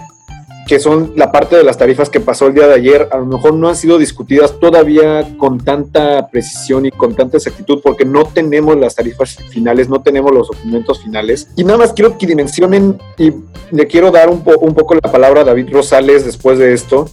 que 0.69 0.79
son 0.79 1.13
la 1.15 1.31
parte 1.31 1.55
de 1.55 1.63
las 1.63 1.79
tarifas 1.79 2.11
que 2.11 2.19
pasó 2.19 2.45
el 2.45 2.53
día 2.53 2.67
de 2.67 2.75
ayer, 2.75 3.09
a 3.11 3.17
lo 3.17 3.25
mejor 3.25 3.55
no 3.55 3.69
han 3.69 3.75
sido 3.75 3.97
discutidas 3.97 4.59
todavía 4.59 5.27
con 5.39 5.57
tanta 5.57 6.27
precisión 6.27 6.85
y 6.85 6.91
con 6.91 7.15
tanta 7.15 7.37
exactitud 7.37 7.81
porque 7.83 8.05
no 8.05 8.25
tenemos 8.25 8.77
las 8.77 8.93
tarifas 8.93 9.35
finales, 9.49 9.89
no 9.89 10.03
tenemos 10.03 10.31
los 10.31 10.47
documentos 10.47 11.01
finales. 11.01 11.47
Y 11.55 11.63
nada 11.63 11.79
más 11.79 11.93
quiero 11.93 12.19
que 12.19 12.27
dimensionen 12.27 13.01
y 13.17 13.33
le 13.71 13.87
quiero 13.87 14.11
dar 14.11 14.29
un, 14.29 14.43
un 14.61 14.75
poco 14.75 14.93
la 14.93 15.11
palabra 15.11 15.41
a 15.41 15.43
David 15.43 15.73
Rosales 15.73 16.23
después 16.23 16.59
de 16.59 16.71
esto, 16.71 17.09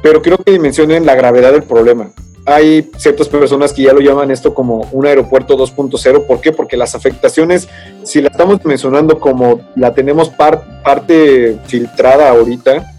pero 0.00 0.22
quiero 0.22 0.38
que 0.38 0.52
dimensionen 0.52 1.06
la 1.06 1.16
gravedad 1.16 1.50
del 1.50 1.64
problema 1.64 2.12
hay 2.46 2.88
ciertas 2.96 3.28
personas 3.28 3.72
que 3.72 3.82
ya 3.82 3.92
lo 3.92 4.00
llaman 4.00 4.30
esto 4.30 4.54
como 4.54 4.88
un 4.92 5.04
aeropuerto 5.04 5.58
2.0. 5.58 6.26
¿Por 6.26 6.40
qué? 6.40 6.52
Porque 6.52 6.76
las 6.76 6.94
afectaciones, 6.94 7.68
si 8.04 8.20
la 8.20 8.28
estamos 8.28 8.64
mencionando 8.64 9.18
como 9.18 9.60
la 9.74 9.92
tenemos 9.92 10.28
parte 10.28 11.58
filtrada 11.66 12.30
ahorita, 12.30 12.94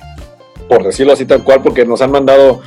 por 0.68 0.84
decirlo 0.84 1.14
así 1.14 1.26
tal 1.26 1.46
cual, 1.46 1.62
porque 1.64 1.86
nos 1.86 2.02
han 2.02 2.12
mandado 2.12 2.62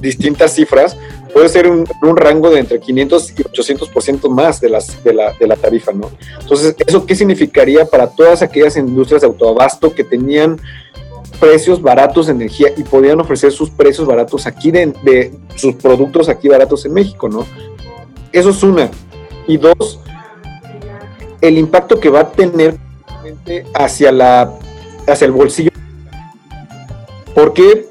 distintas 0.00 0.54
cifras, 0.54 0.96
puede 1.34 1.50
ser 1.50 1.68
un, 1.68 1.86
rango 2.16 2.50
de 2.50 2.60
entre 2.60 2.80
500 2.80 3.30
y 3.30 3.34
800% 3.42 4.30
más 4.30 4.62
de, 4.62 4.70
las, 4.70 5.04
de, 5.04 5.12
la, 5.12 5.34
de 5.34 5.46
la 5.46 5.56
tarifa, 5.56 5.92
¿no? 5.92 6.10
Entonces, 6.40 6.74
¿eso 6.86 7.04
qué 7.04 7.14
significaría 7.14 7.84
para 7.84 8.06
todas 8.06 8.40
aquellas 8.40 8.76
industrias 8.78 9.20
de 9.20 9.26
autoabasto 9.26 9.94
que 9.94 10.04
tenían 10.04 10.58
precios 11.40 11.80
baratos 11.80 12.26
de 12.26 12.32
energía 12.32 12.68
y 12.76 12.82
podían 12.82 13.20
ofrecer 13.20 13.52
sus 13.52 13.70
precios 13.70 14.06
baratos 14.06 14.46
aquí 14.46 14.70
de, 14.70 15.32
sus 15.56 15.74
productos 15.74 16.28
aquí 16.28 16.48
baratos 16.48 16.84
en 16.86 16.94
México, 16.94 17.28
¿no? 17.28 17.46
Eso 18.32 18.50
es 18.50 18.62
una. 18.62 18.90
Y 19.46 19.56
dos, 19.56 20.00
el 21.40 21.58
impacto 21.58 22.00
que 22.00 22.08
va 22.08 22.20
a 22.20 22.32
tener 22.32 22.76
hacia 23.74 24.12
la 24.12 24.52
hacia 25.06 25.26
el 25.26 25.32
bolsillo. 25.32 25.70
Porque 27.34 27.86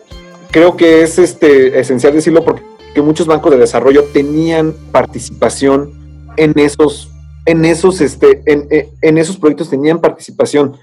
creo 0.51 0.75
que 0.75 1.03
es 1.03 1.19
este 1.19 1.79
esencial 1.79 2.13
decirlo 2.13 2.43
porque 2.43 2.63
muchos 3.01 3.27
bancos 3.27 3.51
de 3.51 3.57
desarrollo 3.57 4.05
tenían 4.13 4.73
participación 4.91 5.91
en 6.37 6.57
esos 6.57 7.11
en 7.45 7.65
esos 7.65 8.01
este 8.01 8.41
en, 8.45 8.67
en 9.01 9.17
esos 9.17 9.37
proyectos 9.37 9.69
tenían 9.69 9.99
participación 9.99 10.77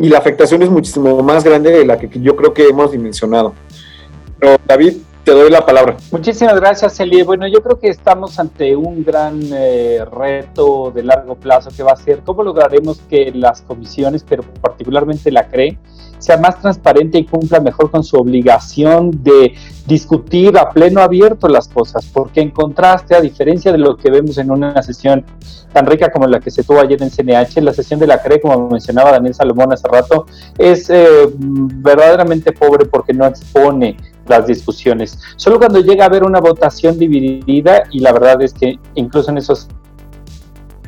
y 0.00 0.08
la 0.08 0.18
afectación 0.18 0.62
es 0.62 0.70
muchísimo 0.70 1.22
más 1.22 1.44
grande 1.44 1.70
de 1.70 1.84
la 1.84 1.98
que 1.98 2.08
yo 2.20 2.34
creo 2.34 2.54
que 2.54 2.66
hemos 2.66 2.90
dimensionado. 2.90 3.54
David, 4.66 4.94
te 5.24 5.32
doy 5.32 5.50
la 5.50 5.64
palabra. 5.66 5.98
Muchísimas 6.10 6.56
gracias, 6.56 6.98
Elie. 7.00 7.22
Bueno, 7.22 7.46
yo 7.46 7.62
creo 7.62 7.78
que 7.78 7.88
estamos 7.88 8.38
ante 8.38 8.74
un 8.74 9.04
gran 9.04 9.38
eh, 9.52 10.02
reto 10.10 10.90
de 10.90 11.02
largo 11.02 11.34
plazo 11.34 11.68
que 11.76 11.82
va 11.82 11.92
a 11.92 11.96
ser 11.96 12.20
cómo 12.20 12.42
lograremos 12.42 13.00
que 13.10 13.30
las 13.34 13.60
comisiones, 13.60 14.24
pero 14.26 14.42
particularmente 14.62 15.30
la 15.30 15.46
CRE, 15.48 15.76
sea 16.20 16.36
más 16.36 16.60
transparente 16.60 17.18
y 17.18 17.24
cumpla 17.24 17.58
mejor 17.60 17.90
con 17.90 18.04
su 18.04 18.16
obligación 18.16 19.10
de 19.22 19.54
discutir 19.86 20.56
a 20.56 20.70
pleno 20.70 21.00
abierto 21.00 21.48
las 21.48 21.66
cosas, 21.66 22.06
porque 22.12 22.40
en 22.40 22.50
contraste, 22.50 23.16
a 23.16 23.20
diferencia 23.20 23.72
de 23.72 23.78
lo 23.78 23.96
que 23.96 24.10
vemos 24.10 24.38
en 24.38 24.50
una 24.50 24.80
sesión 24.82 25.24
tan 25.72 25.86
rica 25.86 26.10
como 26.10 26.26
la 26.26 26.40
que 26.40 26.50
se 26.50 26.62
tuvo 26.62 26.80
ayer 26.80 27.02
en 27.02 27.10
CNH, 27.10 27.60
la 27.60 27.72
sesión 27.72 27.98
de 27.98 28.06
la 28.06 28.22
CRE, 28.22 28.40
como 28.40 28.68
mencionaba 28.68 29.12
Daniel 29.12 29.34
Salomón 29.34 29.72
hace 29.72 29.88
rato, 29.88 30.26
es 30.58 30.90
eh, 30.90 31.28
verdaderamente 31.36 32.52
pobre 32.52 32.86
porque 32.86 33.12
no 33.12 33.26
expone 33.26 33.96
las 34.26 34.46
discusiones. 34.46 35.18
Solo 35.36 35.58
cuando 35.58 35.80
llega 35.80 36.04
a 36.04 36.06
haber 36.06 36.24
una 36.24 36.40
votación 36.40 36.98
dividida, 36.98 37.84
y 37.90 38.00
la 38.00 38.12
verdad 38.12 38.42
es 38.42 38.52
que 38.52 38.78
incluso 38.94 39.30
en 39.30 39.38
esos 39.38 39.68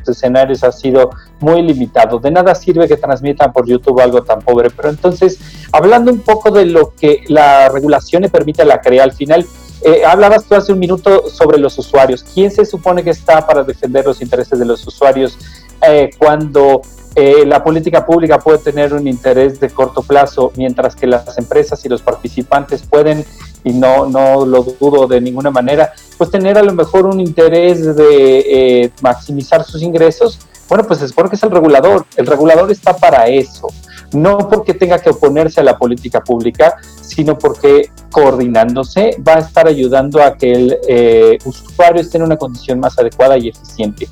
escenarios 0.09 0.63
ha 0.63 0.71
sido 0.71 1.11
muy 1.39 1.61
limitado. 1.61 2.19
De 2.19 2.31
nada 2.31 2.55
sirve 2.55 2.87
que 2.87 2.97
transmitan 2.97 3.51
por 3.53 3.67
YouTube 3.67 3.99
algo 3.99 4.23
tan 4.23 4.41
pobre. 4.41 4.69
Pero 4.69 4.89
entonces, 4.89 5.39
hablando 5.71 6.11
un 6.11 6.19
poco 6.19 6.51
de 6.51 6.65
lo 6.65 6.93
que 6.95 7.23
la 7.27 7.69
regulación 7.69 8.23
le 8.23 8.29
permite 8.29 8.61
a 8.61 8.65
la 8.65 8.81
CREA, 8.81 9.03
al 9.03 9.13
final, 9.13 9.45
eh, 9.85 10.03
hablabas 10.05 10.45
tú 10.45 10.55
hace 10.55 10.71
un 10.71 10.79
minuto 10.79 11.29
sobre 11.29 11.57
los 11.57 11.77
usuarios. 11.77 12.23
¿Quién 12.33 12.51
se 12.51 12.65
supone 12.65 13.03
que 13.03 13.09
está 13.09 13.45
para 13.45 13.63
defender 13.63 14.05
los 14.05 14.21
intereses 14.21 14.57
de 14.57 14.65
los 14.65 14.85
usuarios 14.87 15.37
eh, 15.85 16.09
cuando 16.17 16.81
eh, 17.15 17.45
la 17.45 17.63
política 17.63 18.05
pública 18.05 18.39
puede 18.39 18.57
tener 18.57 18.93
un 18.93 19.07
interés 19.07 19.59
de 19.59 19.69
corto 19.69 20.01
plazo, 20.01 20.51
mientras 20.55 20.95
que 20.95 21.07
las 21.07 21.37
empresas 21.37 21.83
y 21.85 21.89
los 21.89 22.01
participantes 22.01 22.83
pueden, 22.83 23.25
y 23.63 23.73
no, 23.73 24.07
no 24.07 24.45
lo 24.45 24.63
dudo 24.63 25.07
de 25.07 25.21
ninguna 25.21 25.51
manera, 25.51 25.93
pues 26.17 26.31
tener 26.31 26.57
a 26.57 26.63
lo 26.63 26.73
mejor 26.73 27.05
un 27.05 27.19
interés 27.19 27.95
de 27.95 28.91
maximizar 29.01 29.63
sus 29.63 29.81
ingresos 29.81 30.39
Bueno, 30.67 30.85
pues 30.87 31.01
es 31.01 31.13
porque 31.13 31.35
es 31.35 31.43
el 31.43 31.51
regulador. 31.51 32.05
El 32.15 32.25
regulador 32.25 32.71
está 32.71 32.95
para 32.95 33.27
eso. 33.27 33.67
No 34.13 34.37
porque 34.49 34.73
tenga 34.73 34.99
que 34.99 35.09
oponerse 35.09 35.59
a 35.59 35.63
la 35.63 35.77
política 35.77 36.21
pública, 36.21 36.75
sino 37.01 37.37
porque 37.37 37.89
coordinándose 38.11 39.17
va 39.27 39.35
a 39.35 39.39
estar 39.39 39.67
ayudando 39.67 40.21
a 40.21 40.37
que 40.37 40.51
el 40.51 40.77
eh, 40.87 41.37
usuario 41.45 42.01
esté 42.01 42.17
en 42.17 42.23
una 42.23 42.37
condición 42.37 42.79
más 42.79 42.97
adecuada 42.97 43.37
y 43.37 43.49
eficiente. 43.49 44.07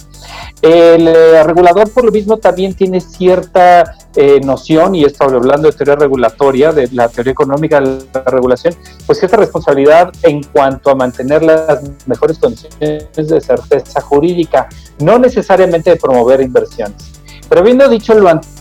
El 0.62 1.08
eh, 1.08 1.44
regulador, 1.44 1.90
por 1.90 2.06
lo 2.06 2.12
mismo, 2.12 2.38
también 2.38 2.74
tiene 2.76 3.02
cierta 3.02 3.96
eh, 4.16 4.40
noción, 4.44 4.94
y 4.94 5.04
esto 5.04 5.24
hablando 5.24 5.70
de 5.70 5.76
teoría 5.76 5.96
regulatoria, 5.96 6.72
de 6.72 6.88
la 6.92 7.10
teoría 7.10 7.32
económica 7.32 7.80
de 7.80 8.06
la 8.14 8.24
regulación, 8.24 8.76
pues 9.06 9.20
cierta 9.20 9.38
responsabilidad 9.38 10.12
en 10.22 10.44
cuanto 10.44 10.92
a 10.92 10.96
mantener 10.96 11.44
las 11.44 11.82
mejores 12.06 12.38
condiciones 12.38 13.08
de 13.16 13.42
certeza 13.42 14.02
jurídica, 14.02 14.68
no 15.00 15.18
necesariamente 15.18 15.92
de 15.92 15.96
promover 15.96 16.42
inversiones. 16.42 17.12
Pero 17.50 17.62
habiendo 17.62 17.90
dicho 17.90 18.14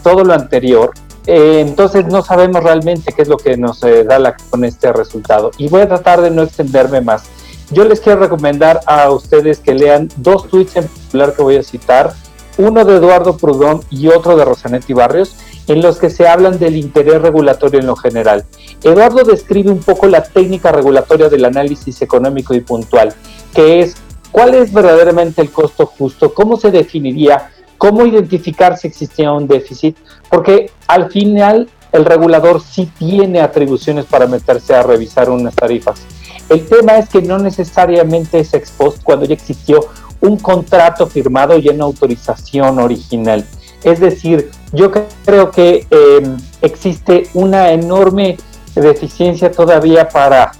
todo 0.02 0.24
lo 0.24 0.32
anterior, 0.32 0.92
eh, 1.26 1.60
entonces 1.66 2.06
no 2.06 2.22
sabemos 2.22 2.62
realmente 2.62 3.12
qué 3.12 3.22
es 3.22 3.28
lo 3.28 3.36
que 3.36 3.56
nos 3.56 3.80
da 3.80 4.18
la, 4.18 4.36
con 4.50 4.64
este 4.64 4.92
resultado. 4.92 5.50
Y 5.58 5.68
voy 5.68 5.82
a 5.82 5.88
tratar 5.88 6.20
de 6.20 6.30
no 6.30 6.42
extenderme 6.42 7.00
más. 7.00 7.24
Yo 7.70 7.84
les 7.84 8.00
quiero 8.00 8.20
recomendar 8.20 8.80
a 8.86 9.10
ustedes 9.10 9.60
que 9.60 9.74
lean 9.74 10.08
dos 10.16 10.48
tweets 10.48 10.76
en 10.76 10.88
particular 10.88 11.34
que 11.34 11.42
voy 11.42 11.56
a 11.56 11.62
citar, 11.62 12.14
uno 12.58 12.84
de 12.84 12.96
Eduardo 12.96 13.36
Prudón 13.36 13.80
y 13.90 14.08
otro 14.08 14.36
de 14.36 14.44
Rosanetti 14.44 14.92
Barrios, 14.92 15.36
en 15.68 15.82
los 15.82 15.98
que 15.98 16.10
se 16.10 16.26
hablan 16.26 16.58
del 16.58 16.76
interés 16.76 17.22
regulatorio 17.22 17.78
en 17.78 17.86
lo 17.86 17.94
general. 17.94 18.44
Eduardo 18.82 19.22
describe 19.22 19.70
un 19.70 19.78
poco 19.78 20.08
la 20.08 20.24
técnica 20.24 20.72
regulatoria 20.72 21.28
del 21.28 21.44
análisis 21.44 22.02
económico 22.02 22.54
y 22.54 22.60
puntual, 22.60 23.14
que 23.54 23.80
es 23.80 23.94
cuál 24.32 24.54
es 24.54 24.72
verdaderamente 24.72 25.40
el 25.40 25.50
costo 25.50 25.86
justo, 25.86 26.34
cómo 26.34 26.56
se 26.56 26.72
definiría, 26.72 27.52
cómo 27.80 28.04
identificar 28.04 28.76
si 28.76 28.88
existía 28.88 29.32
un 29.32 29.48
déficit, 29.48 29.96
porque 30.28 30.70
al 30.86 31.10
final 31.10 31.66
el 31.92 32.04
regulador 32.04 32.60
sí 32.60 32.92
tiene 32.98 33.40
atribuciones 33.40 34.04
para 34.04 34.26
meterse 34.26 34.74
a 34.74 34.82
revisar 34.82 35.30
unas 35.30 35.54
tarifas. 35.54 36.02
El 36.50 36.66
tema 36.66 36.98
es 36.98 37.08
que 37.08 37.22
no 37.22 37.38
necesariamente 37.38 38.40
es 38.40 38.52
ex 38.52 38.74
cuando 39.02 39.24
ya 39.24 39.32
existió 39.32 39.80
un 40.20 40.36
contrato 40.36 41.06
firmado 41.06 41.56
y 41.56 41.70
una 41.70 41.84
autorización 41.84 42.78
original. 42.80 43.46
Es 43.82 43.98
decir, 43.98 44.50
yo 44.74 44.90
creo 45.24 45.50
que 45.50 45.86
em, 45.90 46.36
existe 46.60 47.30
una 47.32 47.72
enorme 47.72 48.36
deficiencia 48.74 49.50
todavía 49.50 50.06
para 50.06 50.52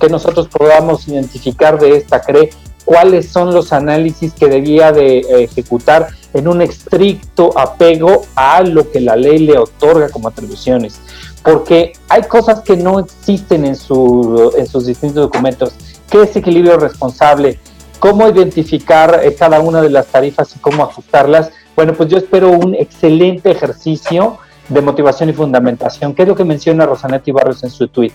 que 0.00 0.08
nosotros 0.08 0.48
podamos 0.48 1.06
identificar 1.08 1.78
de 1.78 1.98
esta 1.98 2.22
CRE 2.22 2.48
cuáles 2.84 3.28
son 3.28 3.54
los 3.54 3.72
análisis 3.72 4.32
que 4.32 4.46
debía 4.46 4.92
de 4.92 5.20
ejecutar 5.44 6.08
en 6.32 6.48
un 6.48 6.62
estricto 6.62 7.56
apego 7.58 8.22
a 8.34 8.62
lo 8.62 8.90
que 8.90 9.00
la 9.00 9.16
ley 9.16 9.38
le 9.38 9.58
otorga 9.58 10.08
como 10.08 10.28
atribuciones 10.28 11.00
porque 11.44 11.92
hay 12.08 12.22
cosas 12.22 12.62
que 12.62 12.76
no 12.76 12.98
existen 12.98 13.66
en, 13.66 13.76
su, 13.76 14.52
en 14.56 14.66
sus 14.66 14.86
distintos 14.86 15.24
documentos. 15.24 15.74
¿Qué 16.10 16.22
es 16.22 16.34
equilibrio 16.34 16.78
responsable? 16.78 17.60
¿Cómo 18.00 18.26
identificar 18.28 19.20
eh, 19.22 19.34
cada 19.38 19.60
una 19.60 19.82
de 19.82 19.90
las 19.90 20.06
tarifas 20.06 20.56
y 20.56 20.58
cómo 20.58 20.82
ajustarlas? 20.82 21.50
Bueno, 21.76 21.92
pues 21.92 22.08
yo 22.08 22.16
espero 22.16 22.50
un 22.50 22.74
excelente 22.74 23.50
ejercicio 23.50 24.38
de 24.70 24.80
motivación 24.80 25.28
y 25.28 25.34
fundamentación, 25.34 26.14
que 26.14 26.22
es 26.22 26.28
lo 26.28 26.34
que 26.34 26.44
menciona 26.44 26.86
Rosanetti 26.86 27.30
Barrios 27.30 27.62
en 27.62 27.70
su 27.70 27.88
tweet, 27.88 28.12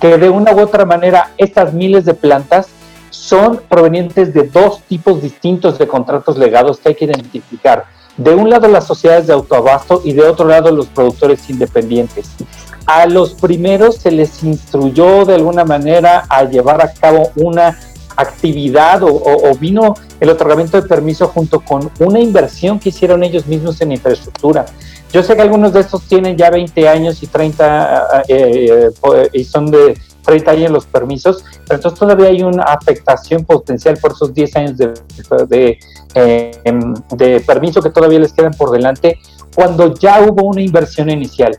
que 0.00 0.18
de 0.18 0.28
una 0.28 0.52
u 0.52 0.60
otra 0.60 0.84
manera 0.84 1.30
estas 1.38 1.72
miles 1.72 2.04
de 2.04 2.14
plantas 2.14 2.66
son 3.14 3.60
provenientes 3.68 4.34
de 4.34 4.42
dos 4.42 4.82
tipos 4.82 5.22
distintos 5.22 5.78
de 5.78 5.86
contratos 5.86 6.36
legados 6.36 6.78
que 6.78 6.90
hay 6.90 6.94
que 6.94 7.04
identificar. 7.04 7.84
De 8.16 8.34
un 8.34 8.50
lado 8.50 8.68
las 8.68 8.86
sociedades 8.86 9.26
de 9.26 9.32
autoabasto 9.32 10.02
y 10.04 10.12
de 10.12 10.22
otro 10.22 10.46
lado 10.46 10.70
los 10.70 10.86
productores 10.86 11.48
independientes. 11.48 12.30
A 12.86 13.06
los 13.06 13.34
primeros 13.34 13.96
se 13.96 14.10
les 14.10 14.42
instruyó 14.42 15.24
de 15.24 15.36
alguna 15.36 15.64
manera 15.64 16.26
a 16.28 16.44
llevar 16.44 16.82
a 16.82 16.92
cabo 16.92 17.30
una 17.36 17.78
actividad 18.16 19.02
o, 19.02 19.56
vino 19.58 19.94
el 20.20 20.30
otorgamiento 20.30 20.80
de 20.80 20.86
permiso 20.86 21.28
junto 21.28 21.60
con 21.60 21.90
una 21.98 22.20
inversión 22.20 22.78
que 22.78 22.90
hicieron 22.90 23.24
ellos 23.24 23.46
mismos 23.46 23.80
en 23.80 23.92
infraestructura. 23.92 24.66
Yo 25.12 25.22
sé 25.22 25.34
que 25.34 25.42
algunos 25.42 25.72
de 25.72 25.80
estos 25.80 26.02
tienen 26.02 26.36
ya 26.36 26.50
20 26.50 26.88
años 26.88 27.22
y 27.22 27.26
30 27.26 28.24
eh, 28.28 28.90
eh, 29.02 29.28
y 29.32 29.44
son 29.44 29.70
de 29.70 29.96
30 30.24 30.50
años 30.50 30.70
los 30.70 30.86
permisos, 30.86 31.44
pero 31.66 31.76
entonces 31.76 31.98
todavía 31.98 32.28
hay 32.28 32.42
una 32.42 32.64
afectación 32.64 33.44
potencial 33.44 33.98
por 34.00 34.12
esos 34.12 34.32
10 34.32 34.56
años 34.56 34.76
de, 34.76 34.94
de, 35.48 35.78
eh, 36.14 36.50
de 37.10 37.40
permiso 37.40 37.82
que 37.82 37.90
todavía 37.90 38.18
les 38.18 38.32
quedan 38.32 38.52
por 38.52 38.70
delante 38.70 39.18
cuando 39.54 39.94
ya 39.94 40.20
hubo 40.20 40.48
una 40.48 40.62
inversión 40.62 41.10
inicial. 41.10 41.58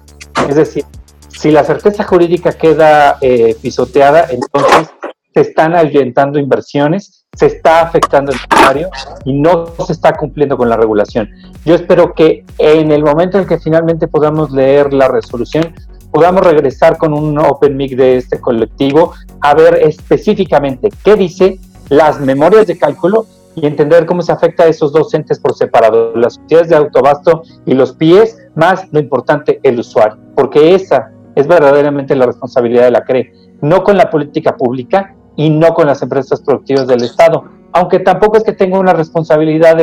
Es 0.49 0.55
decir, 0.55 0.85
si 1.29 1.51
la 1.51 1.63
certeza 1.63 2.03
jurídica 2.03 2.53
queda 2.53 3.17
eh, 3.21 3.55
pisoteada, 3.61 4.27
entonces 4.29 4.89
se 5.33 5.41
están 5.41 5.75
ahuyentando 5.75 6.39
inversiones, 6.39 7.25
se 7.35 7.47
está 7.47 7.81
afectando 7.81 8.31
el 8.31 8.37
usuario 8.37 8.89
y 9.25 9.33
no 9.33 9.67
se 9.85 9.91
está 9.91 10.13
cumpliendo 10.13 10.55
con 10.55 10.69
la 10.69 10.77
regulación. 10.77 11.29
Yo 11.65 11.75
espero 11.75 12.13
que 12.13 12.45
en 12.57 12.91
el 12.91 13.03
momento 13.03 13.37
en 13.37 13.45
que 13.45 13.59
finalmente 13.59 14.07
podamos 14.07 14.51
leer 14.51 14.93
la 14.93 15.09
resolución, 15.09 15.75
podamos 16.15 16.45
regresar 16.45 16.97
con 16.97 17.13
un 17.13 17.37
Open 17.37 17.75
Mic 17.75 17.97
de 17.97 18.15
este 18.15 18.39
colectivo 18.39 19.11
a 19.41 19.53
ver 19.53 19.79
específicamente 19.83 20.89
qué 21.03 21.17
dice 21.17 21.59
las 21.89 22.21
memorias 22.21 22.67
de 22.67 22.77
cálculo 22.77 23.25
y 23.53 23.67
entender 23.67 24.05
cómo 24.05 24.21
se 24.21 24.31
afecta 24.31 24.63
a 24.63 24.67
esos 24.67 24.93
dos 24.93 25.13
entes 25.13 25.41
por 25.41 25.55
separado, 25.55 26.15
las 26.15 26.35
sociedades 26.35 26.69
de 26.69 26.77
autobasto 26.77 27.43
y 27.65 27.73
los 27.73 27.91
pies, 27.91 28.37
más 28.55 28.87
lo 28.93 29.01
importante, 29.01 29.59
el 29.61 29.77
usuario, 29.77 30.17
porque 30.37 30.73
esa 30.73 31.11
es 31.35 31.47
verdaderamente 31.47 32.15
la 32.15 32.27
responsabilidad 32.27 32.85
de 32.85 32.91
la 32.91 33.03
CRE, 33.03 33.33
no 33.61 33.83
con 33.83 33.97
la 33.97 34.09
política 34.09 34.55
pública 34.55 35.17
y 35.35 35.49
no 35.49 35.73
con 35.73 35.87
las 35.87 36.01
empresas 36.01 36.41
productivas 36.41 36.87
del 36.87 37.03
Estado, 37.03 37.43
aunque 37.73 37.99
tampoco 37.99 38.37
es 38.37 38.45
que 38.45 38.53
tenga 38.53 38.79
una 38.79 38.93
responsabilidad 38.93 39.77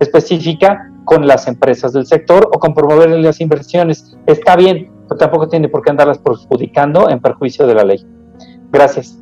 específica 0.00 0.90
con 1.04 1.26
las 1.26 1.46
empresas 1.48 1.92
del 1.92 2.06
sector 2.06 2.48
o 2.50 2.58
con 2.58 2.72
promover 2.72 3.10
las 3.10 3.42
inversiones. 3.42 4.16
Está 4.26 4.56
bien, 4.56 4.93
pero 5.14 5.18
tampoco 5.18 5.48
tiene 5.48 5.68
por 5.68 5.82
qué 5.82 5.90
andarlas 5.90 6.18
perjudicando 6.18 7.08
en 7.08 7.20
perjuicio 7.20 7.66
de 7.66 7.74
la 7.74 7.84
ley. 7.84 8.04
Gracias. 8.72 9.16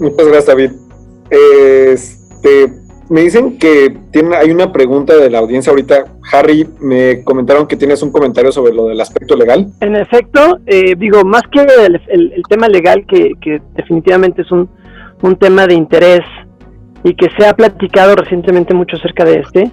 Muchas 0.00 0.26
gracias, 0.26 0.46
David. 0.46 0.70
Este, 1.30 2.72
me 3.08 3.20
dicen 3.20 3.58
que 3.58 3.96
tiene, 4.10 4.34
hay 4.36 4.50
una 4.50 4.72
pregunta 4.72 5.16
de 5.16 5.30
la 5.30 5.38
audiencia 5.38 5.70
ahorita. 5.70 6.06
Harry, 6.32 6.68
me 6.80 7.22
comentaron 7.22 7.68
que 7.68 7.76
tienes 7.76 8.02
un 8.02 8.10
comentario 8.10 8.50
sobre 8.50 8.74
lo 8.74 8.86
del 8.86 9.00
aspecto 9.00 9.36
legal. 9.36 9.68
En 9.80 9.94
efecto, 9.94 10.58
eh, 10.66 10.96
digo, 10.98 11.24
más 11.24 11.42
que 11.52 11.60
el, 11.60 12.42
tema 12.48 12.68
legal, 12.68 13.06
que, 13.06 13.62
definitivamente 13.74 14.42
es 14.42 14.50
un, 14.50 14.68
tema 15.38 15.66
de 15.66 15.74
interés 15.74 16.22
y 17.04 17.14
que 17.14 17.28
se 17.38 17.46
ha 17.46 17.54
platicado 17.54 18.16
recientemente 18.16 18.74
mucho 18.74 18.96
acerca 18.96 19.24
de 19.24 19.38
este, 19.40 19.70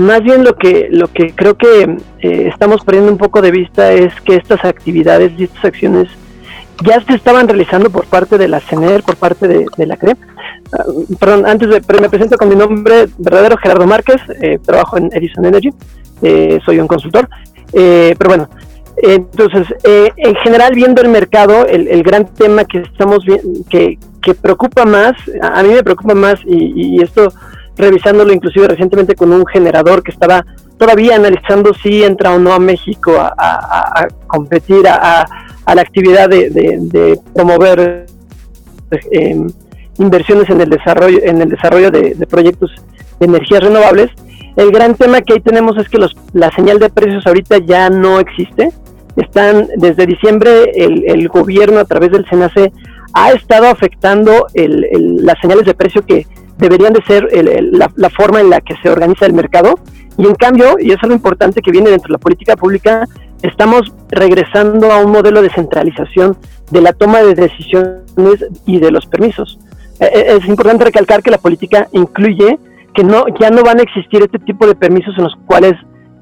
más 0.00 0.22
bien 0.22 0.44
lo 0.44 0.56
que, 0.56 0.88
lo 0.90 1.08
que 1.08 1.32
creo 1.34 1.56
que 1.56 1.96
eh, 2.20 2.48
estamos 2.48 2.84
perdiendo 2.84 3.12
un 3.12 3.18
poco 3.18 3.40
de 3.42 3.50
vista 3.50 3.92
es 3.92 4.12
que 4.22 4.36
estas 4.36 4.64
actividades 4.64 5.32
y 5.38 5.44
estas 5.44 5.64
acciones 5.64 6.08
ya 6.82 7.00
se 7.02 7.14
estaban 7.14 7.46
realizando 7.46 7.90
por 7.90 8.06
parte 8.06 8.38
de 8.38 8.48
la 8.48 8.60
CENER, 8.60 9.02
por 9.02 9.16
parte 9.16 9.46
de, 9.48 9.86
la 9.86 9.96
CREP. 9.96 10.18
Ah, 10.72 10.84
perdón, 11.18 11.46
antes 11.46 11.68
de, 11.68 12.00
me 12.00 12.08
presento 12.08 12.36
con 12.36 12.48
mi 12.48 12.56
nombre 12.56 13.06
verdadero, 13.18 13.56
Gerardo 13.56 13.86
Márquez, 13.86 14.20
eh, 14.40 14.58
trabajo 14.64 14.96
en 14.96 15.10
Edison 15.12 15.44
Energy, 15.44 15.70
eh, 16.22 16.58
soy 16.64 16.78
un 16.78 16.86
consultor, 16.86 17.28
eh, 17.72 18.14
pero 18.18 18.30
bueno, 18.30 18.48
entonces, 19.02 19.66
en 19.84 20.34
general, 20.36 20.74
viendo 20.74 21.00
el 21.00 21.08
mercado, 21.08 21.66
el, 21.66 22.02
gran 22.02 22.26
tema 22.34 22.64
que 22.64 22.78
estamos 22.80 23.24
viendo, 23.24 23.60
que, 23.70 23.98
que 24.20 24.34
preocupa 24.34 24.84
más, 24.84 25.12
a, 25.40 25.62
mí 25.62 25.70
me 25.70 25.82
preocupa 25.82 26.14
más, 26.14 26.38
y, 26.46 27.02
esto 27.02 27.32
revisándolo 27.76 28.32
inclusive 28.32 28.68
recientemente 28.68 29.14
con 29.14 29.32
un 29.32 29.46
generador 29.46 30.02
que 30.02 30.10
estaba 30.10 30.44
todavía 30.80 31.16
analizando 31.16 31.74
si 31.74 32.02
entra 32.02 32.32
o 32.32 32.38
no 32.38 32.52
a 32.52 32.58
México 32.58 33.12
a, 33.18 34.08
competir, 34.26 34.88
a, 34.88 35.26
la 35.66 35.82
actividad 35.82 36.28
de, 36.28 37.20
promover 37.34 38.06
eh, 39.12 39.46
inversiones 39.98 40.48
en 40.48 40.60
el 40.62 40.70
desarrollo, 40.70 41.18
en 41.22 41.42
el 41.42 41.50
desarrollo 41.50 41.90
de, 41.90 42.26
proyectos 42.28 42.70
de 43.18 43.26
energías 43.26 43.62
renovables. 43.62 44.10
El 44.56 44.72
gran 44.72 44.94
tema 44.94 45.20
que 45.20 45.34
ahí 45.34 45.40
tenemos 45.40 45.76
es 45.76 45.88
que 45.88 45.98
los, 45.98 46.16
la 46.32 46.50
señal 46.52 46.78
de 46.78 46.88
precios 46.88 47.26
ahorita 47.26 47.58
ya 47.58 47.90
no 47.90 48.18
existe. 48.18 48.70
Están 49.16 49.68
desde 49.76 50.06
diciembre 50.06 50.72
el, 50.74 51.28
gobierno 51.28 51.78
a 51.78 51.84
través 51.84 52.10
del 52.10 52.26
SENACE 52.28 52.72
ha 53.12 53.32
estado 53.32 53.66
afectando 53.66 54.46
las 54.54 55.38
señales 55.40 55.66
de 55.66 55.74
precio 55.74 56.06
que 56.06 56.26
deberían 56.60 56.92
de 56.92 57.02
ser 57.02 57.28
la, 57.72 57.90
la, 57.96 58.10
forma 58.10 58.40
en 58.40 58.50
la 58.50 58.60
que 58.60 58.74
se 58.82 58.90
organiza 58.90 59.26
el 59.26 59.32
mercado. 59.32 59.74
Y 60.18 60.26
en 60.26 60.34
cambio, 60.34 60.76
y 60.78 60.90
eso 60.90 61.00
es 61.02 61.08
lo 61.08 61.14
importante 61.14 61.62
que 61.62 61.70
viene 61.70 61.90
dentro 61.90 62.08
de 62.08 62.12
la 62.12 62.18
política 62.18 62.56
pública, 62.56 63.06
estamos 63.42 63.92
regresando 64.10 64.92
a 64.92 65.02
un 65.02 65.12
modelo 65.12 65.42
de 65.42 65.50
centralización 65.50 66.36
de 66.70 66.80
la 66.82 66.92
toma 66.92 67.22
de 67.22 67.34
decisiones 67.34 68.46
y 68.66 68.78
de 68.78 68.90
los 68.90 69.06
permisos. 69.06 69.58
E, 69.98 70.04
e, 70.04 70.36
es 70.36 70.46
importante 70.46 70.84
recalcar 70.84 71.22
que 71.22 71.30
la 71.30 71.38
política 71.38 71.88
incluye 71.92 72.58
que 72.94 73.04
no 73.04 73.24
ya 73.40 73.50
no 73.50 73.62
van 73.62 73.78
a 73.78 73.82
existir 73.82 74.22
este 74.22 74.38
tipo 74.40 74.66
de 74.66 74.74
permisos 74.74 75.16
en 75.16 75.24
los 75.24 75.34
cuales 75.46 75.74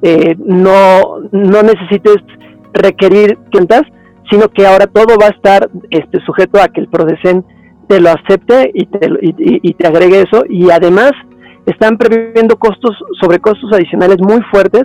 eh, 0.03 0.37
no, 0.39 1.21
no 1.33 1.63
necesites 1.63 2.17
requerir 2.73 3.39
cuentas, 3.51 3.83
sino 4.31 4.49
que 4.49 4.67
ahora 4.67 4.87
todo 4.87 5.19
va 5.19 5.27
a 5.27 5.31
estar 5.31 5.71
este, 5.91 6.21
sujeto 6.25 6.61
a 6.61 6.69
que 6.69 6.81
el 6.81 6.89
PRODECEN 6.89 7.45
te 7.89 8.01
lo 8.01 8.11
acepte 8.11 8.71
y 8.75 8.87
te, 8.87 9.01
y, 9.39 9.75
te 9.75 9.87
agregue 9.87 10.23
eso. 10.23 10.45
Y 10.49 10.71
además 10.71 11.13
están 11.67 11.97
previendo 11.97 12.57
costos, 12.57 12.97
sobre 13.21 13.39
costos 13.39 13.73
adicionales 13.73 14.19
muy 14.21 14.41
fuertes 14.51 14.85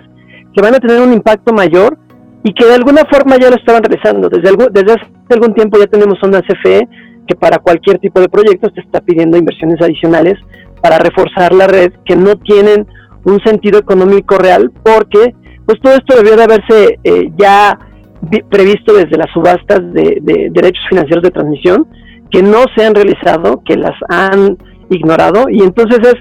que 0.54 0.62
van 0.62 0.74
a 0.74 0.80
tener 0.80 1.00
un 1.00 1.12
impacto 1.12 1.52
mayor 1.52 1.98
y 2.42 2.52
que 2.52 2.64
de 2.66 2.74
alguna 2.74 3.02
forma 3.10 3.36
ya 3.38 3.50
lo 3.50 3.56
estaban 3.56 3.82
realizando. 3.82 4.28
Desde, 4.28 4.56
desde 4.70 4.92
hace 4.92 5.06
algún 5.30 5.54
tiempo 5.54 5.78
ya 5.78 5.86
tenemos 5.86 6.22
una 6.22 6.40
CFE 6.40 6.88
que 7.26 7.34
para 7.34 7.58
cualquier 7.58 7.98
tipo 7.98 8.20
de 8.20 8.28
proyectos 8.28 8.72
te 8.74 8.80
está 8.80 9.00
pidiendo 9.00 9.36
inversiones 9.36 9.80
adicionales 9.80 10.34
para 10.82 10.98
reforzar 10.98 11.54
la 11.54 11.66
red 11.66 11.92
que 12.04 12.16
no 12.16 12.36
tienen 12.36 12.86
un 13.24 13.40
sentido 13.42 13.78
económico 13.78 14.36
real 14.36 14.70
porque 14.82 15.34
pues 15.64 15.80
todo 15.80 15.94
esto 15.94 16.16
debió 16.16 16.36
de 16.36 16.44
haberse 16.44 16.98
eh, 17.02 17.30
ya 17.38 17.78
previsto 18.50 18.94
desde 18.94 19.16
las 19.16 19.30
subastas 19.32 19.80
de, 19.92 20.50
derechos 20.50 20.84
financieros 20.88 21.22
de 21.22 21.30
transmisión 21.30 21.86
que 22.30 22.42
no 22.42 22.64
se 22.74 22.84
han 22.84 22.94
realizado, 22.94 23.62
que 23.64 23.76
las 23.76 23.94
han 24.08 24.58
ignorado 24.90 25.48
y 25.48 25.62
entonces 25.62 25.98
es 26.00 26.14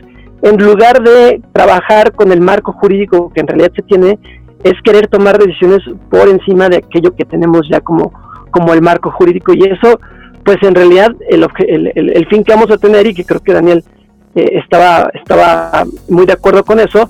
en 0.50 0.58
lugar 0.58 1.02
de 1.02 1.42
trabajar 1.54 2.12
con 2.14 2.32
el 2.32 2.42
marco 2.42 2.74
jurídico 2.74 3.32
que 3.34 3.42
en 3.42 3.48
realidad 3.48 3.72
se 3.76 3.82
tiene, 3.84 4.20
es 4.64 4.74
querer 4.84 5.08
tomar 5.08 5.38
decisiones 5.38 5.80
por 6.10 6.28
encima 6.28 6.70
de 6.70 6.78
aquello 6.78 7.16
que 7.16 7.26
tenemos 7.26 7.68
ya 7.70 7.80
como, 7.82 8.12
como 8.52 8.74
el 8.74 8.82
marco 8.82 9.12
jurídico 9.12 9.54
y 9.54 9.64
eso 9.64 10.00
pues 10.44 10.58
en 10.62 10.76
realidad 10.76 11.12
el, 11.30 11.48
el, 11.68 12.10
el 12.10 12.28
fin 12.28 12.44
que 12.44 12.54
vamos 12.54 12.70
a 12.72 12.78
tener 12.78 13.08
y 13.08 13.14
que 13.14 13.24
creo 13.24 13.40
que 13.40 13.54
Daniel 13.54 13.84
eh, 14.36 14.60
estaba, 14.64 15.12
estaba 15.14 15.84
muy 16.10 16.26
de 16.26 16.34
acuerdo 16.34 16.64
con 16.64 16.80
eso, 16.80 17.08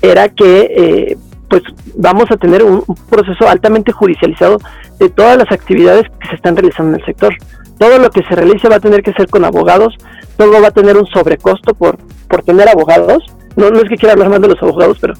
era 0.00 0.30
que 0.30 0.72
eh, 0.76 1.16
pues 1.48 1.62
vamos 1.94 2.30
a 2.30 2.36
tener 2.36 2.62
un, 2.62 2.82
proceso 3.10 3.46
altamente 3.48 3.92
judicializado 3.92 4.58
de 4.98 5.10
todas 5.10 5.36
las 5.36 5.52
actividades 5.52 6.04
que 6.18 6.28
se 6.28 6.36
están 6.36 6.56
realizando 6.56 6.94
en 6.94 7.00
el 7.00 7.06
sector. 7.06 7.34
Todo 7.78 7.98
lo 7.98 8.10
que 8.10 8.22
se 8.22 8.34
realice 8.34 8.68
va 8.68 8.76
a 8.76 8.80
tener 8.80 9.02
que 9.02 9.12
ser 9.12 9.28
con 9.28 9.44
abogados, 9.44 9.94
todo 10.36 10.60
va 10.60 10.68
a 10.68 10.70
tener 10.70 10.96
un 10.96 11.06
sobrecosto 11.06 11.74
por, 11.74 11.98
por 12.28 12.42
tener 12.42 12.68
abogados. 12.68 13.24
No, 13.56 13.70
no 13.70 13.78
es 13.78 13.88
que 13.88 13.96
quiera 13.96 14.14
hablar 14.14 14.30
más 14.30 14.40
de 14.40 14.48
los 14.48 14.62
abogados, 14.62 14.98
pero 15.00 15.14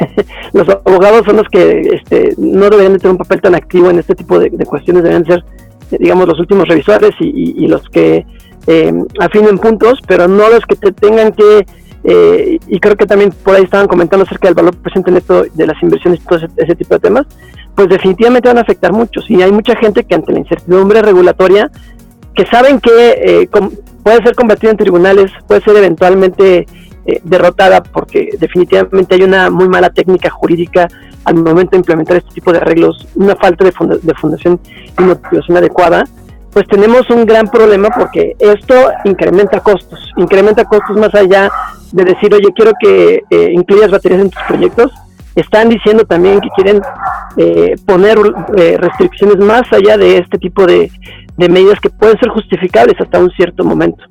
los 0.52 0.68
abogados 0.68 1.22
son 1.24 1.36
los 1.36 1.48
que 1.48 1.80
este, 1.94 2.34
no 2.36 2.68
deberían 2.68 2.92
de 2.94 2.98
tener 2.98 3.12
un 3.12 3.18
papel 3.18 3.40
tan 3.40 3.54
activo 3.54 3.88
en 3.88 3.98
este 3.98 4.14
tipo 4.14 4.38
de, 4.38 4.50
cuestiones, 4.66 5.02
deberían 5.02 5.24
ser, 5.24 5.44
digamos, 5.98 6.28
los 6.28 6.38
últimos 6.38 6.68
revisores 6.68 7.12
y 7.18 7.66
los 7.66 7.82
que 7.88 8.26
eh, 8.68 8.92
afinen 9.18 9.58
puntos, 9.58 9.98
pero 10.06 10.28
no 10.28 10.50
los 10.50 10.60
que 10.66 10.76
te 10.76 10.92
tengan 10.92 11.32
que, 11.32 11.64
eh, 12.04 12.58
y 12.66 12.80
creo 12.80 12.96
que 12.96 13.06
también 13.06 13.32
por 13.42 13.54
ahí 13.54 13.62
estaban 13.62 13.88
comentando 13.88 14.26
acerca 14.26 14.48
del 14.48 14.54
valor 14.54 14.76
presente 14.76 15.10
neto 15.10 15.44
de 15.54 15.66
las 15.66 15.82
inversiones 15.82 16.20
y 16.20 16.24
todo 16.24 16.38
ese, 16.54 16.74
tipo 16.74 16.94
de 16.94 17.00
temas, 17.00 17.26
pues 17.74 17.88
definitivamente 17.88 18.46
van 18.46 18.58
a 18.58 18.60
afectar 18.60 18.92
muchos. 18.92 19.24
Y 19.30 19.40
hay 19.40 19.50
mucha 19.52 19.74
gente 19.74 20.04
que 20.04 20.14
ante 20.14 20.32
la 20.32 20.40
incertidumbre 20.40 21.00
regulatoria, 21.00 21.70
que 22.38 22.46
saben 22.46 22.78
que 22.78 23.42
eh, 23.42 23.48
puede 24.04 24.22
ser 24.22 24.36
combatida 24.36 24.70
en 24.70 24.76
tribunales, 24.76 25.32
puede 25.48 25.60
ser 25.60 25.76
eventualmente 25.76 26.66
eh, 27.04 27.20
derrotada 27.24 27.82
porque 27.82 28.28
definitivamente 28.38 29.16
hay 29.16 29.22
una 29.22 29.50
muy 29.50 29.68
mala 29.68 29.90
técnica 29.90 30.30
jurídica 30.30 30.86
al 31.24 31.34
momento 31.34 31.72
de 31.72 31.78
implementar 31.78 32.18
este 32.18 32.34
tipo 32.34 32.52
de 32.52 32.58
arreglos, 32.58 33.08
una 33.16 33.34
falta 33.34 33.64
de, 33.64 33.72
fundación 33.72 34.60
y 34.98 35.02
motivación 35.02 35.56
adecuada 35.56 36.04
pues 36.52 36.64
tenemos 36.68 37.10
un 37.10 37.26
gran 37.26 37.48
problema 37.48 37.88
porque 37.90 38.36
esto 38.38 38.74
incrementa 39.04 39.58
costos, 39.60 39.98
incrementa 40.16 40.64
costos 40.64 40.96
más 40.96 41.14
allá 41.14 41.50
de 41.92 42.04
decir, 42.04 42.32
oye, 42.32 42.52
quiero 42.54 42.72
que 42.80 43.22
eh, 43.30 43.50
incluyas 43.52 43.90
baterías 43.90 44.22
en 44.22 44.30
tus 44.30 44.42
proyectos. 44.44 44.92
Están 45.34 45.68
diciendo 45.68 46.04
también 46.04 46.40
que 46.40 46.48
quieren 46.56 46.80
eh, 47.36 47.76
poner 47.86 48.18
eh, 48.56 48.76
restricciones 48.78 49.36
más 49.36 49.70
allá 49.72 49.96
de 49.98 50.18
este 50.18 50.38
tipo 50.38 50.66
de, 50.66 50.90
medidas 51.38 51.78
que 51.80 51.90
pueden 51.90 52.18
ser 52.18 52.30
justificables 52.30 53.00
hasta 53.00 53.18
un 53.18 53.30
cierto 53.30 53.64
momento. 53.64 54.04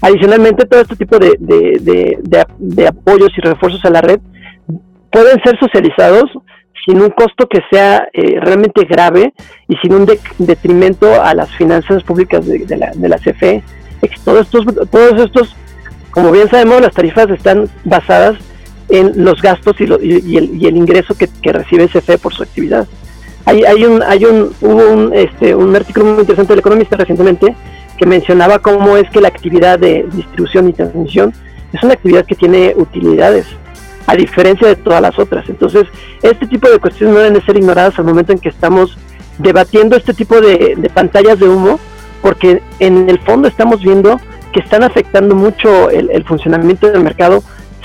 Adicionalmente, 0.00 0.64
todo 0.64 0.80
este 0.80 0.96
tipo 0.96 1.18
de, 1.18 1.36
de 1.38 2.86
apoyos 2.86 3.30
y 3.36 3.40
refuerzos 3.40 3.84
a 3.84 3.90
la 3.90 4.00
red 4.00 4.20
pueden 5.10 5.40
ser 5.44 5.58
socializados 5.60 6.30
sin 6.84 7.00
un 7.00 7.10
costo 7.10 7.46
que 7.48 7.60
sea 7.70 8.08
eh, 8.12 8.40
realmente 8.40 8.84
grave 8.84 9.32
y 9.68 9.76
sin 9.76 9.94
un 9.94 10.08
detrimento 10.38 11.22
a 11.22 11.34
las 11.34 11.50
finanzas 11.52 12.02
públicas 12.02 12.44
de, 12.46 12.76
la, 12.76 12.90
de 12.94 13.08
la 13.08 13.18
CFE. 13.18 13.62
Todos 14.24 14.46
estos, 14.46 14.90
todos 14.90 15.20
estos, 15.20 15.56
como 16.10 16.32
bien 16.32 16.48
sabemos, 16.48 16.80
las 16.80 16.92
tarifas 16.92 17.30
están 17.30 17.68
basadas 17.84 18.36
en 18.88 19.24
los 19.24 19.40
gastos 19.40 19.76
y, 19.80 19.84
y, 19.84 20.36
el, 20.36 20.60
y 20.60 20.66
el, 20.66 20.76
ingreso 20.76 21.14
que, 21.14 21.28
que, 21.40 21.52
recibe 21.52 21.86
CFE 21.86 22.18
por 22.18 22.34
su 22.34 22.42
actividad. 22.42 22.86
Hay, 23.44 23.64
hay 23.64 23.84
un, 23.84 24.02
hay 24.02 24.24
un, 24.24 24.54
hubo 24.60 24.90
un, 24.90 25.12
este, 25.14 25.54
un 25.54 25.74
artículo 25.74 26.06
muy 26.06 26.20
interesante 26.20 26.52
del 26.52 26.60
Economista 26.60 26.96
recientemente 26.96 27.54
que 27.98 28.06
mencionaba 28.06 28.58
cómo 28.58 28.96
es 28.96 29.08
que 29.10 29.20
la 29.20 29.28
actividad 29.28 29.78
de 29.78 30.06
distribución 30.12 30.68
y 30.68 30.72
transmisión 30.72 31.32
es 31.72 31.82
una 31.82 31.94
actividad 31.94 32.24
que 32.24 32.34
tiene 32.34 32.74
utilidades 32.76 33.46
a 34.06 34.16
diferencia 34.16 34.68
de 34.68 34.76
todas 34.76 35.00
las 35.00 35.18
otras. 35.18 35.48
Entonces, 35.48 35.86
este 36.22 36.46
tipo 36.46 36.68
de 36.68 36.78
cuestiones 36.78 37.14
no 37.14 37.20
deben 37.22 37.44
ser 37.44 37.56
ignoradas 37.56 37.98
al 37.98 38.04
momento 38.04 38.32
en 38.32 38.38
que 38.38 38.48
estamos 38.48 38.98
debatiendo 39.38 39.96
este 39.96 40.14
tipo 40.14 40.40
de, 40.40 40.90
pantallas 40.92 41.38
de 41.38 41.48
humo, 41.48 41.78
porque 42.20 42.62
en 42.78 43.08
el 43.08 43.18
fondo 43.20 43.48
estamos 43.48 43.82
viendo 43.82 44.20
que 44.52 44.60
están 44.60 44.82
afectando 44.82 45.34
mucho 45.34 45.90
el, 45.90 46.24
funcionamiento 46.24 46.90
del 46.90 47.02
mercado 47.02 47.42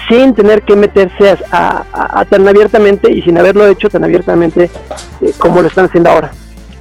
sin 0.07 0.33
tener 0.33 0.63
que 0.63 0.75
meterse 0.75 1.37
a, 1.51 2.25
tan 2.29 2.47
abiertamente 2.47 3.11
y 3.11 3.21
sin 3.21 3.37
haberlo 3.37 3.67
hecho 3.67 3.89
tan 3.89 4.03
abiertamente 4.03 4.69
eh, 5.21 5.33
como 5.37 5.61
lo 5.61 5.67
están 5.67 5.85
haciendo 5.85 6.09
ahora. 6.09 6.31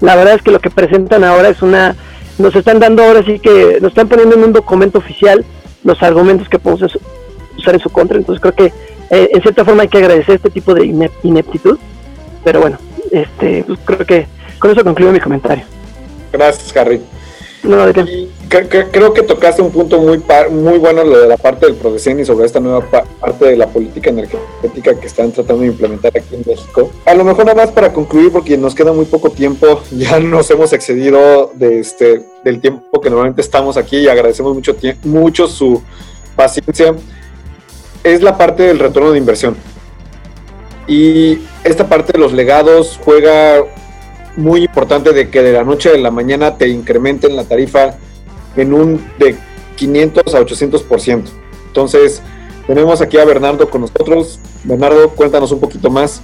La 0.01 0.15
verdad 0.15 0.35
es 0.35 0.43
que 0.43 0.51
lo 0.51 0.61
que 0.61 0.71
presentan 0.71 1.25
ahora 1.25 1.49
es 1.49 1.63
una, 1.63 1.97
nos 2.39 2.55
están 2.55 2.79
dando 2.79 3.03
ahora 3.03 3.23
sí 3.25 3.39
que, 3.39 3.79
nos 3.81 3.91
están 3.91 4.09
poniendo 4.09 4.37
en 4.37 4.45
un 4.45 4.53
documento 4.53 4.99
oficial 4.99 5.45
los 5.85 6.03
argumentos 6.03 6.49
que 6.49 6.59
podemos 6.59 6.97
usar 7.57 7.75
en 7.75 7.81
su 7.81 7.91
contra, 7.91 8.19
entonces 8.19 8.41
creo 8.41 8.55
que 8.55 8.73
eh, 9.11 9.31
en 9.33 9.43
cierta 9.43 9.65
forma 9.65 9.83
hay 9.83 9.89
que 9.89 9.99
agradecer 9.99 10.37
este 10.37 10.51
tipo 10.51 10.75
de 10.75 10.85
ineptitud, 11.23 11.79
pero 12.45 12.61
bueno, 12.61 12.79
este, 13.11 13.65
pues 13.65 13.79
creo 13.85 14.07
que 14.07 14.27
con 14.59 14.71
eso 14.71 14.85
concluyo 14.85 15.13
mi 15.13 15.21
comentario. 15.21 15.65
Gracias, 16.33 16.77
Harry. 16.77 17.01
Creo 18.91 19.13
que 19.13 19.23
tocaste 19.23 19.63
un 19.63 19.71
punto 19.71 19.99
muy 19.99 20.23
muy 20.51 20.79
bueno 20.79 21.05
lo 21.05 21.21
de 21.21 21.29
la 21.29 21.37
parte 21.37 21.67
del 21.67 21.75
Prodecen 21.75 22.21
y 22.21 22.25
sobre 22.25 22.47
esta 22.47 22.61
nueva 22.61 22.81
parte 22.89 23.45
de 23.45 23.57
la 23.57 23.67
política 23.67 24.11
energética 24.11 24.95
que 24.99 25.07
están 25.07 25.33
tratando 25.33 25.63
de 25.63 25.69
implementar 25.69 26.13
aquí 26.17 26.35
en 26.35 26.43
México. 26.47 26.91
A 27.05 27.15
lo 27.15 27.25
mejor 27.25 27.47
nada 27.47 27.57
más 27.57 27.73
para 27.73 27.93
concluir, 27.93 28.33
porque 28.33 28.57
nos 28.57 28.75
queda 28.75 28.93
muy 28.93 29.05
poco 29.05 29.31
tiempo, 29.31 29.81
ya 29.91 30.19
nos 30.21 30.51
hemos 30.51 30.73
excedido 30.73 31.51
de 31.55 31.81
este, 31.81 32.25
del 32.45 32.61
tiempo 32.61 33.01
que 33.01 33.11
normalmente 33.11 33.43
estamos 33.43 33.77
aquí 33.77 33.99
y 33.99 34.09
agradecemos 34.09 34.55
mucho, 34.55 34.77
mucho 35.05 35.49
su 35.49 35.83
paciencia 36.37 36.95
es 38.05 38.23
la 38.23 38.39
parte 38.39 38.63
del 38.63 38.79
retorno 38.79 39.11
de 39.11 39.19
inversión. 39.19 39.57
Y 40.87 41.41
esta 41.65 41.89
parte 41.89 42.13
de 42.13 42.19
los 42.21 42.33
legados 42.33 43.01
juega 43.05 43.65
muy 44.37 44.65
importante 44.65 45.13
de 45.13 45.31
que 45.31 45.43
de 45.43 45.53
la 45.53 45.65
noche 45.65 45.91
a 45.91 45.99
la 45.99 46.11
mañana 46.11 46.57
te 46.57 46.69
incrementen 46.69 47.37
la 47.37 47.45
tarifa 47.45 47.97
en 48.57 48.73
un 48.73 49.05
de 49.19 49.37
500 49.77 50.35
a 50.35 50.41
800%. 50.41 51.25
Entonces, 51.69 52.23
tenemos 52.67 53.01
aquí 53.01 53.19
a 53.19 53.25
Bernardo 53.25 53.69
con 53.69 53.83
nosotros. 53.83 54.39
Bernardo, 54.65 55.11
cuéntanos 55.11 55.53
un 55.53 55.61
poquito 55.61 55.91
más 55.91 56.21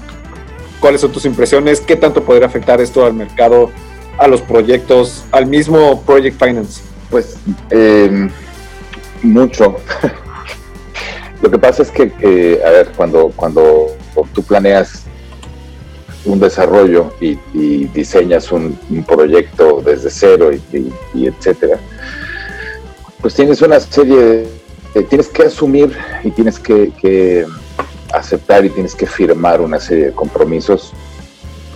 cuáles 0.81 1.01
son 1.01 1.13
tus 1.13 1.25
impresiones, 1.25 1.81
qué 1.81 1.97
tanto 1.97 2.25
podría 2.25 2.47
afectar 2.47 2.81
esto 2.81 3.07
al 3.07 3.15
mercado, 3.15 3.71
a 4.19 4.27
los 4.27 4.41
proyectos, 4.43 5.25
al 5.31 5.47
mismo 5.47 6.03
Project 6.03 6.43
Finance. 6.45 6.83
Pues 7.11 7.37
eh, 7.71 8.29
mucho. 9.23 9.77
Lo 11.43 11.51
que 11.51 11.59
pasa 11.59 11.83
es 11.83 11.91
que, 11.91 12.61
a 12.65 12.71
ver, 12.71 12.93
cuando, 12.97 13.33
cuando 13.35 13.89
tú 14.33 14.43
planeas 14.43 15.05
un 16.25 16.39
desarrollo 16.39 17.13
y, 17.21 17.37
diseñas 17.87 18.53
un, 18.53 18.79
proyecto 19.07 19.83
desde 19.85 20.11
cero 20.11 20.51
y, 20.53 21.27
etcétera, 21.27 21.79
pues 23.21 23.35
tienes 23.35 23.63
una 23.63 23.79
serie 23.81 24.47
de, 24.95 25.03
tienes 25.05 25.29
que 25.29 25.45
asumir 25.45 25.97
y 26.25 26.31
tienes 26.31 26.59
que, 26.59 27.47
aceptar 28.13 28.63
y 28.65 28.69
tienes 28.69 28.95
que 28.95 29.07
firmar 29.07 29.63
una 29.63 29.81
serie 29.81 30.07
de 30.07 30.13
compromisos 30.13 30.93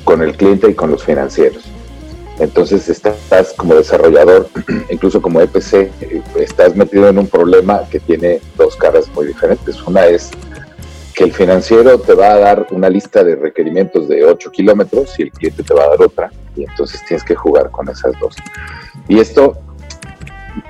con 0.05 0.20
el 0.20 0.36
cliente 0.36 0.70
y 0.70 0.74
con 0.74 0.90
los 0.90 1.03
financieros. 1.03 1.64
Entonces 2.38 2.90
estás 2.90 3.55
como 3.57 3.74
desarrollador, 3.74 4.51
incluso 4.90 5.22
como 5.22 5.40
EPC, 5.40 5.90
estás 6.38 6.76
metido 6.76 7.09
en 7.09 7.18
un 7.18 7.26
problema 7.26 7.88
que 7.90 8.01
tiene 8.01 8.40
dos 8.59 8.76
caras 8.76 9.09
muy 9.14 9.28
diferentes. 9.28 9.80
Una 9.82 10.05
es 10.05 10.30
que 11.16 11.24
el 11.24 11.32
financiero 11.32 11.98
te 11.98 12.12
va 12.12 12.32
a 12.32 12.38
dar 12.38 12.66
una 12.70 12.90
lista 12.90 13.24
de 13.24 13.36
requerimientos 13.36 14.06
de 14.06 14.22
8 14.22 14.50
kilómetros 14.50 15.18
y 15.18 15.22
el 15.22 15.32
cliente 15.32 15.62
te 15.62 15.72
va 15.72 15.84
a 15.84 15.88
dar 15.88 16.02
otra, 16.02 16.30
y 16.54 16.64
entonces 16.64 17.02
tienes 17.06 17.24
que 17.24 17.34
jugar 17.34 17.70
con 17.70 17.88
esas 17.88 18.12
dos. 18.20 18.36
Y 19.08 19.18
esto 19.18 19.56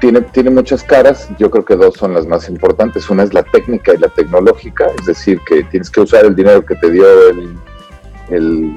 tiene, 0.01 0.21
tiene 0.21 0.51
muchas 0.51 0.85
caras, 0.85 1.29
yo 1.41 1.51
creo 1.51 1.65
que 1.65 1.75
dos 1.75 1.97
son 1.97 2.15
las 2.15 2.29
más 2.29 2.49
importantes. 2.49 3.11
Una 3.11 3.25
es 3.25 3.35
la 3.35 3.43
técnica 3.43 3.93
y 3.93 3.99
la 3.99 4.09
tecnológica, 4.09 4.87
es 4.97 5.07
decir, 5.07 5.41
que 5.49 5.65
tienes 5.65 5.91
que 5.91 6.01
usar 6.01 6.25
el 6.25 6.37
dinero 6.37 6.65
que 6.65 6.77
te 6.77 6.93
dio 6.93 7.05
el, 8.31 8.75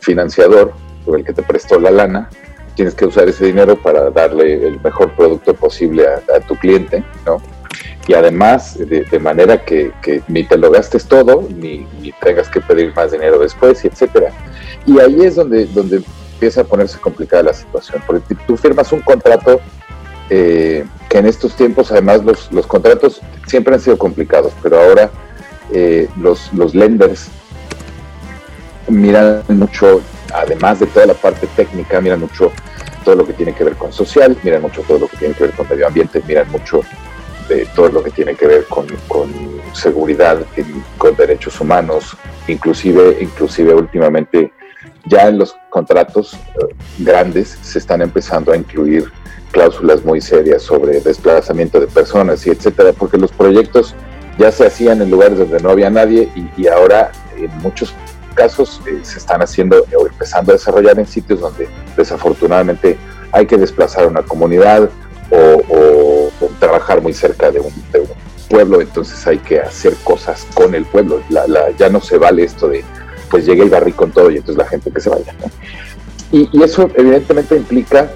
financiador 0.00 0.72
o 1.06 1.14
el 1.14 1.24
que 1.24 1.34
te 1.34 1.42
prestó 1.42 1.78
la 1.78 1.90
lana, 1.90 2.30
tienes 2.74 2.94
que 2.94 3.04
usar 3.04 3.28
ese 3.28 3.46
dinero 3.46 3.76
para 3.76 4.10
darle 4.10 4.66
el 4.66 4.80
mejor 4.80 5.14
producto 5.14 5.54
posible 5.54 6.06
a, 6.06 6.40
tu 6.40 6.56
cliente, 6.56 7.04
¿no? 7.26 7.40
Y 8.08 8.14
además, 8.14 8.76
de, 8.78 9.18
manera 9.20 9.64
que, 9.64 9.92
ni 10.26 10.44
te 10.44 10.56
lo 10.56 10.70
gastes 10.70 11.06
todo, 11.06 11.48
ni, 11.48 11.86
tengas 12.20 12.48
que 12.48 12.60
pedir 12.60 12.92
más 12.94 13.12
dinero 13.12 13.38
después, 13.38 13.84
y 13.84 13.88
etcétera. 13.88 14.32
Y 14.86 14.98
ahí 14.98 15.22
es 15.22 15.36
donde, 15.36 15.66
donde 15.66 16.02
empieza 16.34 16.62
a 16.62 16.64
ponerse 16.64 16.98
complicada 16.98 17.44
la 17.44 17.54
situación, 17.54 18.02
porque 18.06 18.34
tú 18.46 18.56
firmas 18.56 18.90
un 18.92 19.00
contrato 19.00 19.60
eh, 20.30 20.84
que 21.08 21.18
en 21.18 21.26
estos 21.26 21.54
tiempos 21.54 21.92
además 21.92 22.24
los, 22.24 22.50
los, 22.50 22.66
contratos 22.66 23.20
siempre 23.46 23.74
han 23.74 23.80
sido 23.80 23.98
complicados, 23.98 24.52
pero 24.62 24.80
ahora 24.80 25.10
eh, 25.72 26.08
los, 26.16 26.52
los 26.54 26.74
lenders 26.74 27.28
miran 28.88 29.42
mucho, 29.48 30.00
además 30.34 30.80
de 30.80 30.86
toda 30.86 31.06
la 31.06 31.14
parte 31.14 31.46
técnica, 31.54 32.00
miran 32.00 32.20
mucho 32.20 32.50
todo 33.04 33.16
lo 33.16 33.26
que 33.26 33.32
tiene 33.32 33.54
que 33.54 33.62
ver 33.64 33.74
con 33.74 33.92
social, 33.92 34.36
miran 34.42 34.62
mucho 34.62 34.82
todo 34.82 35.00
lo 35.00 35.08
que 35.08 35.16
tiene 35.16 35.34
que 35.34 35.44
ver 35.44 35.52
con 35.52 35.68
medio 35.68 35.86
ambiente, 35.86 36.22
miran 36.26 36.50
mucho 36.50 36.80
todo 37.74 37.88
lo 37.88 38.02
que 38.02 38.10
tiene 38.10 38.34
que 38.34 38.46
ver 38.46 38.66
con, 38.66 38.86
seguridad, 39.72 40.38
con 40.98 41.16
derechos 41.16 41.60
humanos, 41.60 42.16
inclusive, 42.48 43.18
inclusive 43.20 43.74
últimamente 43.74 44.52
ya 45.06 45.28
en 45.28 45.38
los 45.38 45.56
contratos 45.70 46.34
eh, 46.34 46.74
grandes 46.98 47.58
se 47.62 47.78
están 47.78 48.02
empezando 48.02 48.52
a 48.52 48.56
incluir 48.56 49.10
cláusulas 49.50 50.04
muy 50.04 50.20
serias 50.20 50.62
sobre 50.62 51.00
desplazamiento 51.00 51.80
de 51.80 51.86
personas 51.86 52.46
y 52.46 52.50
etcétera, 52.50 52.92
porque 52.92 53.18
los 53.18 53.32
proyectos 53.32 53.94
ya 54.38 54.50
se 54.50 54.66
hacían 54.66 55.02
en 55.02 55.10
lugares 55.10 55.38
donde 55.38 55.60
no 55.60 55.70
había 55.70 55.90
nadie 55.90 56.28
y, 56.56 56.66
ahora 56.66 57.12
en 57.36 57.50
muchos 57.58 57.92
casos 58.34 58.80
eh, 58.86 59.00
se 59.02 59.18
están 59.18 59.42
haciendo 59.42 59.84
o 59.98 60.06
empezando 60.06 60.52
a 60.52 60.54
desarrollar 60.54 60.98
en 60.98 61.06
sitios 61.06 61.40
donde 61.40 61.68
desafortunadamente 61.96 62.96
hay 63.30 63.46
que 63.46 63.58
desplazar 63.58 64.06
una 64.06 64.22
comunidad 64.22 64.88
o, 65.30 65.62
trabajar 66.62 67.02
muy 67.02 67.12
cerca 67.12 67.50
de 67.50 67.58
un, 67.58 67.72
pueblo, 68.48 68.80
entonces 68.80 69.26
hay 69.26 69.38
que 69.38 69.58
hacer 69.58 69.94
cosas 70.04 70.46
con 70.54 70.74
el 70.76 70.84
pueblo. 70.84 71.20
ya 71.76 71.88
no 71.88 72.00
se 72.00 72.18
vale 72.18 72.44
esto 72.44 72.68
de 72.68 72.84
pues 73.30 73.46
llegue 73.46 73.64
y 73.64 73.68
barrí 73.68 73.92
con 73.92 74.12
todo 74.12 74.30
y 74.30 74.36
entonces 74.36 74.58
la 74.58 74.68
gente 74.68 74.92
que 74.92 75.00
se 75.00 75.08
vaya. 75.08 75.34
Y, 76.30 76.48
eso 76.62 76.88
evidentemente 76.94 77.56
implica 77.56 78.10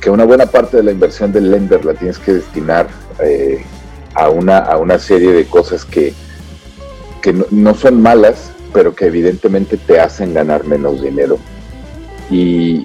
que 0.00 0.10
una 0.10 0.24
buena 0.24 0.46
parte 0.46 0.76
de 0.78 0.82
la 0.82 0.90
inversión 0.90 1.32
del 1.32 1.50
lender 1.50 1.84
la 1.84 1.94
tienes 1.94 2.18
que 2.18 2.34
destinar 2.34 2.88
eh, 3.20 3.64
a, 4.14 4.28
una, 4.28 4.58
a 4.58 4.76
una 4.76 4.98
serie 4.98 5.32
de 5.32 5.46
cosas 5.46 5.84
que, 5.84 6.12
que 7.22 7.32
no, 7.50 7.74
son 7.74 8.02
malas, 8.02 8.50
pero 8.74 8.94
que 8.94 9.06
evidentemente 9.06 9.78
te 9.78 9.98
hacen 9.98 10.34
ganar 10.34 10.64
menos 10.64 11.00
dinero. 11.00 11.38
Y, 12.30 12.84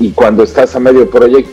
y 0.00 0.10
cuando 0.12 0.42
estás 0.42 0.74
a 0.74 0.80
medio 0.80 1.08
proyecto 1.10 1.52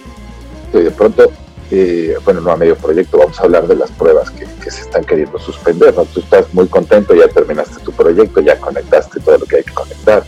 de 0.72 0.92
pronto, 0.92 1.32
eh, 1.72 2.16
bueno, 2.24 2.42
no 2.42 2.52
a 2.52 2.58
medio 2.58 2.76
proyecto, 2.76 3.18
vamos 3.18 3.40
a 3.40 3.44
hablar 3.44 3.68
de 3.68 3.76
las 3.76 3.92
pruebas 3.92 4.32
que, 4.32 4.46
se 4.70 4.82
están 4.82 5.06
queriendo 5.06 5.40
suspender, 5.40 5.96
¿no? 5.96 6.04
Tú 6.06 6.20
estás 6.20 6.54
muy 6.54 6.68
contento, 6.68 7.16
ya 7.16 7.30
terminaste 7.30 7.82
tu 7.84 7.94
proyecto, 7.94 8.42
ya 8.42 8.60
conectaste 8.60 9.22
todo 9.22 9.38
lo 9.38 9.46
que 9.46 9.58
hay 9.58 9.64
que 9.64 9.74
conectar, 9.74 10.24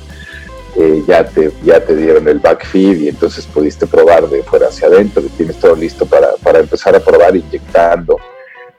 eh, 0.77 1.03
ya, 1.05 1.25
te, 1.25 1.51
ya 1.63 1.83
te 1.83 1.93
dieron 1.93 2.25
el 2.29 2.39
backfeed 2.39 3.01
y 3.01 3.09
entonces 3.09 3.45
pudiste 3.45 3.85
probar 3.85 4.29
de 4.29 4.43
fuera 4.43 4.67
hacia 4.67 4.87
adentro 4.87 5.21
tienes 5.35 5.57
todo 5.57 5.75
listo 5.75 6.05
para, 6.05 6.29
para 6.41 6.59
empezar 6.59 6.95
a 6.95 7.01
probar 7.01 7.35
inyectando. 7.35 8.17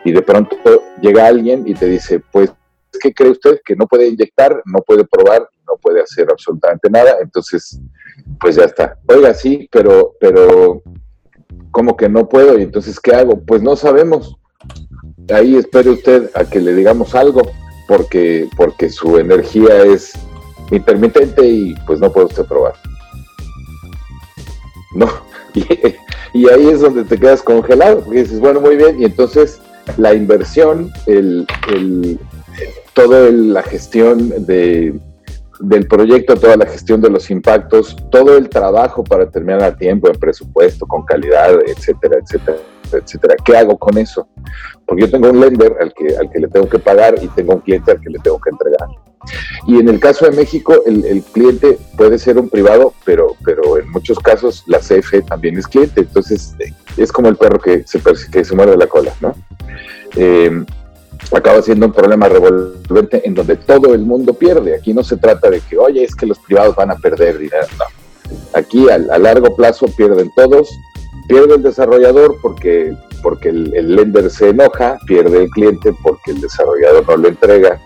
Y 0.04 0.12
de 0.12 0.22
pronto 0.22 0.56
llega 1.02 1.26
alguien 1.26 1.64
y 1.66 1.74
te 1.74 1.86
dice, 1.86 2.22
pues, 2.32 2.50
¿qué 3.00 3.12
cree 3.12 3.30
usted? 3.30 3.60
Que 3.64 3.76
no 3.76 3.86
puede 3.86 4.08
inyectar, 4.08 4.62
no 4.64 4.80
puede 4.80 5.04
probar, 5.04 5.46
no 5.66 5.76
puede 5.76 6.02
hacer 6.02 6.28
absolutamente 6.30 6.88
nada. 6.88 7.16
Entonces, 7.20 7.78
pues 8.40 8.56
ya 8.56 8.64
está. 8.64 8.98
Oiga, 9.06 9.34
sí, 9.34 9.68
pero, 9.70 10.14
pero, 10.18 10.82
como 11.70 11.96
que 11.96 12.08
no 12.08 12.28
puedo 12.28 12.58
y 12.58 12.62
entonces, 12.62 12.98
¿qué 13.00 13.14
hago? 13.14 13.40
Pues 13.40 13.62
no 13.62 13.76
sabemos 13.76 14.40
ahí 15.32 15.56
espere 15.56 15.90
usted 15.90 16.30
a 16.34 16.44
que 16.44 16.60
le 16.60 16.74
digamos 16.74 17.14
algo, 17.14 17.42
porque, 17.86 18.48
porque 18.56 18.90
su 18.90 19.18
energía 19.18 19.82
es 19.84 20.12
intermitente 20.70 21.46
y 21.46 21.74
pues 21.86 22.00
no 22.00 22.12
puede 22.12 22.26
usted 22.26 22.44
probar. 22.44 22.74
No, 24.94 25.08
y, 26.34 26.48
ahí 26.48 26.68
es 26.68 26.80
donde 26.80 27.04
te 27.04 27.18
quedas 27.18 27.42
congelado, 27.42 28.00
porque 28.00 28.22
dices, 28.22 28.40
bueno, 28.40 28.60
muy 28.60 28.76
bien, 28.76 29.00
y 29.00 29.04
entonces 29.04 29.60
la 29.96 30.14
inversión, 30.14 30.92
el, 31.06 31.46
el, 31.68 32.18
toda 32.94 33.30
la 33.30 33.62
gestión 33.62 34.30
de, 34.46 34.98
del 35.60 35.86
proyecto, 35.86 36.36
toda 36.36 36.56
la 36.56 36.66
gestión 36.66 37.00
de 37.00 37.10
los 37.10 37.30
impactos, 37.30 37.96
todo 38.10 38.36
el 38.36 38.48
trabajo 38.48 39.04
para 39.04 39.30
terminar 39.30 39.62
a 39.62 39.76
tiempo, 39.76 40.08
en 40.08 40.18
presupuesto, 40.18 40.86
con 40.86 41.04
calidad, 41.04 41.58
etcétera, 41.66 42.18
etcétera, 42.22 42.58
etcétera. 42.92 43.34
¿Qué 43.44 43.56
hago 43.56 43.76
con 43.78 43.98
eso? 43.98 44.26
Porque 44.86 45.02
yo 45.02 45.10
tengo 45.10 45.30
un 45.30 45.40
lender 45.40 45.76
al 45.80 45.92
que, 45.92 46.16
al 46.16 46.30
que 46.30 46.40
le 46.40 46.48
tengo 46.48 46.68
que 46.68 46.78
pagar 46.78 47.14
y 47.22 47.28
tengo 47.28 47.54
un 47.54 47.60
cliente 47.60 47.92
al 47.92 48.00
que 48.00 48.10
le 48.10 48.18
tengo 48.20 48.40
que 48.40 48.50
entregar. 48.50 48.88
Y 49.66 49.78
en 49.78 49.88
el 49.90 50.00
caso 50.00 50.24
de 50.24 50.34
México, 50.34 50.74
el, 50.86 51.22
cliente 51.32 51.78
puede 51.96 52.18
ser 52.18 52.38
un 52.38 52.48
privado, 52.48 52.94
pero, 53.04 53.36
pero 53.44 53.78
en 53.78 53.90
muchos 53.90 54.18
casos 54.18 54.64
la 54.66 54.78
CFE 54.78 55.22
también 55.22 55.58
es 55.58 55.68
cliente. 55.68 56.00
Entonces, 56.00 56.54
es 56.96 57.12
como 57.12 57.28
el 57.28 57.36
perro 57.36 57.58
que 57.58 57.84
se, 57.86 58.00
que 58.32 58.44
se 58.44 58.54
muerde 58.54 58.78
la 58.78 58.86
cola, 58.86 59.12
¿no? 59.20 59.34
Eh, 60.16 60.64
acaba 61.36 61.62
siendo 61.62 61.86
un 61.86 61.92
problema 61.92 62.28
revolvente 62.28 63.22
en 63.24 63.34
donde 63.34 63.56
todo 63.56 63.94
el 63.94 64.00
mundo 64.00 64.34
pierde. 64.34 64.74
Aquí 64.74 64.92
no 64.92 65.04
se 65.04 65.16
trata 65.16 65.50
de 65.50 65.60
que, 65.60 65.78
oye, 65.78 66.04
es 66.04 66.14
que 66.14 66.26
los 66.26 66.38
privados 66.38 66.74
van 66.74 66.90
a 66.90 66.96
perder 66.96 67.38
dinero. 67.38 67.66
No. 67.78 67.84
Aquí 68.54 68.88
a, 68.88 68.98
largo 68.98 69.54
plazo 69.56 69.86
pierden 69.96 70.30
todos. 70.34 70.68
Pierde 71.28 71.54
el 71.54 71.62
desarrollador 71.62 72.36
porque, 72.42 72.96
porque 73.22 73.50
el, 73.50 73.94
lender 73.94 74.30
se 74.30 74.48
enoja, 74.48 74.98
pierde 75.06 75.44
el 75.44 75.50
cliente 75.50 75.92
porque 76.02 76.32
el 76.32 76.40
desarrollador 76.40 77.06
no 77.06 77.16
lo 77.16 77.28
entrega, 77.28 77.80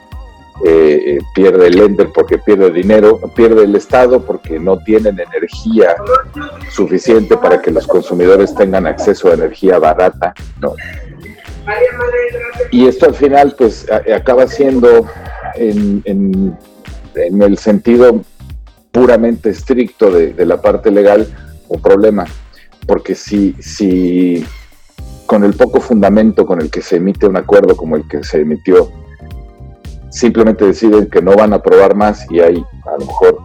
eh, 0.65 1.03
eh, 1.07 1.19
pierde 1.35 1.67
el 1.67 1.77
lender 1.77 2.11
porque 2.15 2.39
pierde 2.39 2.71
dinero, 2.71 3.21
pierde 3.35 3.65
el 3.65 3.77
Estado 3.77 4.21
porque 4.21 4.59
no 4.59 4.79
tienen 4.79 5.19
energía 5.19 5.95
suficiente 6.71 7.37
para 7.37 7.61
que 7.61 7.71
los 7.71 7.87
consumidores 7.87 8.55
tengan 8.55 8.87
acceso 8.87 9.29
a 9.29 9.35
energía 9.35 9.79
barata. 9.79 10.33
¿no? 10.61 10.75
Y 12.71 12.87
esto 12.87 13.07
al 13.07 13.15
final 13.15 13.55
pues 13.57 13.87
acaba 13.91 14.47
siendo 14.47 15.07
en, 15.55 16.03
en, 16.05 16.59
el 17.43 17.59
sentido 17.59 18.23
puramente 18.91 19.51
estricto 19.51 20.11
de, 20.11 20.45
la 20.45 20.61
parte 20.61 20.91
legal 20.91 21.27
un 21.69 21.81
problema, 21.81 22.27
porque 22.87 23.15
si, 23.15 23.55
si 23.61 24.45
con 25.27 25.45
el 25.45 25.55
poco 25.55 25.81
fundamento 25.81 26.47
con 26.47 26.61
el 26.61 26.71
que 26.71 26.83
se 26.83 26.97
emite 26.97 27.27
un 27.27 27.37
acuerdo 27.37 27.77
como 27.77 27.97
el 27.97 28.07
que 28.09 28.23
se 28.23 28.41
emitió, 28.41 28.91
simplemente 30.11 30.65
deciden 30.65 31.09
que 31.09 31.23
no 31.23 31.35
van 31.35 31.53
a 31.53 31.57
aprobar 31.57 31.95
más 31.95 32.31
y 32.31 32.41
hay 32.41 32.65
a 32.87 32.93
lo 32.99 33.07
mejor 33.07 33.39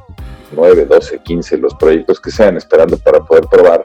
9, 0.55 0.85
12, 0.85 1.19
15 1.19 1.57
los 1.57 1.73
proyectos 1.75 2.19
que 2.19 2.31
sean 2.31 2.57
esperando 2.57 2.97
para 2.97 3.19
poder 3.21 3.45
probar, 3.49 3.83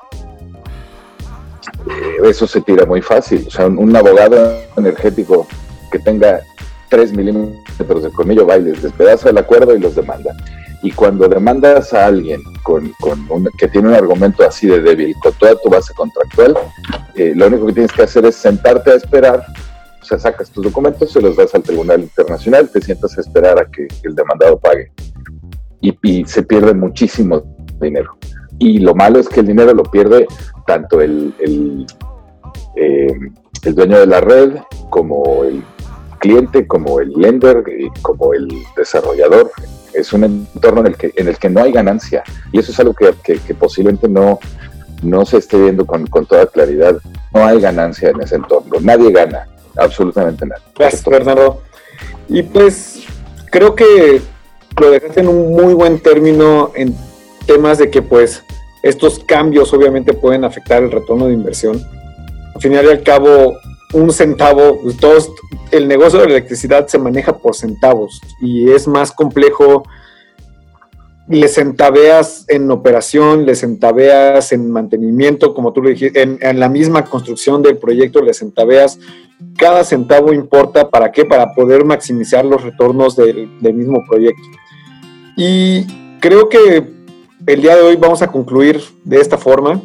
eso 2.22 2.46
se 2.46 2.60
tira 2.60 2.86
muy 2.86 3.02
fácil. 3.02 3.44
O 3.46 3.50
sea, 3.50 3.66
un, 3.66 3.94
abogado 3.94 4.58
energético 4.76 5.46
que 5.90 5.98
tenga 5.98 6.40
3 6.88 7.12
milímetros 7.12 8.02
de 8.02 8.10
colmillo 8.10 8.46
va 8.46 8.56
y 8.56 8.62
les 8.62 8.82
despedaza 8.82 9.30
el 9.30 9.38
acuerdo 9.38 9.74
y 9.74 9.80
los 9.80 9.94
demanda. 9.94 10.34
Y 10.82 10.90
cuando 10.90 11.28
demandas 11.28 11.94
a 11.94 12.06
alguien 12.06 12.42
con, 12.62 12.92
que 13.58 13.68
tiene 13.68 13.88
un 13.88 13.94
argumento 13.94 14.46
así 14.46 14.66
de 14.66 14.80
débil, 14.80 15.14
con 15.22 15.32
toda 15.34 15.56
tu 15.56 15.70
base 15.70 15.94
contractual, 15.94 16.56
eh, 17.14 17.32
lo 17.34 17.46
único 17.46 17.66
que 17.66 17.72
tienes 17.72 17.92
que 17.92 18.02
hacer 18.02 18.26
es 18.26 18.36
sentarte 18.36 18.90
a 18.90 18.94
esperar, 18.94 19.46
o 20.02 20.04
sea, 20.04 20.18
sacas 20.18 20.50
tus 20.50 20.64
documentos, 20.64 21.10
se 21.10 21.22
los 21.22 21.36
das 21.36 21.54
al 21.54 21.62
Tribunal 21.62 22.02
Internacional, 22.02 22.68
te 22.68 22.82
sientas 22.82 23.16
a 23.16 23.22
esperar 23.22 23.58
a 23.58 23.64
que 23.64 23.88
el 24.02 24.14
demandado 24.14 24.58
pague. 24.58 24.92
Y, 25.80 25.96
y 26.02 26.24
se 26.26 26.42
pierde 26.42 26.74
muchísimo 26.74 27.42
dinero. 27.80 28.18
Y 28.58 28.78
lo 28.78 28.94
malo 28.94 29.18
es 29.18 29.28
que 29.28 29.40
el 29.40 29.46
dinero 29.46 29.74
lo 29.74 29.82
pierde 29.84 30.26
tanto 30.66 31.00
el, 31.00 31.34
eh, 32.76 33.12
el, 33.62 33.74
dueño 33.74 33.98
de 33.98 34.06
la 34.06 34.20
red 34.20 34.56
como 34.90 35.44
el 35.44 35.62
cliente, 36.18 36.66
como 36.66 37.00
el 37.00 37.12
lender, 37.12 37.64
como 38.02 38.32
el 38.32 38.48
desarrollador. 38.76 39.50
Es 39.92 40.12
un 40.12 40.24
entorno 40.24 40.80
en 40.80 40.86
el 40.88 40.96
que, 40.96 41.12
en 41.16 41.28
el 41.28 41.38
que 41.38 41.50
no 41.50 41.62
hay 41.62 41.72
ganancia. 41.72 42.22
Y 42.52 42.58
eso 42.58 42.72
es 42.72 42.80
algo 42.80 42.94
que, 42.94 43.54
posiblemente 43.54 44.08
no, 44.08 44.38
no 45.02 45.24
se 45.24 45.38
esté 45.38 45.60
viendo 45.60 45.86
con, 45.86 46.06
toda 46.06 46.46
claridad. 46.46 46.96
No 47.32 47.44
hay 47.44 47.60
ganancia 47.60 48.10
en 48.10 48.20
ese 48.20 48.36
entorno. 48.36 48.78
Nadie 48.80 49.10
gana, 49.10 49.46
absolutamente 49.76 50.46
nada. 50.46 50.62
Gracias, 50.76 51.04
Bernardo. 51.04 51.62
Y 52.28 52.42
pues 52.42 53.04
creo 53.50 53.74
que 53.74 54.22
lo 54.80 54.90
dejaste 54.90 55.20
en 55.20 55.28
un 55.28 55.52
muy 55.52 55.74
buen 55.74 56.00
término 56.00 56.72
en 56.74 56.96
temas 57.46 57.78
de 57.78 57.90
que 57.90 58.02
pues 58.02 58.42
estos 58.82 59.18
cambios 59.20 59.72
obviamente 59.72 60.12
pueden 60.12 60.44
afectar 60.44 60.82
el 60.82 60.90
retorno 60.90 61.26
de 61.26 61.34
inversión. 61.34 61.82
al 62.54 62.60
final 62.60 62.84
y 62.84 62.88
al 62.88 63.02
cabo 63.02 63.56
un 63.94 64.12
centavo, 64.12 64.80
pues, 64.82 64.96
todos, 64.96 65.32
el 65.70 65.88
negocio 65.88 66.18
de 66.18 66.26
la 66.26 66.32
electricidad 66.32 66.86
se 66.88 66.98
maneja 66.98 67.38
por 67.38 67.54
centavos 67.54 68.20
y 68.40 68.70
es 68.70 68.86
más 68.86 69.12
complejo. 69.12 69.84
Le 71.26 71.48
centaveas 71.48 72.44
en 72.48 72.70
operación, 72.70 73.46
le 73.46 73.54
centaveas 73.54 74.52
en 74.52 74.70
mantenimiento, 74.70 75.54
como 75.54 75.72
tú 75.72 75.80
lo 75.80 75.88
dijiste, 75.88 76.20
en, 76.20 76.60
la 76.60 76.68
misma 76.68 77.06
construcción 77.06 77.62
del 77.62 77.78
proyecto, 77.78 78.20
le 78.20 78.34
centaveas. 78.34 78.98
Cada 79.56 79.84
centavo 79.84 80.34
importa, 80.34 80.90
¿para 80.90 81.12
qué? 81.12 81.24
Para 81.24 81.54
poder 81.54 81.84
maximizar 81.86 82.44
los 82.44 82.62
retornos 82.62 83.16
del, 83.16 83.48
mismo 83.62 84.04
proyecto. 84.06 84.42
Y 85.38 85.86
creo 86.20 86.50
que 86.50 86.93
el 87.46 87.60
día 87.60 87.76
de 87.76 87.82
hoy 87.82 87.96
vamos 87.96 88.22
a 88.22 88.28
concluir 88.28 88.80
de 89.04 89.20
esta 89.20 89.36
forma. 89.36 89.80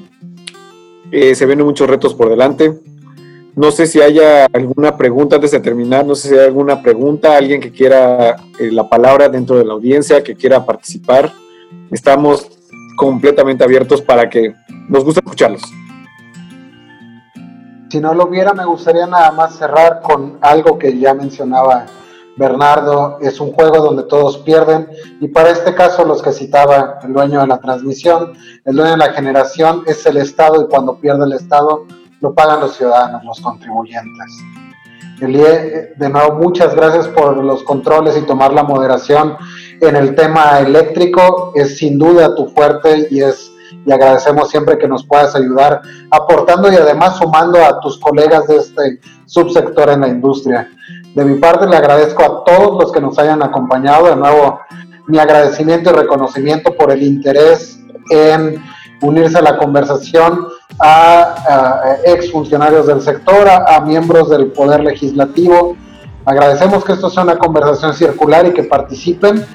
Eh, 1.12 1.36
se 1.36 1.46
vienen 1.46 1.66
muchos 1.66 1.90
retos 1.90 2.14
por 2.14 2.30
delante. 2.30 2.80
No 3.56 3.72
sé 3.72 3.88
si 3.88 4.02
haya 4.02 4.46
alguna 4.54 4.96
pregunta 4.96 5.36
antes 5.36 5.52
de 5.52 5.60
terminar, 5.60 6.06
no 6.06 6.16
sé 6.16 6.30
si 6.30 6.36
hay 6.36 6.46
alguna 6.46 6.82
pregunta, 6.82 7.36
alguien 7.36 7.60
que 7.60 7.72
quiera 7.72 8.38
eh, 8.60 8.72
la 8.72 8.88
palabra 8.88 9.28
dentro 9.28 9.58
de 9.58 9.66
la 9.66 9.74
audiencia, 9.74 10.24
que 10.24 10.36
quiera 10.36 10.66
participar. 10.66 11.34
Estamos 11.92 12.48
completamente 12.96 13.64
abiertos 13.64 14.02
para 14.02 14.30
que 14.30 14.54
nos 14.88 15.04
guste 15.04 15.20
escucharlos. 15.20 15.64
Si 17.90 18.00
no 18.00 18.14
lo 18.14 18.26
hubiera, 18.26 18.54
me 18.54 18.66
gustaría 18.66 19.08
nada 19.08 19.32
más 19.32 19.56
cerrar 19.58 20.02
con 20.02 20.38
algo 20.42 20.78
que 20.78 20.98
ya 20.98 21.14
mencionaba 21.14 21.88
Bernardo. 22.40 23.20
Es 23.22 23.40
un 23.40 23.52
juego 23.52 23.84
donde 23.84 24.04
todos 24.04 24.40
pierden 24.40 24.88
y 25.20 25.28
para 25.28 25.52
este 25.52 25.76
caso 25.76 26.04
los 26.06 26.24
que 26.24 26.32
citaba 26.32 27.00
el 27.04 27.14
dueño 27.14 27.42
de 27.42 27.48
la 27.48 27.60
transmisión, 27.60 28.34
el 28.66 28.76
dueño 28.76 28.92
de 28.92 28.98
la 28.98 29.14
generación 29.14 29.84
es 29.86 30.06
el 30.06 30.18
Estado 30.18 30.64
y 30.64 30.68
cuando 30.68 30.96
pierde 30.96 31.26
el 31.26 31.34
Estado 31.34 31.86
lo 32.22 32.34
pagan 32.34 32.62
los 32.62 32.76
ciudadanos, 32.76 33.24
los 33.24 33.40
contribuyentes. 33.42 34.26
Elie, 35.22 35.94
de 35.98 36.10
nuevo, 36.10 36.36
muchas 36.36 36.74
gracias 36.74 37.08
por 37.10 37.38
los 37.38 37.62
controles 37.64 38.18
y 38.18 38.22
tomar 38.22 38.54
la 38.54 38.64
moderación 38.64 39.36
en 39.82 39.98
el 39.98 40.16
tema 40.16 40.60
eléctrico. 40.60 41.52
Es 41.56 41.78
sin 41.78 42.00
duda 42.00 42.36
tu 42.36 42.48
fuerte 42.48 43.08
y 43.12 43.22
es 43.22 43.52
y 43.86 43.92
agradecemos 43.92 44.50
siempre 44.50 44.78
que 44.78 44.88
nos 44.88 45.06
puedas 45.06 45.36
ayudar 45.36 45.82
aportando 46.12 46.72
y 46.72 46.76
además 46.76 47.18
sumando 47.18 47.64
a 47.64 47.80
tus 47.80 47.98
colegas 48.00 48.48
de 48.48 48.58
este 48.58 49.00
subsector 49.26 49.90
en 49.90 50.02
la 50.02 50.08
industria. 50.08 50.70
De 51.16 51.26
mi 51.26 51.40
parte 51.40 51.68
le 51.68 51.76
agradezco 51.76 52.24
a 52.24 52.44
todos 52.44 52.82
los 52.82 52.92
que 52.92 53.02
nos 53.02 53.18
hayan 53.18 53.42
acompañado. 53.42 54.08
De 54.08 54.16
nuevo, 54.16 54.60
mi 55.08 55.18
agradecimiento 55.18 55.90
y 55.90 55.94
reconocimiento 55.94 56.76
por 56.76 56.92
el 56.92 57.04
interés 57.04 57.80
en 58.12 58.62
unirse 59.02 59.38
a 59.38 59.42
la 59.42 59.58
conversación 59.58 60.48
a, 60.80 61.96
ex 62.06 62.32
funcionarios 62.32 62.88
del 62.88 63.02
sector, 63.02 63.50
a, 63.50 63.80
miembros 63.82 64.30
del 64.30 64.48
Poder 64.52 64.82
Legislativo. 64.84 65.76
Agradecemos 66.26 66.86
que 66.86 66.94
esto 66.94 67.10
sea 67.10 67.24
una 67.24 67.38
conversación 67.38 67.94
circular 67.94 68.46
y 68.46 68.54
que 68.54 68.64
participen. 68.64 69.46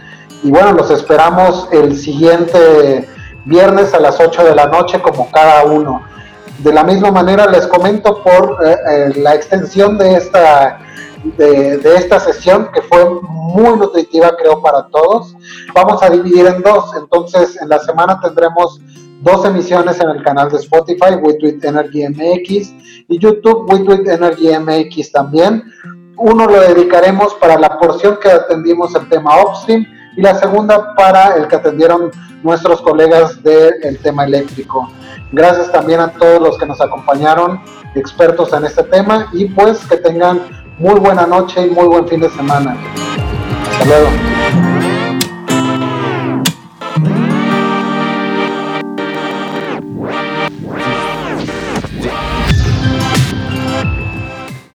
Y 0.42 0.50
bueno, 0.50 0.72
los 0.72 0.90
esperamos 0.90 1.68
el 1.72 1.96
siguiente 1.96 3.08
viernes 3.44 3.94
a 3.94 4.00
las 4.00 4.18
8 4.20 4.44
de 4.44 4.54
la 4.54 4.66
noche 4.66 5.00
como 5.00 5.30
cada 5.30 5.64
uno. 5.64 6.02
De 6.58 6.72
la 6.72 6.82
misma 6.82 7.10
manera 7.10 7.46
les 7.46 7.66
comento 7.66 8.22
por 8.22 8.58
eh, 8.64 8.76
eh, 8.90 9.12
la 9.16 9.34
extensión 9.34 9.98
de 9.98 10.14
esta, 10.14 10.78
de, 11.36 11.78
de, 11.78 11.94
esta 11.96 12.20
sesión 12.20 12.70
que 12.72 12.82
fue 12.82 13.04
muy 13.22 13.78
nutritiva 13.78 14.34
creo 14.36 14.60
para 14.60 14.86
todos. 14.88 15.34
Vamos 15.74 16.02
a 16.02 16.10
dividir 16.10 16.46
en 16.46 16.62
dos, 16.62 16.94
entonces 16.96 17.60
en 17.60 17.68
la 17.68 17.78
semana 17.78 18.20
tendremos 18.20 18.80
dos 19.24 19.44
emisiones 19.46 19.98
en 20.00 20.10
el 20.10 20.22
canal 20.22 20.50
de 20.50 20.58
Spotify, 20.58 21.14
WeTweet 21.20 21.64
Energy 21.64 22.06
MX, 22.06 22.74
y 23.08 23.18
YouTube, 23.18 23.70
WeTweet 23.70 24.06
Energy 24.06 24.50
MX 24.58 25.12
también. 25.12 25.64
Uno 26.16 26.46
lo 26.46 26.60
dedicaremos 26.60 27.34
para 27.34 27.58
la 27.58 27.78
porción 27.78 28.18
que 28.20 28.30
atendimos 28.30 28.94
el 28.94 29.08
tema 29.08 29.42
upstream 29.42 29.84
y 30.16 30.20
la 30.20 30.34
segunda 30.34 30.94
para 30.94 31.36
el 31.36 31.48
que 31.48 31.56
atendieron 31.56 32.10
nuestros 32.42 32.80
colegas 32.82 33.42
del 33.42 33.98
tema 34.02 34.24
eléctrico. 34.24 34.90
Gracias 35.32 35.72
también 35.72 36.00
a 36.00 36.12
todos 36.12 36.40
los 36.40 36.58
que 36.58 36.66
nos 36.66 36.80
acompañaron, 36.80 37.60
expertos 37.94 38.52
en 38.52 38.64
este 38.64 38.84
tema, 38.84 39.28
y 39.32 39.46
pues 39.46 39.84
que 39.86 39.96
tengan 39.96 40.40
muy 40.78 40.98
buena 40.98 41.26
noche 41.26 41.66
y 41.66 41.70
muy 41.70 41.86
buen 41.86 42.08
fin 42.08 42.20
de 42.20 42.28
semana. 42.30 42.76
Hasta 43.70 43.84
luego. 43.84 44.73